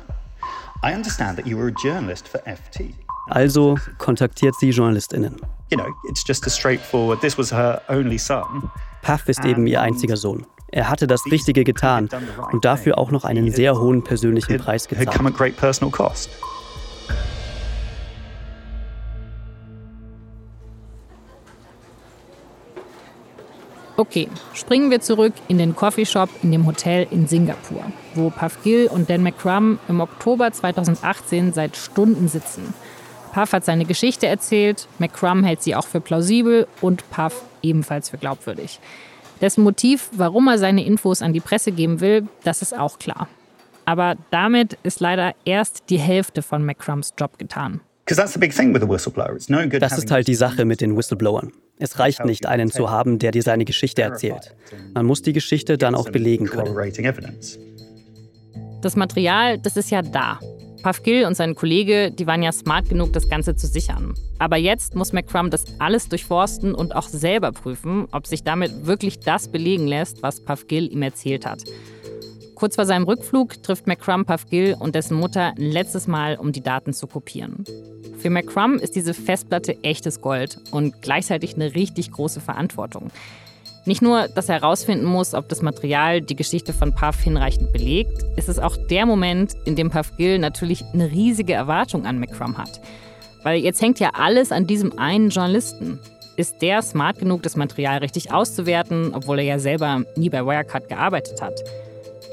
I 0.85 0.93
understand 0.95 1.39
that 1.39 1.47
you 1.47 1.57
were 1.57 1.68
a 1.68 1.75
journalist 1.83 2.29
for 2.29 2.41
FT. 2.41 2.93
Also 3.27 3.77
kontaktiert 3.99 4.55
sie 4.59 4.70
JournalistInnen. 4.70 5.37
You 5.70 5.79
know, 5.79 5.87
it's 6.09 6.22
just 6.27 6.47
a 6.47 6.51
straightforward, 6.51 7.20
this 7.20 7.39
was 7.39 7.51
her 7.51 7.81
only 7.89 8.18
son. 8.18 8.70
Puff 9.03 9.29
ist 9.29 9.45
eben 9.45 9.66
ihr 9.66 9.81
einziger 9.81 10.16
Sohn. 10.16 10.47
Er 10.68 10.89
hatte 10.91 11.07
das 11.07 11.25
Richtige 11.31 11.64
getan 11.64 12.09
und 12.53 12.64
dafür 12.64 12.99
auch 12.99 13.11
noch 13.11 13.25
einen 13.25 13.51
sehr 13.51 13.79
hohen 13.79 14.03
persönlichen 14.03 14.59
Preis 14.59 14.89
gezahlt. 14.89 15.09
Okay, 23.97 24.29
springen 24.55 24.91
wir 24.91 25.01
zurück 25.01 25.35
in 25.47 25.59
den 25.59 25.77
Coffeeshop 25.77 26.29
in 26.43 26.51
dem 26.51 26.66
Hotel 26.66 27.07
in 27.12 27.29
Singapur, 27.29 27.85
wo 28.16 28.31
Puff 28.31 28.61
Gill 28.64 28.89
und 28.89 29.09
Dan 29.09 29.22
McCrum 29.22 29.79
im 29.89 30.01
Oktober 30.01 30.51
2018 30.51 31.53
seit 31.53 31.77
Stunden 31.77 32.27
sitzen. 32.27 32.75
Puff 33.35 33.53
hat 33.53 33.64
seine 33.64 33.85
Geschichte 33.85 34.28
erzählt, 34.28 34.87
McCrum 35.01 35.43
hält 35.43 35.61
sie 35.61 35.74
auch 35.74 35.89
für 35.89 36.01
plausibel 36.01 36.68
und 36.80 37.11
Puff 37.11 37.43
ebenfalls 37.62 38.11
für 38.11 38.16
glaubwürdig. 38.16 38.78
Dessen 39.41 39.64
Motiv, 39.64 40.09
warum 40.12 40.47
er 40.47 40.57
seine 40.57 40.85
Infos 40.85 41.20
an 41.20 41.32
die 41.32 41.41
Presse 41.41 41.72
geben 41.72 42.01
will, 42.01 42.28
das 42.45 42.62
ist 42.62 42.78
auch 42.78 43.01
klar. 43.01 43.28
Aber 43.87 44.14
damit 44.30 44.78
ist 44.85 45.01
leider 45.01 45.35
erst 45.45 45.91
die 45.91 45.99
Hälfte 45.99 46.43
von 46.43 46.64
McCrums 46.64 47.14
Job 47.18 47.37
getan. 47.37 47.80
Das 48.07 49.99
ist 49.99 50.11
halt 50.12 50.28
die 50.28 50.35
Sache 50.37 50.64
mit 50.64 50.80
den 50.80 50.97
Whistleblowern. 50.97 51.51
Es 51.80 51.99
reicht 51.99 52.24
nicht, 52.24 52.47
einen 52.47 52.70
zu 52.70 52.89
haben, 52.89 53.18
der 53.18 53.32
dir 53.32 53.43
seine 53.43 53.64
Geschichte 53.64 54.03
erzählt. 54.03 54.55
Man 54.95 55.07
muss 55.07 55.22
die 55.22 55.32
Geschichte 55.32 55.76
dann 55.76 55.97
auch 55.97 56.09
belegen 56.09 56.47
können. 56.47 56.72
Das 58.80 58.95
Material, 58.95 59.59
das 59.59 59.76
ist 59.76 59.91
ja 59.91 60.03
da. 60.03 60.39
Pavkil 60.85 61.24
und 61.24 61.35
sein 61.35 61.55
Kollege, 61.55 62.11
die 62.11 62.26
waren 62.26 62.43
ja 62.43 62.53
smart 62.53 62.91
genug, 62.91 63.14
das 63.14 63.30
Ganze 63.30 63.57
zu 63.57 63.66
sichern. 63.66 64.12
Aber 64.39 64.59
jetzt 64.59 64.95
muss 64.95 65.14
McCrum 65.14 65.49
das 65.49 65.64
alles 65.78 66.11
durchforsten 66.11 66.74
und 66.74 66.95
auch 66.95 67.09
selber 67.09 67.53
prüfen, 67.53 68.07
ob 68.12 68.26
sich 68.26 68.43
damit 68.43 68.85
wirklich 68.87 69.18
das 69.18 69.49
belegen 69.49 69.87
lässt, 69.87 70.22
was 70.22 70.45
Pavkil 70.45 70.93
ihm 70.93 71.01
erzählt 71.01 71.47
hat. 71.47 71.62
Kurz 72.55 72.74
vor 72.74 72.85
seinem 72.85 73.05
Rückflug 73.05 73.62
trifft 73.62 73.87
McCrum 73.87 74.26
Pavgil 74.26 74.76
und 74.78 74.95
dessen 74.95 75.16
Mutter 75.16 75.55
ein 75.57 75.70
letztes 75.70 76.07
Mal, 76.07 76.37
um 76.37 76.53
die 76.53 76.61
Daten 76.61 76.93
zu 76.93 77.07
kopieren. 77.07 77.64
Für 78.18 78.28
McCrum 78.28 78.74
ist 78.74 78.95
diese 78.95 79.14
Festplatte 79.14 79.82
echtes 79.82 80.20
Gold 80.20 80.59
und 80.70 81.01
gleichzeitig 81.01 81.55
eine 81.55 81.74
richtig 81.74 82.11
große 82.11 82.43
Verantwortung. 82.43 83.11
Nicht 83.87 84.01
nur, 84.01 84.28
dass 84.28 84.49
er 84.49 84.61
herausfinden 84.61 85.05
muss, 85.05 85.35
ob 85.35 85.49
das 85.49 85.61
Material 85.61 86.22
die 86.22 86.37
Geschichte 86.37 86.72
von 86.72 86.95
Puff 86.95 87.20
hinreichend 87.20 87.72
belegt, 87.72 88.24
ist 88.37 88.49
es 88.49 88.59
auch 88.59 88.76
der 88.89 89.05
Moment, 89.05 89.53
in 89.66 89.76
dem 89.76 89.91
Puff 89.91 90.16
Gill 90.16 90.39
natürlich 90.39 90.85
eine 90.95 91.11
riesige 91.11 91.53
Erwartung 91.53 92.07
an 92.07 92.18
McCrum 92.18 92.57
hat. 92.57 92.80
Weil 93.43 93.61
jetzt 93.61 93.82
hängt 93.82 94.01
ja 94.01 94.12
alles 94.14 94.53
an 94.53 94.66
diesem 94.66 94.99
einen 94.99 95.28
Journalisten. 95.28 96.01
Ist 96.37 96.62
der 96.62 96.80
smart 96.80 97.18
genug, 97.18 97.43
das 97.43 97.57
Material 97.57 97.99
richtig 97.99 98.32
auszuwerten, 98.32 99.12
obwohl 99.14 99.39
er 99.39 99.45
ja 99.45 99.59
selber 99.59 100.05
nie 100.16 100.30
bei 100.30 100.45
Wirecard 100.45 100.89
gearbeitet 100.89 101.43
hat? 101.43 101.62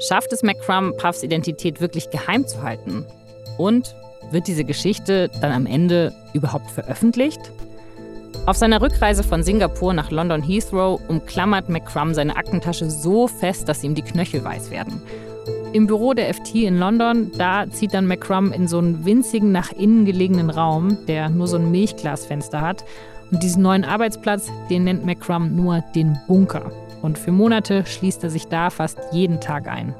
Schafft 0.08 0.32
es 0.32 0.42
McCrum, 0.42 0.96
Puffs 0.96 1.22
Identität 1.22 1.82
wirklich 1.82 2.08
geheim 2.10 2.46
zu 2.46 2.62
halten? 2.62 3.04
Und 3.58 3.94
wird 4.30 4.48
diese 4.48 4.64
Geschichte 4.64 5.30
dann 5.42 5.52
am 5.52 5.66
Ende 5.66 6.14
überhaupt 6.32 6.70
veröffentlicht? 6.70 7.40
Auf 8.46 8.56
seiner 8.56 8.82
Rückreise 8.82 9.22
von 9.22 9.42
Singapur 9.42 9.92
nach 9.94 10.10
London 10.10 10.42
Heathrow 10.42 11.00
umklammert 11.08 11.68
McCrum 11.68 12.12
seine 12.12 12.36
Aktentasche 12.36 12.90
so 12.90 13.28
fest, 13.28 13.68
dass 13.68 13.84
ihm 13.84 13.94
die 13.94 14.02
Knöchel 14.02 14.44
weiß 14.44 14.70
werden. 14.70 15.00
Im 15.72 15.86
Büro 15.86 16.12
der 16.12 16.34
FT 16.34 16.56
in 16.56 16.78
London, 16.78 17.30
da 17.38 17.70
zieht 17.70 17.94
dann 17.94 18.06
McCrum 18.06 18.52
in 18.52 18.68
so 18.68 18.78
einen 18.78 19.04
winzigen, 19.04 19.52
nach 19.52 19.72
innen 19.72 20.04
gelegenen 20.04 20.50
Raum, 20.50 20.98
der 21.06 21.30
nur 21.30 21.46
so 21.46 21.56
ein 21.56 21.70
Milchglasfenster 21.70 22.60
hat. 22.60 22.84
Und 23.30 23.42
diesen 23.42 23.62
neuen 23.62 23.84
Arbeitsplatz, 23.84 24.50
den 24.68 24.84
nennt 24.84 25.06
McCrum 25.06 25.56
nur 25.56 25.82
den 25.94 26.18
Bunker. 26.26 26.70
Und 27.00 27.18
für 27.18 27.32
Monate 27.32 27.86
schließt 27.86 28.22
er 28.24 28.30
sich 28.30 28.48
da 28.48 28.70
fast 28.70 28.98
jeden 29.12 29.40
Tag 29.40 29.66
ein. 29.66 29.94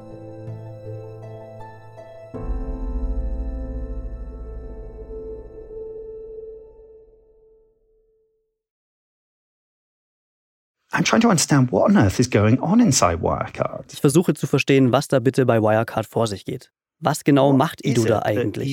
Ich 13.93 14.01
versuche 14.01 14.35
zu 14.35 14.47
verstehen, 14.47 14.93
was 14.93 15.09
da 15.09 15.21
bitte 15.21 15.47
bei 15.47 15.63
Wirecard 15.63 16.07
vor 16.07 16.27
sich 16.27 16.45
geht. 16.45 16.71
Was 17.01 17.25
genau 17.25 17.53
macht 17.53 17.85
Ido 17.85 18.05
da 18.05 18.21
eigentlich? 18.21 18.69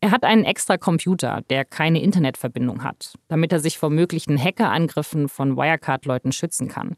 Er 0.00 0.10
hat 0.10 0.22
einen 0.22 0.44
extra 0.44 0.76
Computer, 0.76 1.42
der 1.50 1.64
keine 1.64 2.00
Internetverbindung 2.00 2.84
hat, 2.84 3.14
damit 3.28 3.52
er 3.52 3.58
sich 3.58 3.78
vor 3.78 3.90
möglichen 3.90 4.38
Hackerangriffen 4.38 5.28
von 5.28 5.56
Wirecard-Leuten 5.56 6.30
schützen 6.30 6.68
kann. 6.68 6.94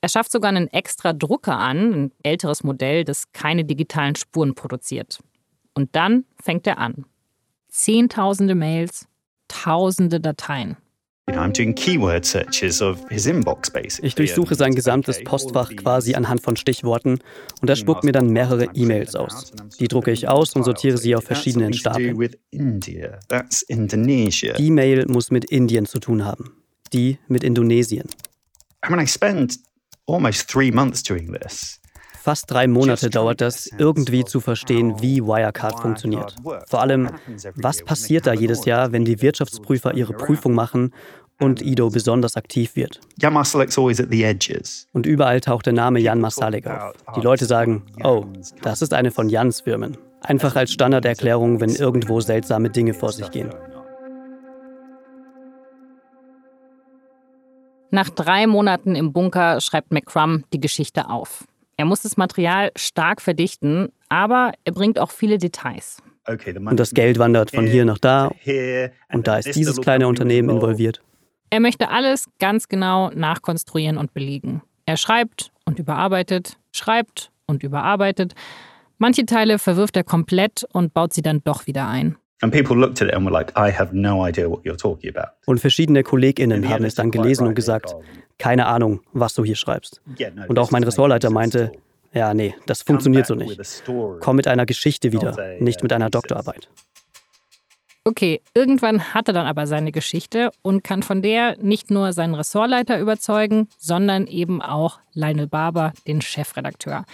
Er 0.00 0.08
schafft 0.08 0.32
sogar 0.32 0.48
einen 0.48 0.68
extra 0.68 1.12
Drucker 1.12 1.58
an, 1.58 1.92
ein 1.92 2.12
älteres 2.22 2.62
Modell, 2.62 3.04
das 3.04 3.32
keine 3.32 3.64
digitalen 3.64 4.14
Spuren 4.14 4.54
produziert. 4.54 5.18
Und 5.74 5.94
dann 5.96 6.24
fängt 6.40 6.66
er 6.66 6.78
an. 6.78 7.04
Zehntausende 7.68 8.54
Mails, 8.54 9.06
tausende 9.48 10.20
Dateien. 10.20 10.76
Ich 14.02 14.14
durchsuche 14.14 14.54
sein 14.54 14.74
gesamtes 14.74 15.22
Postfach 15.24 15.74
quasi 15.76 16.14
anhand 16.14 16.42
von 16.42 16.56
Stichworten 16.56 17.18
und 17.60 17.68
er 17.68 17.76
spuckt 17.76 18.04
mir 18.04 18.12
dann 18.12 18.30
mehrere 18.30 18.66
E-Mails 18.74 19.14
aus. 19.14 19.52
Die 19.78 19.88
drucke 19.88 20.10
ich 20.10 20.28
aus 20.28 20.54
und 20.54 20.64
sortiere 20.64 20.96
sie 20.98 21.14
auf 21.14 21.24
verschiedenen 21.24 21.72
Stapeln. 21.74 22.16
Die 24.56 24.70
Mail 24.70 25.06
muss 25.06 25.30
mit 25.30 25.44
Indien 25.46 25.86
zu 25.86 25.98
tun 25.98 26.24
haben. 26.24 26.52
Die 26.92 27.18
mit 27.28 27.44
Indonesien. 27.44 28.08
Fast 32.28 32.50
drei 32.50 32.66
Monate 32.66 33.08
dauert 33.08 33.40
das, 33.40 33.70
irgendwie 33.78 34.22
zu 34.22 34.40
verstehen, 34.40 35.00
wie 35.00 35.22
Wirecard 35.22 35.80
funktioniert. 35.80 36.36
Vor 36.68 36.82
allem, 36.82 37.08
was 37.54 37.82
passiert 37.82 38.26
da 38.26 38.34
jedes 38.34 38.66
Jahr, 38.66 38.92
wenn 38.92 39.06
die 39.06 39.22
Wirtschaftsprüfer 39.22 39.94
ihre 39.94 40.12
Prüfung 40.12 40.52
machen 40.52 40.92
und 41.40 41.62
Ido 41.62 41.88
besonders 41.88 42.36
aktiv 42.36 42.76
wird. 42.76 43.00
Und 44.92 45.06
überall 45.06 45.40
taucht 45.40 45.64
der 45.64 45.72
Name 45.72 46.00
Jan 46.00 46.20
Masalek 46.20 46.66
auf. 46.66 46.92
Die 47.16 47.22
Leute 47.22 47.46
sagen, 47.46 47.84
oh, 48.04 48.26
das 48.60 48.82
ist 48.82 48.92
eine 48.92 49.10
von 49.10 49.30
Jans 49.30 49.62
Firmen. 49.62 49.96
Einfach 50.20 50.54
als 50.54 50.70
Standarderklärung, 50.70 51.62
wenn 51.62 51.74
irgendwo 51.74 52.20
seltsame 52.20 52.68
Dinge 52.68 52.92
vor 52.92 53.12
sich 53.12 53.30
gehen. 53.30 53.48
Nach 57.90 58.10
drei 58.10 58.46
Monaten 58.46 58.96
im 58.96 59.14
Bunker 59.14 59.62
schreibt 59.62 59.92
McCrum 59.92 60.44
die 60.52 60.60
Geschichte 60.60 61.08
auf. 61.08 61.46
Er 61.78 61.84
muss 61.84 62.02
das 62.02 62.16
Material 62.16 62.72
stark 62.76 63.22
verdichten, 63.22 63.90
aber 64.08 64.52
er 64.64 64.72
bringt 64.72 64.98
auch 64.98 65.12
viele 65.12 65.38
Details. 65.38 66.02
Und 66.26 66.78
das 66.78 66.90
Geld 66.90 67.18
wandert 67.18 67.52
von 67.52 67.66
hier 67.66 67.84
nach 67.84 67.98
da 67.98 68.30
und 69.12 69.26
da 69.26 69.38
ist 69.38 69.54
dieses 69.54 69.80
kleine 69.80 70.08
Unternehmen 70.08 70.50
involviert. 70.50 71.00
Er 71.50 71.60
möchte 71.60 71.88
alles 71.88 72.28
ganz 72.40 72.68
genau 72.68 73.10
nachkonstruieren 73.10 73.96
und 73.96 74.12
belegen. 74.12 74.60
Er 74.84 74.96
schreibt 74.96 75.52
und 75.64 75.78
überarbeitet, 75.78 76.58
schreibt 76.72 77.30
und 77.46 77.62
überarbeitet. 77.62 78.34
Manche 78.98 79.24
Teile 79.24 79.58
verwirft 79.58 79.96
er 79.96 80.04
komplett 80.04 80.66
und 80.72 80.92
baut 80.92 81.12
sie 81.14 81.22
dann 81.22 81.42
doch 81.44 81.66
wieder 81.66 81.86
ein. 81.88 82.16
Und 85.46 85.60
verschiedene 85.60 86.02
KollegInnen 86.02 86.68
haben 86.68 86.84
es 86.84 86.94
dann 86.94 87.10
gelesen 87.10 87.46
und 87.46 87.54
gesagt, 87.54 87.94
keine 88.38 88.66
Ahnung, 88.66 89.00
was 89.12 89.34
du 89.34 89.44
hier 89.44 89.56
schreibst. 89.56 90.00
Und 90.46 90.58
auch 90.58 90.70
mein 90.70 90.84
Ressortleiter 90.84 91.30
meinte, 91.30 91.72
ja, 92.12 92.32
nee, 92.34 92.54
das 92.66 92.82
funktioniert 92.82 93.26
so 93.26 93.34
nicht. 93.34 93.82
Komm 94.20 94.36
mit 94.36 94.46
einer 94.46 94.66
Geschichte 94.66 95.12
wieder, 95.12 95.36
nicht 95.60 95.82
mit 95.82 95.92
einer 95.92 96.10
Doktorarbeit. 96.10 96.68
Okay, 98.04 98.40
irgendwann 98.54 99.12
hat 99.12 99.28
er 99.28 99.34
dann 99.34 99.46
aber 99.46 99.66
seine 99.66 99.92
Geschichte 99.92 100.50
und 100.62 100.82
kann 100.82 101.02
von 101.02 101.20
der 101.20 101.58
nicht 101.58 101.90
nur 101.90 102.14
seinen 102.14 102.34
Ressortleiter 102.34 102.98
überzeugen, 102.98 103.68
sondern 103.76 104.26
eben 104.26 104.62
auch 104.62 105.00
Lionel 105.12 105.46
Barber, 105.46 105.92
den 106.06 106.22
Chefredakteur. 106.22 107.04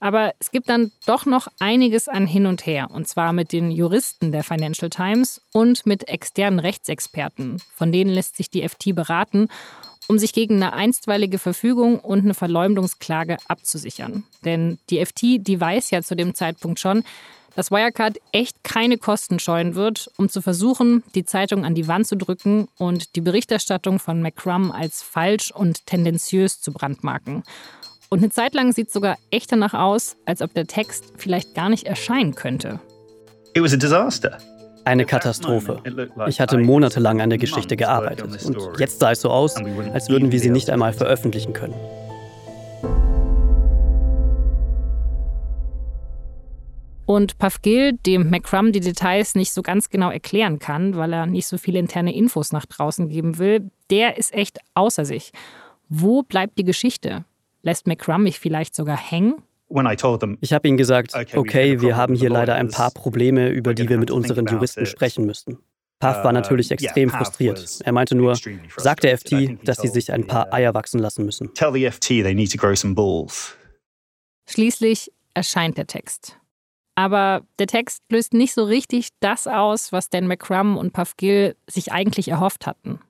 Aber 0.00 0.34
es 0.38 0.50
gibt 0.50 0.68
dann 0.68 0.92
doch 1.06 1.26
noch 1.26 1.48
einiges 1.58 2.08
an 2.08 2.26
Hin 2.26 2.46
und 2.46 2.66
Her, 2.66 2.90
und 2.90 3.08
zwar 3.08 3.32
mit 3.32 3.52
den 3.52 3.70
Juristen 3.70 4.32
der 4.32 4.44
Financial 4.44 4.90
Times 4.90 5.40
und 5.52 5.86
mit 5.86 6.08
externen 6.08 6.60
Rechtsexperten. 6.60 7.60
Von 7.74 7.92
denen 7.92 8.10
lässt 8.10 8.36
sich 8.36 8.50
die 8.50 8.68
FT 8.68 8.94
beraten, 8.94 9.48
um 10.06 10.18
sich 10.18 10.32
gegen 10.32 10.56
eine 10.56 10.74
einstweilige 10.74 11.38
Verfügung 11.38 11.98
und 11.98 12.24
eine 12.24 12.34
Verleumdungsklage 12.34 13.38
abzusichern. 13.48 14.24
Denn 14.44 14.78
die 14.90 15.04
FT, 15.04 15.22
die 15.46 15.60
weiß 15.60 15.90
ja 15.90 16.02
zu 16.02 16.14
dem 16.14 16.34
Zeitpunkt 16.34 16.80
schon, 16.80 17.04
dass 17.54 17.70
Wirecard 17.70 18.18
echt 18.32 18.64
keine 18.64 18.98
Kosten 18.98 19.38
scheuen 19.38 19.74
wird, 19.74 20.10
um 20.16 20.28
zu 20.28 20.42
versuchen, 20.42 21.04
die 21.14 21.24
Zeitung 21.24 21.64
an 21.64 21.74
die 21.74 21.88
Wand 21.88 22.06
zu 22.06 22.16
drücken 22.16 22.68
und 22.78 23.16
die 23.16 23.20
Berichterstattung 23.20 23.98
von 23.98 24.20
McCrum 24.20 24.72
als 24.72 25.02
falsch 25.02 25.52
und 25.52 25.86
tendenziös 25.86 26.60
zu 26.60 26.72
brandmarken. 26.72 27.44
Und 28.10 28.18
eine 28.18 28.30
Zeit 28.30 28.54
lang 28.54 28.72
sieht 28.72 28.88
es 28.88 28.92
sogar 28.92 29.16
echt 29.30 29.50
danach 29.50 29.74
aus, 29.74 30.16
als 30.24 30.42
ob 30.42 30.54
der 30.54 30.66
Text 30.66 31.14
vielleicht 31.16 31.54
gar 31.54 31.68
nicht 31.68 31.84
erscheinen 31.84 32.34
könnte. 32.34 32.80
It 33.54 33.62
was 33.62 33.72
a 33.72 33.76
disaster. 33.76 34.38
Eine 34.84 35.06
Katastrophe. 35.06 35.80
Ich 36.26 36.40
hatte 36.40 36.58
monatelang 36.58 37.22
an 37.22 37.30
der 37.30 37.38
Geschichte 37.38 37.76
gearbeitet 37.76 38.44
und 38.44 38.78
jetzt 38.78 39.00
sah 39.00 39.12
es 39.12 39.22
so 39.22 39.30
aus, 39.30 39.56
als 39.92 40.10
würden 40.10 40.30
wir 40.30 40.38
sie 40.40 40.50
nicht 40.50 40.68
einmal 40.68 40.92
veröffentlichen 40.92 41.54
können. 41.54 41.74
Und 47.06 47.38
Pafgil, 47.38 47.94
dem 48.06 48.30
McCrum 48.30 48.72
die 48.72 48.80
Details 48.80 49.34
nicht 49.34 49.52
so 49.52 49.62
ganz 49.62 49.90
genau 49.90 50.10
erklären 50.10 50.58
kann, 50.58 50.96
weil 50.96 51.12
er 51.12 51.26
nicht 51.26 51.46
so 51.46 51.58
viele 51.58 51.78
interne 51.78 52.14
Infos 52.14 52.52
nach 52.52 52.66
draußen 52.66 53.08
geben 53.08 53.38
will, 53.38 53.70
der 53.90 54.16
ist 54.16 54.32
echt 54.32 54.58
außer 54.74 55.04
sich. 55.04 55.32
Wo 55.88 56.22
bleibt 56.22 56.58
die 56.58 56.64
Geschichte? 56.64 57.24
Lässt 57.64 57.86
McCrum 57.86 58.22
mich 58.22 58.38
vielleicht 58.38 58.74
sogar 58.74 58.98
hängen? 58.98 59.42
Ich 60.42 60.52
habe 60.52 60.68
ihnen 60.68 60.76
gesagt, 60.76 61.14
okay, 61.34 61.80
wir 61.80 61.96
haben 61.96 62.14
hier 62.14 62.28
leider 62.28 62.54
ein 62.56 62.68
paar 62.68 62.90
Probleme, 62.90 63.48
über 63.48 63.72
die 63.72 63.88
wir 63.88 63.96
mit 63.96 64.10
unseren 64.10 64.46
Juristen 64.46 64.84
sprechen 64.84 65.24
müssten. 65.24 65.58
Puff 65.98 66.16
war 66.16 66.26
uh, 66.26 66.32
natürlich 66.32 66.70
extrem 66.70 67.08
frustriert. 67.08 67.80
Er 67.82 67.92
meinte 67.92 68.14
nur, 68.14 68.36
sag 68.76 69.00
der 69.00 69.16
FT, 69.16 69.66
dass 69.66 69.78
sie 69.78 69.88
sich 69.88 70.12
ein 70.12 70.26
paar 70.26 70.52
Eier 70.52 70.74
wachsen 70.74 71.00
lassen 71.00 71.24
müssen. 71.24 71.50
Schließlich 74.46 75.12
erscheint 75.32 75.78
der 75.78 75.86
Text. 75.86 76.38
Aber 76.96 77.42
der 77.58 77.66
Text 77.66 78.02
löst 78.10 78.34
nicht 78.34 78.52
so 78.52 78.64
richtig 78.64 79.08
das 79.20 79.46
aus, 79.46 79.90
was 79.90 80.10
Dan 80.10 80.26
McCrum 80.26 80.76
und 80.76 80.92
Puff 80.92 81.16
Gill 81.16 81.56
sich 81.66 81.92
eigentlich 81.92 82.28
erhofft 82.28 82.66
hatten. 82.66 83.00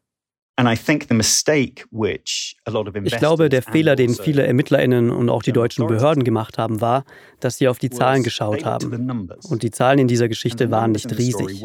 Ich 3.05 3.17
glaube, 3.19 3.49
der 3.49 3.63
Fehler, 3.63 3.97
den 3.97 4.11
also 4.11 4.23
viele 4.23 4.47
ErmittlerInnen 4.47 5.11
und 5.11 5.29
auch 5.29 5.43
die 5.43 5.53
deutschen 5.53 5.87
Behörden 5.87 6.23
gemacht 6.23 6.59
haben, 6.59 6.81
war, 6.81 7.05
dass 7.41 7.59
sie 7.59 7.67
auf 7.67 7.79
die 7.79 7.91
Zahlen 7.91 8.23
geschaut 8.23 8.65
haben. 8.65 9.29
Und 9.49 9.63
die 9.63 9.71
Zahlen 9.71 9.99
in 9.99 10.09
dieser 10.09 10.29
Geschichte 10.29 10.71
waren 10.71 10.93
nicht 10.93 11.11
riesig. 11.17 11.65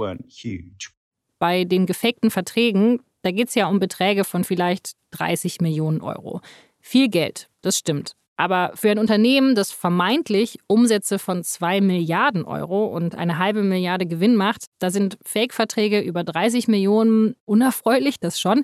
Bei 1.38 1.64
den 1.66 1.86
gefakten 1.86 2.32
Verträgen, 2.32 3.00
da 3.22 3.32
geht 3.32 3.50
es 3.50 3.56
ja 3.56 3.68
um 3.68 3.80
Beträge 3.80 4.24
von 4.24 4.44
vielleicht 4.44 4.94
30 5.12 5.62
Millionen 5.62 6.02
Euro. 6.02 6.42
Viel 6.80 7.10
Geld, 7.10 7.50
das 7.62 7.78
stimmt. 7.78 8.16
Aber 8.40 8.72
für 8.74 8.90
ein 8.90 9.00
Unternehmen, 9.00 9.54
das 9.54 9.74
vermeintlich 9.74 10.60
Umsätze 10.66 11.20
von 11.20 11.44
2 11.44 11.82
Milliarden 11.82 12.46
Euro 12.46 12.86
und 12.86 13.16
eine 13.16 13.38
halbe 13.38 13.64
Milliarde 13.64 14.06
Gewinn 14.06 14.38
macht, 14.38 14.68
da 14.80 14.92
sind 14.92 15.18
Fake-Verträge 15.26 16.00
über 16.00 16.24
30 16.24 16.70
Millionen 16.70 17.36
unerfreulich, 17.44 18.18
das 18.18 18.40
schon. 18.40 18.64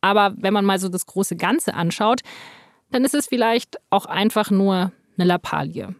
Aber 0.00 0.36
wenn 0.38 0.54
man 0.54 0.64
mal 0.64 0.78
so 0.78 0.88
das 0.88 1.04
große 1.04 1.34
Ganze 1.34 1.74
anschaut, 1.74 2.20
dann 2.92 3.04
ist 3.04 3.12
es 3.12 3.26
vielleicht 3.26 3.78
auch 3.90 4.06
einfach 4.06 4.52
nur 4.52 4.92
eine 5.16 5.26
Lappalie. 5.26 5.96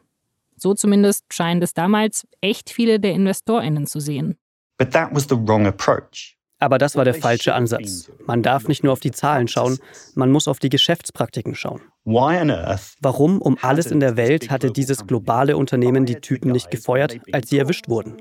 So 0.54 0.74
zumindest 0.74 1.24
scheinen 1.34 1.60
es 1.60 1.74
damals 1.74 2.24
echt 2.40 2.70
viele 2.70 3.00
der 3.00 3.14
InvestorInnen 3.14 3.88
zu 3.88 3.98
sehen. 3.98 4.38
But 4.78 4.92
that 4.92 5.12
was 5.12 5.24
the 5.24 5.34
wrong 5.36 5.66
approach. 5.66 6.37
Aber 6.60 6.78
das 6.78 6.96
war 6.96 7.04
der 7.04 7.14
falsche 7.14 7.54
Ansatz. 7.54 8.10
Man 8.26 8.42
darf 8.42 8.66
nicht 8.66 8.82
nur 8.82 8.92
auf 8.92 9.00
die 9.00 9.12
Zahlen 9.12 9.46
schauen, 9.46 9.78
man 10.14 10.30
muss 10.30 10.48
auf 10.48 10.58
die 10.58 10.68
Geschäftspraktiken 10.68 11.54
schauen. 11.54 11.80
Warum 12.04 13.40
um 13.40 13.56
alles 13.62 13.86
in 13.86 14.00
der 14.00 14.16
Welt 14.16 14.50
hatte 14.50 14.72
dieses 14.72 15.06
globale 15.06 15.56
Unternehmen 15.56 16.04
die 16.04 16.16
Typen 16.16 16.50
nicht 16.50 16.70
gefeuert, 16.70 17.18
als 17.32 17.50
sie 17.50 17.58
erwischt 17.58 17.88
wurden? 17.88 18.16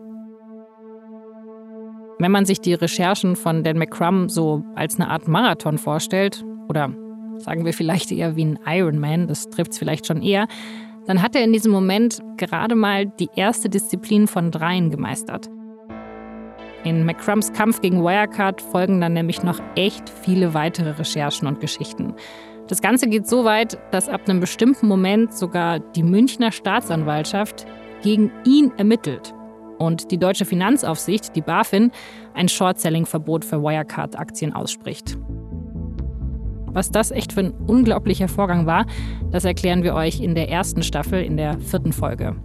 Wenn 2.20 2.32
man 2.32 2.46
sich 2.46 2.62
die 2.62 2.74
Recherchen 2.74 3.36
von 3.36 3.64
Dan 3.64 3.78
McCrum 3.78 4.30
so 4.30 4.64
als 4.76 4.96
eine 4.96 5.10
Art 5.10 5.28
Marathon 5.28 5.78
vorstellt, 5.78 6.44
oder 6.68 6.92
sagen 7.38 7.66
wir 7.66 7.74
vielleicht 7.74 8.12
eher 8.12 8.36
wie 8.36 8.46
ein 8.46 8.60
Ironman, 8.66 9.28
das 9.28 9.50
trifft 9.50 9.72
es 9.72 9.78
vielleicht 9.78 10.08
schon 10.08 10.22
eher, 10.22 10.48
dann 11.06 11.22
hat 11.22 11.36
er 11.36 11.44
in 11.44 11.54
diesem 11.54 11.72
Moment 11.72 12.20
gerade 12.38 12.76
mal 12.76 13.06
die 13.06 13.30
erste 13.36 13.70
Disziplin 13.70 14.28
von 14.28 14.52
dreien 14.52 14.90
gemeistert. 14.90 15.48
In 16.88 17.04
McCrums 17.04 17.52
Kampf 17.52 17.82
gegen 17.82 18.02
Wirecard 18.02 18.62
folgen 18.62 19.02
dann 19.02 19.12
nämlich 19.12 19.44
noch 19.44 19.60
echt 19.76 20.10
viele 20.10 20.54
weitere 20.54 20.92
Recherchen 20.92 21.46
und 21.46 21.60
Geschichten. 21.60 22.14
Das 22.70 22.82
Ganze 22.82 23.10
geht 23.10 23.28
so 23.28 23.44
weit, 23.44 23.78
dass 23.92 24.08
ab 24.08 24.22
einem 24.30 24.40
bestimmten 24.40 24.88
Moment 24.88 25.34
sogar 25.34 25.80
die 25.80 26.04
Münchner 26.04 26.54
Staatsanwaltschaft 26.54 27.66
gegen 28.04 28.32
ihn 28.46 28.72
ermittelt 28.78 29.34
und 29.80 30.12
die 30.12 30.18
deutsche 30.18 30.46
Finanzaufsicht, 30.46 31.36
die 31.36 31.42
BaFin, 31.42 31.92
ein 32.34 32.48
Short-Selling-Verbot 32.48 33.44
für 33.44 33.62
Wirecard-Aktien 33.62 34.54
ausspricht. 34.54 35.18
Was 36.68 36.90
das 36.90 37.12
echt 37.12 37.34
für 37.34 37.42
ein 37.42 37.52
unglaublicher 37.52 38.30
Vorgang 38.30 38.66
war, 38.66 38.86
das 39.30 39.44
erklären 39.44 39.84
wir 39.84 39.94
euch 39.94 40.22
in 40.22 40.36
der 40.36 40.48
ersten 40.48 40.84
Staffel, 40.84 41.22
in 41.22 41.36
der 41.36 41.60
vierten 41.60 41.92
Folge. 41.92 42.38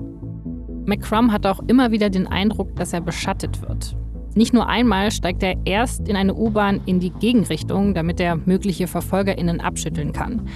McCrum 0.85 1.31
hat 1.31 1.47
auch 1.47 1.61
immer 1.69 1.93
wieder 1.93 2.11
den 2.11 2.27
Eindruck, 2.27 2.75
dass 2.75 2.93
er 2.93 3.03
beschattet 3.03 3.63
wird. 3.63 3.97
Nicht 4.35 4.55
nur 4.55 4.67
einmal 4.67 5.11
steigt 5.11 5.43
er 5.43 5.57
erst 5.67 6.09
in 6.09 6.17
eine 6.17 6.35
U-Bahn 6.35 6.81
in 6.87 7.01
die 7.01 7.11
Gegenrichtung, 7.11 7.93
damit 7.93 8.19
er 8.19 8.37
mögliche 8.37 8.87
VerfolgerInnen 8.87 9.61
abschütteln 9.61 10.13
kann. 10.13 10.49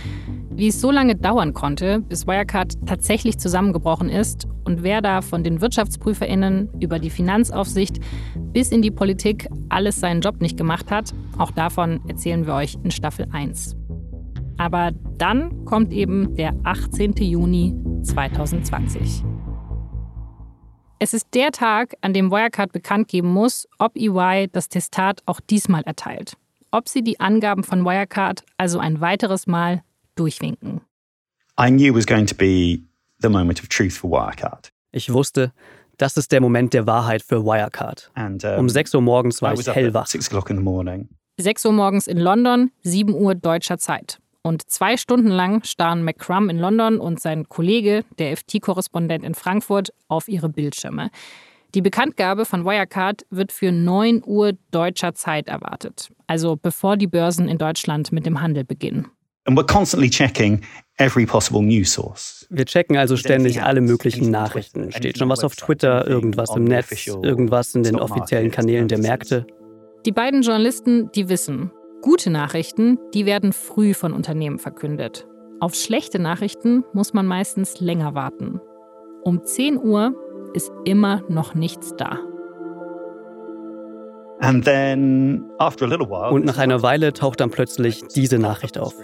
Wie 0.51 0.69
es 0.69 0.81
so 0.81 0.91
lange 0.91 1.15
dauern 1.15 1.53
konnte, 1.53 2.01
bis 2.01 2.27
Wirecard 2.27 2.87
tatsächlich 2.87 3.37
zusammengebrochen 3.37 4.09
ist 4.09 4.49
und 4.65 4.83
wer 4.83 5.03
da 5.03 5.21
von 5.21 5.45
den 5.45 5.61
WirtschaftsprüferInnen 5.61 6.71
über 6.81 6.99
die 6.99 7.11
Finanzaufsicht 7.11 8.01
bis 8.35 8.73
in 8.73 8.81
die 8.81 8.91
Politik 8.91 9.49
alles 9.69 10.01
seinen 10.01 10.23
Job 10.23 10.41
nicht 10.41 10.57
gemacht 10.57 10.91
hat, 10.91 11.13
auch 11.37 11.51
davon 11.51 12.01
erzählen 12.09 12.47
wir 12.47 12.55
euch 12.55 12.79
in 12.83 12.91
Staffel 12.91 13.27
1. 13.31 13.77
Aber 14.57 14.93
dann 15.19 15.67
kommt 15.67 15.93
eben 15.93 16.35
der 16.37 16.55
18. 16.65 17.13
Juni 17.17 17.75
2020. 18.03 19.23
Es 20.99 21.13
ist 21.13 21.27
der 21.35 21.51
Tag, 21.51 21.95
an 22.01 22.15
dem 22.15 22.31
Wirecard 22.31 22.73
bekannt 22.73 23.09
geben 23.09 23.29
muss, 23.29 23.69
ob 23.79 23.97
EY 23.97 24.49
das 24.51 24.71
Testat 24.71 25.23
auch 25.27 25.41
diesmal 25.41 25.83
erteilt. 25.83 26.39
Ob 26.71 26.89
sie 26.89 27.03
die 27.03 27.21
Angaben 27.21 27.65
von 27.65 27.85
Wirecard 27.85 28.45
also 28.57 28.79
ein 28.79 29.01
weiteres 29.03 29.47
Mal 29.47 29.83
durchwinken. 30.15 30.81
I 31.61 31.69
knew 31.69 31.89
it 31.89 31.95
was 31.95 32.07
going 32.07 32.27
to 32.27 32.35
be 32.35 32.81
the 33.21 33.29
moment 33.29 33.61
of 33.61 33.69
truth 33.69 33.93
for 33.93 34.11
Wirecard. 34.11 34.73
Ich 34.91 35.13
wusste, 35.13 35.53
das 35.99 36.17
ist 36.17 36.33
der 36.33 36.41
Moment 36.41 36.73
der 36.73 36.87
Wahrheit 36.87 37.23
für 37.23 37.45
Wirecard. 37.45 38.11
And, 38.15 38.43
um, 38.45 38.61
um 38.61 38.69
6 38.71 38.95
Uhr 38.95 39.03
morgens 39.03 39.43
war 39.43 39.53
ich 39.53 39.67
hellwach. 39.67 40.07
6 40.07 41.67
Uhr 41.67 41.73
morgens 41.73 42.07
in 42.07 42.19
London, 42.19 42.71
7 42.83 43.13
Uhr 43.13 43.35
deutscher 43.35 43.77
Zeit. 43.77 44.19
Und 44.47 44.71
zwei 44.71 44.97
Stunden 44.97 45.27
lang 45.27 45.65
starren 45.65 46.05
McCrum 46.05 46.49
in 46.49 46.61
London 46.61 47.01
und 47.01 47.21
sein 47.21 47.49
Kollege, 47.49 48.05
der 48.21 48.37
FT-Korrespondent 48.37 49.25
in 49.25 49.35
Frankfurt, 49.35 49.93
auf 50.07 50.29
ihre 50.29 50.49
Bildschirme. 50.49 51.11
Die 51.75 51.83
Bekanntgabe 51.83 52.45
von 52.45 52.65
Wirecard 52.65 53.27
wird 53.31 53.51
für 53.51 53.73
9 53.73 54.23
Uhr 54.25 54.53
deutscher 54.71 55.15
Zeit 55.15 55.49
erwartet, 55.49 56.11
also 56.29 56.55
bevor 56.55 56.97
die 56.97 57.09
Börsen 57.09 57.49
in 57.49 57.59
Deutschland 57.59 58.13
mit 58.13 58.25
dem 58.25 58.41
Handel 58.41 58.63
beginnen. 58.63 59.09
And 59.47 59.59
we're 59.59 59.67
constantly 59.67 60.09
checking 60.09 60.61
every 60.99 61.27
possible 61.27 61.61
news 61.61 61.93
source. 61.93 62.47
Wir 62.49 62.67
checken 62.67 62.97
also 62.97 63.17
ständig 63.17 63.61
alle 63.65 63.81
möglichen 63.81 64.31
Nachrichten. 64.31 64.93
Steht 64.93 65.19
schon 65.19 65.29
was 65.29 65.43
auf 65.43 65.57
Twitter, 65.57 66.07
irgendwas 66.07 66.55
im 66.55 66.63
Netz, 66.63 67.09
irgendwas 67.09 67.75
in 67.75 67.83
den 67.83 67.97
offiziellen 67.99 68.53
Kanälen 68.53 68.87
der 68.87 68.99
Märkte? 68.99 69.45
Die 70.05 70.13
beiden 70.13 70.43
Journalisten, 70.43 71.11
die 71.17 71.29
wissen, 71.29 71.73
Gute 72.03 72.31
Nachrichten, 72.31 72.99
die 73.15 73.27
werden 73.27 73.53
früh 73.53 73.95
von 73.95 74.13
Unternehmen 74.13 74.59
verkündet. 74.59 75.27
Auf 75.61 75.75
schlechte 75.75 76.19
Nachrichten 76.19 76.85
muss 76.93 77.15
man 77.15 77.27
meistens 77.27 77.81
länger 77.81 78.15
warten. 78.15 78.61
Um 79.23 79.43
10 79.43 79.79
Uhr 79.79 80.15
ist 80.55 80.71
immer 80.85 81.23
noch 81.29 81.55
nichts 81.55 81.95
da. 81.97 82.21
Und 86.31 86.45
nach 86.45 86.59
einer 86.59 86.83
Weile 86.83 87.13
taucht 87.13 87.41
dann 87.41 87.51
plötzlich 87.51 88.03
diese 88.15 88.39
Nachricht 88.39 88.79
auf. 88.79 88.95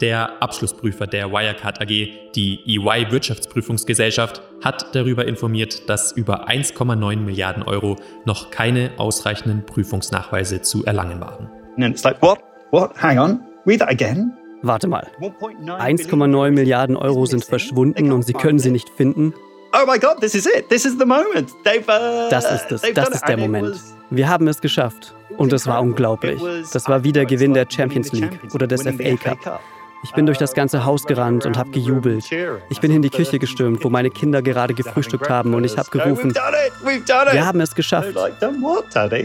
Der 0.00 0.42
Abschlussprüfer 0.42 1.06
der 1.06 1.30
Wirecard 1.30 1.80
AG, 1.80 2.08
die 2.34 2.60
EY 2.66 3.12
Wirtschaftsprüfungsgesellschaft, 3.12 4.42
hat 4.62 4.94
darüber 4.94 5.26
informiert, 5.26 5.88
dass 5.88 6.12
über 6.12 6.48
1,9 6.48 7.16
Milliarden 7.18 7.62
Euro 7.62 7.96
noch 8.24 8.50
keine 8.50 8.90
ausreichenden 8.96 9.64
Prüfungsnachweise 9.66 10.62
zu 10.62 10.84
erlangen 10.84 11.20
waren. 11.20 11.48
And 11.76 11.92
it's 11.92 12.04
like, 12.04 12.22
what? 12.22 12.38
What? 12.70 12.96
Hang 12.96 13.18
on. 13.18 13.40
Read 13.66 13.80
that 13.80 13.90
again. 13.90 14.32
Warte 14.62 14.88
mal. 14.88 15.06
1,9 15.20 16.50
Milliarden 16.52 16.96
Euro 16.96 17.26
sind 17.26 17.44
verschwunden 17.44 18.12
und 18.12 18.22
sie 18.22 18.32
können 18.32 18.58
sie 18.58 18.70
nicht 18.70 18.88
finden. 18.90 19.34
Oh 19.72 19.86
my 19.86 19.98
God, 19.98 20.20
this 20.20 20.34
is 20.34 20.46
it. 20.46 20.68
This 20.68 20.84
is 20.84 20.96
the 20.98 21.04
moment. 21.04 21.50
They've, 21.64 21.88
uh, 21.88 22.30
das 22.30 22.50
ist 22.50 22.70
es. 22.70 22.94
Das 22.94 23.08
ist 23.10 23.26
der 23.26 23.36
Moment. 23.36 23.76
Wir 24.10 24.28
haben 24.28 24.46
es 24.46 24.60
geschafft. 24.60 25.14
Und 25.36 25.52
es 25.52 25.66
war 25.66 25.82
unglaublich. 25.82 26.40
Das 26.72 26.88
war 26.88 27.02
wie 27.02 27.12
der 27.12 27.26
Gewinn 27.26 27.54
der 27.54 27.66
Champions 27.68 28.12
League 28.12 28.38
oder 28.54 28.66
des 28.66 28.82
FA 28.82 29.16
Cup. 29.16 29.60
Ich 30.04 30.12
bin 30.12 30.26
durch 30.26 30.38
das 30.38 30.52
ganze 30.52 30.84
Haus 30.84 31.04
gerannt 31.04 31.46
und 31.46 31.56
habe 31.56 31.70
gejubelt. 31.70 32.30
Ich 32.68 32.80
bin 32.80 32.92
in 32.92 33.02
die 33.02 33.10
Küche 33.10 33.38
gestürmt, 33.38 33.82
wo 33.84 33.90
meine 33.90 34.10
Kinder 34.10 34.42
gerade 34.42 34.74
gefrühstückt 34.74 35.28
haben 35.30 35.54
und 35.54 35.64
ich 35.64 35.78
habe 35.78 35.90
gerufen, 35.90 36.32
wir 36.34 37.46
haben 37.46 37.60
es 37.60 37.74
geschafft. 37.74 38.14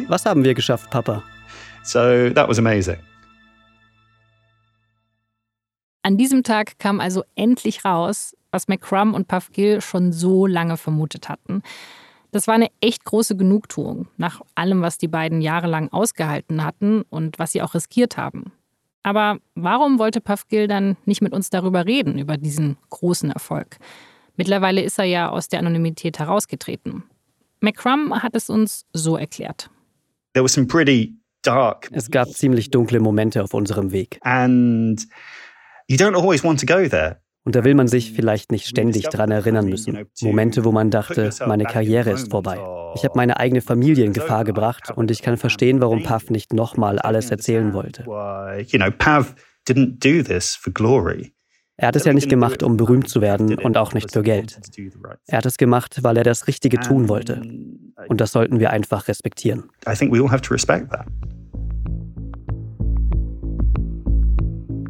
Was 0.08 0.26
haben 0.26 0.43
wir 0.43 0.54
geschafft, 0.54 0.89
Papa? 0.89 1.24
So 1.84 2.30
that 2.30 2.47
was 2.47 2.59
amazing. 2.59 2.97
An 6.03 6.17
diesem 6.17 6.43
Tag 6.43 6.80
kam 6.80 6.99
also 6.99 7.23
endlich 7.36 7.86
raus, 7.86 8.36
was 8.51 8.67
McCrum 8.67 9.13
und 9.13 9.27
Puff 9.27 9.51
Gill 9.51 9.82
schon 9.82 10.11
so 10.11 10.47
lange 10.47 10.77
vermutet 10.77 11.30
hatten. 11.30 11.61
Das 12.32 12.47
war 12.47 12.55
eine 12.55 12.69
echt 12.80 13.05
große 13.05 13.36
Genugtuung, 13.36 14.07
nach 14.17 14.41
allem, 14.55 14.82
was 14.82 14.97
die 14.97 15.07
beiden 15.07 15.41
jahrelang 15.41 15.89
ausgehalten 15.91 16.63
hatten 16.63 17.03
und 17.09 17.39
was 17.39 17.51
sie 17.51 17.61
auch 17.61 17.73
riskiert 17.73 18.17
haben. 18.17 18.51
Aber 19.03 19.39
warum 19.55 19.99
wollte 19.99 20.21
Puff 20.21 20.47
Gill 20.47 20.67
dann 20.67 20.97
nicht 21.05 21.21
mit 21.21 21.34
uns 21.34 21.49
darüber 21.49 21.86
reden, 21.86 22.19
über 22.19 22.38
diesen 22.38 22.77
großen 22.89 23.32
Erfolg? 23.32 23.77
Mittlerweile 24.36 24.82
ist 24.82 24.99
er 24.99 25.05
ja 25.05 25.30
aus 25.30 25.47
der 25.47 25.59
Anonymität 25.59 26.19
herausgetreten. 26.19 27.03
McCrum 27.61 28.21
hat 28.23 28.36
es 28.36 28.49
uns 28.49 28.86
so 28.93 29.17
erklärt. 29.17 29.69
There 30.34 30.43
was 30.43 30.53
some 30.53 30.67
pretty 30.67 31.18
es 31.92 32.12
gab 32.12 32.30
ziemlich 32.30 32.70
dunkle 32.70 33.00
Momente 33.00 33.44
auf 33.44 33.54
unserem 33.54 33.92
Weg. 33.92 34.20
And 34.22 35.02
you 35.88 35.98
don't 35.98 36.16
always 36.16 36.44
want 36.44 36.60
to 36.60 36.66
go 36.66 36.88
there. 36.88 37.22
Und 37.46 37.56
da 37.56 37.64
will 37.64 37.74
man 37.74 37.88
sich 37.88 38.12
vielleicht 38.12 38.52
nicht 38.52 38.68
ständig 38.68 39.06
daran 39.06 39.32
erinnern 39.32 39.66
müssen. 39.66 40.06
Momente, 40.22 40.66
wo 40.66 40.72
man 40.72 40.92
dachte, 40.92 41.32
meine 41.48 41.64
Karriere 41.64 42.12
ist 42.12 42.30
vorbei. 42.30 42.60
Ich 42.96 43.04
habe 43.04 43.14
meine 43.16 43.40
eigene 43.40 43.62
Familie 43.62 44.06
in 44.06 44.14
Gefahr 44.14 44.44
gebracht 44.44 44.92
und 44.96 45.10
ich 45.10 45.22
kann 45.22 45.38
verstehen, 45.38 45.82
warum 45.82 46.04
Pav 46.04 46.30
nicht 46.30 46.54
nochmal 46.54 47.00
alles 47.00 47.32
erzählen 47.32 47.74
wollte. 47.74 48.04
Er 51.78 51.88
hat 51.88 51.96
es 51.96 52.04
ja 52.04 52.12
nicht 52.12 52.30
gemacht, 52.30 52.62
um 52.62 52.76
berühmt 52.76 53.08
zu 53.08 53.22
werden 53.22 53.58
und 53.58 53.78
auch 53.78 53.94
nicht 53.94 54.12
für 54.12 54.22
Geld. 54.22 54.60
Er 55.28 55.38
hat 55.38 55.46
es 55.46 55.58
gemacht, 55.58 56.04
weil 56.04 56.18
er 56.18 56.26
das 56.26 56.48
Richtige 56.48 56.78
tun 56.80 57.08
wollte. 57.08 57.42
Und 58.10 58.20
das 58.20 58.32
sollten 58.32 58.60
wir 58.60 58.72
einfach 58.72 59.07
respektieren. 59.07 59.70
I 59.88 59.93
think 59.93 60.12
we 60.12 60.20
all 60.22 60.30
have 60.30 60.41
to 60.41 60.53
respect 60.53 60.91
that. 60.91 61.05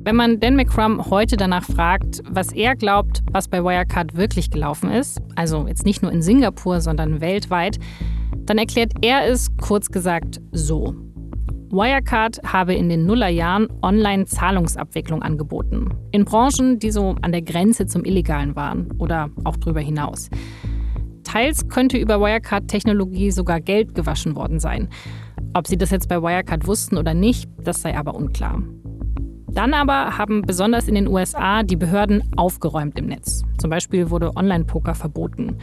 Wenn 0.06 0.16
man 0.16 0.40
Dan 0.40 0.56
McCrum 0.56 1.12
heute 1.12 1.36
danach 1.36 1.66
fragt, 1.66 2.22
was 2.28 2.54
er 2.54 2.76
glaubt, 2.76 3.22
was 3.32 3.50
bei 3.50 3.62
Wirecard 3.64 4.16
wirklich 4.16 4.50
gelaufen 4.50 4.90
ist, 4.90 5.22
also 5.36 5.68
jetzt 5.68 5.86
nicht 5.86 6.02
nur 6.02 6.12
in 6.12 6.22
Singapur, 6.22 6.80
sondern 6.82 7.20
weltweit, 7.20 7.78
dann 8.46 8.58
erklärt 8.58 8.94
er 9.02 9.28
es 9.28 9.50
kurz 9.58 9.90
gesagt 9.90 10.40
so. 10.52 10.96
Wirecard 11.72 12.40
habe 12.44 12.74
in 12.74 12.90
den 12.90 13.06
Nullerjahren 13.06 13.68
Online-Zahlungsabwicklung 13.84 15.22
angeboten. 15.22 15.94
In 16.12 16.26
Branchen, 16.26 16.80
die 16.80 16.90
so 16.90 17.16
an 17.22 17.32
der 17.32 17.44
Grenze 17.44 17.86
zum 17.86 18.06
Illegalen 18.06 18.56
waren 18.56 18.92
oder 18.98 19.30
auch 19.44 19.58
darüber 19.58 19.82
hinaus. 19.82 20.30
Teils 21.30 21.68
könnte 21.68 22.00
über 22.00 22.20
Wirecard-Technologie 22.20 23.30
sogar 23.30 23.62
Geld 23.62 23.94
gewaschen 23.94 24.36
worden 24.36 24.60
sein. 24.60 24.90
Ob 25.54 25.68
sie 25.68 25.78
das 25.78 25.92
jetzt 25.92 26.10
bei 26.10 26.24
Wirecard 26.24 26.66
wussten 26.66 26.98
oder 26.98 27.14
nicht, 27.14 27.48
das 27.64 27.84
sei 27.84 27.96
aber 27.96 28.16
unklar. 28.16 28.64
Dann 29.52 29.76
aber 29.76 30.18
haben 30.18 30.42
besonders 30.42 30.88
in 30.88 30.96
den 30.96 31.08
USA 31.08 31.62
die 31.62 31.76
Behörden 31.76 32.24
aufgeräumt 32.36 32.98
im 32.98 33.06
Netz. 33.06 33.44
Zum 33.60 33.70
Beispiel 33.70 34.10
wurde 34.10 34.36
Online-Poker 34.36 34.96
verboten. 34.96 35.58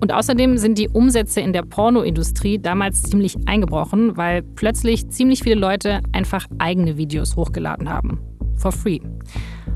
Und 0.00 0.12
außerdem 0.12 0.58
sind 0.58 0.76
die 0.76 0.88
Umsätze 0.88 1.40
in 1.40 1.52
der 1.52 1.62
Pornoindustrie 1.62 2.58
damals 2.58 3.04
ziemlich 3.04 3.36
eingebrochen, 3.46 4.16
weil 4.16 4.42
plötzlich 4.42 5.08
ziemlich 5.10 5.44
viele 5.44 5.54
Leute 5.54 6.00
einfach 6.10 6.46
eigene 6.58 6.96
Videos 6.96 7.36
hochgeladen 7.36 7.88
haben. 7.88 8.25
For 8.56 8.72
free. 8.72 9.00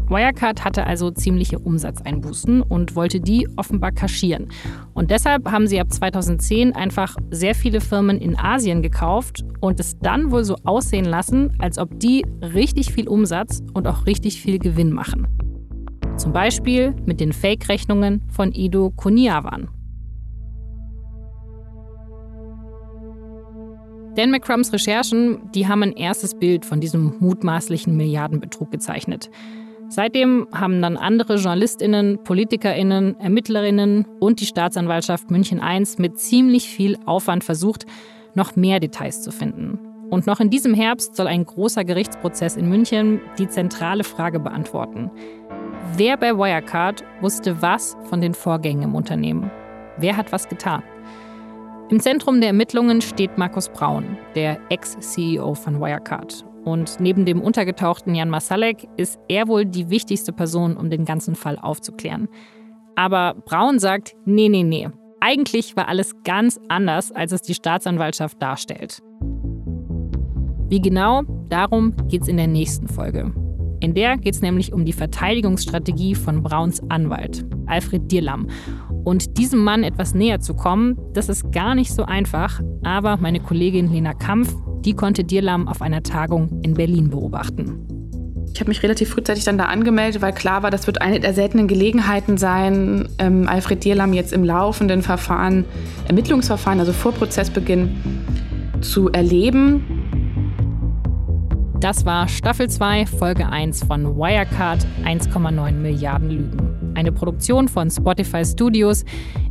Wirecard 0.08 0.64
hatte 0.64 0.86
also 0.86 1.12
ziemliche 1.12 1.58
Umsatzeinbußen 1.60 2.62
und 2.62 2.96
wollte 2.96 3.20
die 3.20 3.48
offenbar 3.56 3.92
kaschieren. 3.92 4.48
Und 4.92 5.10
deshalb 5.12 5.48
haben 5.50 5.68
sie 5.68 5.80
ab 5.80 5.92
2010 5.92 6.74
einfach 6.74 7.16
sehr 7.30 7.54
viele 7.54 7.80
Firmen 7.80 8.18
in 8.18 8.36
Asien 8.36 8.82
gekauft 8.82 9.44
und 9.60 9.78
es 9.78 9.98
dann 10.00 10.32
wohl 10.32 10.42
so 10.42 10.56
aussehen 10.64 11.04
lassen, 11.04 11.54
als 11.60 11.78
ob 11.78 12.00
die 12.00 12.26
richtig 12.42 12.92
viel 12.92 13.08
Umsatz 13.08 13.62
und 13.72 13.86
auch 13.86 14.06
richtig 14.06 14.42
viel 14.42 14.58
Gewinn 14.58 14.92
machen. 14.92 15.28
Zum 16.16 16.32
Beispiel 16.32 16.94
mit 17.06 17.20
den 17.20 17.32
Fake-Rechnungen 17.32 18.22
von 18.28 18.52
Ido 18.52 18.90
Kuniawan. 18.90 19.68
Dan 24.16 24.30
McCrums 24.30 24.72
Recherchen, 24.72 25.50
die 25.54 25.68
haben 25.68 25.82
ein 25.82 25.92
erstes 25.92 26.34
Bild 26.34 26.64
von 26.64 26.80
diesem 26.80 27.14
mutmaßlichen 27.20 27.96
Milliardenbetrug 27.96 28.70
gezeichnet. 28.70 29.30
Seitdem 29.88 30.46
haben 30.52 30.82
dann 30.82 30.96
andere 30.96 31.34
JournalistInnen, 31.34 32.22
PolitikerInnen, 32.22 33.18
ErmittlerInnen 33.18 34.06
und 34.20 34.40
die 34.40 34.46
Staatsanwaltschaft 34.46 35.30
München 35.30 35.60
I 35.60 35.84
mit 35.98 36.18
ziemlich 36.18 36.68
viel 36.68 36.96
Aufwand 37.06 37.44
versucht, 37.44 37.86
noch 38.34 38.56
mehr 38.56 38.80
Details 38.80 39.22
zu 39.22 39.32
finden. 39.32 39.78
Und 40.10 40.26
noch 40.26 40.40
in 40.40 40.50
diesem 40.50 40.74
Herbst 40.74 41.14
soll 41.14 41.28
ein 41.28 41.44
großer 41.44 41.84
Gerichtsprozess 41.84 42.56
in 42.56 42.68
München 42.68 43.20
die 43.38 43.48
zentrale 43.48 44.02
Frage 44.02 44.40
beantworten. 44.40 45.10
Wer 45.96 46.16
bei 46.16 46.36
Wirecard 46.36 47.04
wusste 47.20 47.62
was 47.62 47.96
von 48.04 48.20
den 48.20 48.34
Vorgängen 48.34 48.82
im 48.82 48.94
Unternehmen? 48.94 49.50
Wer 49.98 50.16
hat 50.16 50.32
was 50.32 50.48
getan? 50.48 50.82
Im 51.90 51.98
Zentrum 51.98 52.40
der 52.40 52.50
Ermittlungen 52.50 53.00
steht 53.00 53.36
Markus 53.36 53.68
Braun, 53.68 54.16
der 54.36 54.60
Ex-CEO 54.70 55.54
von 55.54 55.80
Wirecard. 55.80 56.44
Und 56.64 57.00
neben 57.00 57.24
dem 57.26 57.40
untergetauchten 57.42 58.14
Jan 58.14 58.30
Masalek 58.30 58.86
ist 58.96 59.18
er 59.28 59.48
wohl 59.48 59.64
die 59.64 59.90
wichtigste 59.90 60.32
Person, 60.32 60.76
um 60.76 60.88
den 60.88 61.04
ganzen 61.04 61.34
Fall 61.34 61.58
aufzuklären. 61.58 62.28
Aber 62.94 63.34
Braun 63.44 63.80
sagt, 63.80 64.14
nee, 64.24 64.48
nee, 64.48 64.62
nee. 64.62 64.88
Eigentlich 65.20 65.76
war 65.76 65.88
alles 65.88 66.12
ganz 66.22 66.60
anders, 66.68 67.10
als 67.10 67.32
es 67.32 67.42
die 67.42 67.54
Staatsanwaltschaft 67.54 68.40
darstellt. 68.40 69.02
Wie 70.68 70.80
genau, 70.80 71.22
darum 71.48 71.96
geht 72.06 72.22
es 72.22 72.28
in 72.28 72.36
der 72.36 72.46
nächsten 72.46 72.86
Folge. 72.86 73.34
In 73.80 73.94
der 73.94 74.16
geht 74.16 74.34
es 74.34 74.42
nämlich 74.42 74.72
um 74.72 74.84
die 74.84 74.92
Verteidigungsstrategie 74.92 76.14
von 76.14 76.44
Brauns 76.44 76.80
Anwalt, 76.88 77.44
Alfred 77.66 78.12
Dirlam. 78.12 78.46
Und 79.04 79.38
diesem 79.38 79.62
Mann 79.64 79.82
etwas 79.82 80.14
näher 80.14 80.40
zu 80.40 80.54
kommen, 80.54 80.98
das 81.12 81.28
ist 81.28 81.52
gar 81.52 81.74
nicht 81.74 81.92
so 81.92 82.04
einfach, 82.04 82.60
aber 82.82 83.16
meine 83.16 83.40
Kollegin 83.40 83.90
Lena 83.92 84.14
Kampf, 84.14 84.54
die 84.84 84.94
konnte 84.94 85.24
Dirlam 85.24 85.68
auf 85.68 85.82
einer 85.82 86.02
Tagung 86.02 86.60
in 86.62 86.74
Berlin 86.74 87.10
beobachten. 87.10 87.86
Ich 88.52 88.60
habe 88.60 88.68
mich 88.68 88.82
relativ 88.82 89.10
frühzeitig 89.10 89.44
dann 89.44 89.58
da 89.58 89.66
angemeldet, 89.66 90.22
weil 90.22 90.32
klar 90.32 90.62
war, 90.62 90.70
das 90.70 90.86
wird 90.86 91.00
eine 91.00 91.20
der 91.20 91.34
seltenen 91.34 91.68
Gelegenheiten 91.68 92.36
sein, 92.36 93.08
ähm, 93.18 93.48
Alfred 93.48 93.84
Dierlam 93.84 94.12
jetzt 94.12 94.32
im 94.32 94.44
laufenden 94.44 95.02
Verfahren, 95.02 95.64
Ermittlungsverfahren, 96.08 96.80
also 96.80 96.92
vor 96.92 97.12
Prozessbeginn, 97.12 97.96
zu 98.80 99.10
erleben. 99.10 99.84
Das 101.80 102.04
war 102.04 102.28
Staffel 102.28 102.68
2, 102.68 103.06
Folge 103.06 103.48
1 103.48 103.84
von 103.84 104.16
Wirecard 104.16 104.86
1,9 105.04 105.72
Milliarden 105.72 106.30
Lügen. 106.30 106.69
Eine 106.94 107.12
Produktion 107.12 107.68
von 107.68 107.90
Spotify 107.90 108.44
Studios 108.44 109.04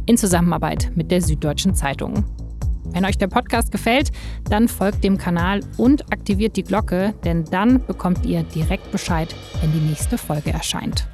in 0.05 0.17
Zusammenarbeit 0.17 0.91
mit 0.95 1.11
der 1.11 1.21
Süddeutschen 1.21 1.73
Zeitung. 1.75 2.25
Wenn 2.91 3.05
euch 3.05 3.17
der 3.17 3.27
Podcast 3.27 3.71
gefällt, 3.71 4.11
dann 4.49 4.67
folgt 4.67 5.03
dem 5.03 5.17
Kanal 5.17 5.61
und 5.77 6.11
aktiviert 6.11 6.55
die 6.55 6.63
Glocke, 6.63 7.13
denn 7.23 7.45
dann 7.45 7.85
bekommt 7.85 8.25
ihr 8.25 8.43
direkt 8.43 8.91
Bescheid, 8.91 9.33
wenn 9.61 9.71
die 9.71 9.87
nächste 9.87 10.17
Folge 10.17 10.51
erscheint. 10.51 11.07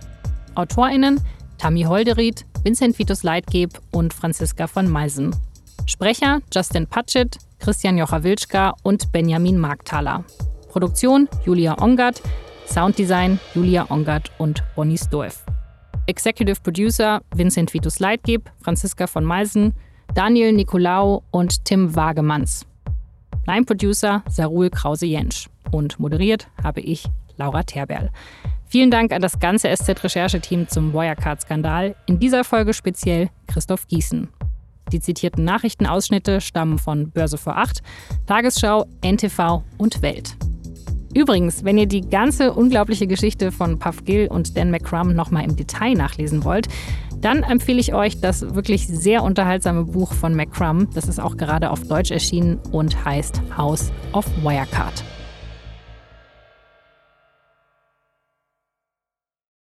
AutorInnen 0.55 1.19
Tammy 1.57 1.83
Holderried, 1.83 2.45
Vincent 2.63 2.97
Vitus 2.97 3.23
Leitgeb 3.23 3.79
und 3.91 4.13
Franziska 4.13 4.67
von 4.67 4.89
Meisen. 4.89 5.35
Sprecher 5.85 6.39
Justin 6.53 6.87
Patchett, 6.87 7.37
Christian 7.59 7.97
Jocha-Wilczka 7.97 8.73
und 8.83 9.11
Benjamin 9.11 9.57
Markthaler. 9.57 10.23
Produktion 10.69 11.29
Julia 11.45 11.81
Ongert, 11.81 12.21
Sounddesign 12.67 13.39
Julia 13.53 13.89
Ongert 13.89 14.31
und 14.37 14.63
Bonnie 14.75 14.97
Stoev. 14.97 15.43
Executive 16.07 16.61
Producer 16.61 17.21
Vincent 17.33 17.73
Vitus 17.73 17.99
Leitgeb, 17.99 18.51
Franziska 18.61 19.07
von 19.07 19.25
Meisen, 19.25 19.73
Daniel 20.13 20.53
Nicolaou 20.53 21.23
und 21.31 21.65
Tim 21.65 21.95
Wagemanns. 21.95 22.65
Line-Producer 23.47 24.23
Sarul 24.29 24.69
Krause-Jensch. 24.69 25.49
Und 25.71 25.99
moderiert 25.99 26.47
habe 26.63 26.81
ich, 26.81 27.05
Laura 27.37 27.63
Terberl. 27.63 28.11
Vielen 28.67 28.91
Dank 28.91 29.11
an 29.13 29.21
das 29.21 29.39
ganze 29.39 29.69
SZ-Rechercheteam 29.75 30.67
zum 30.67 30.93
Wirecard-Skandal. 30.93 31.95
In 32.05 32.19
dieser 32.19 32.43
Folge 32.43 32.73
speziell 32.73 33.29
Christoph 33.47 33.87
Gießen. 33.87 34.29
Die 34.91 34.99
zitierten 34.99 35.43
Nachrichtenausschnitte 35.43 36.41
stammen 36.41 36.77
von 36.77 37.09
Börse 37.09 37.37
vor 37.37 37.57
8, 37.57 37.81
Tagesschau, 38.27 38.85
NTV 39.01 39.63
und 39.77 40.01
Welt. 40.01 40.35
Übrigens, 41.15 41.63
wenn 41.63 41.77
ihr 41.77 41.85
die 41.87 42.01
ganze 42.01 42.53
unglaubliche 42.53 43.07
Geschichte 43.07 43.53
von 43.53 43.79
Puff 43.79 44.03
Gill 44.03 44.27
und 44.27 44.57
Dan 44.57 44.69
McCrum 44.69 45.13
nochmal 45.13 45.45
im 45.45 45.55
Detail 45.55 45.93
nachlesen 45.93 46.43
wollt, 46.43 46.67
dann 47.21 47.41
empfehle 47.41 47.79
ich 47.79 47.93
euch 47.93 48.19
das 48.19 48.53
wirklich 48.53 48.85
sehr 48.85 49.23
unterhaltsame 49.23 49.85
Buch 49.85 50.11
von 50.11 50.35
McCrum. 50.35 50.89
Das 50.93 51.07
ist 51.07 51.19
auch 51.19 51.37
gerade 51.37 51.71
auf 51.71 51.87
Deutsch 51.87 52.11
erschienen 52.11 52.59
und 52.73 53.05
heißt 53.05 53.41
House 53.57 53.93
of 54.11 54.25
Wirecard. 54.43 55.05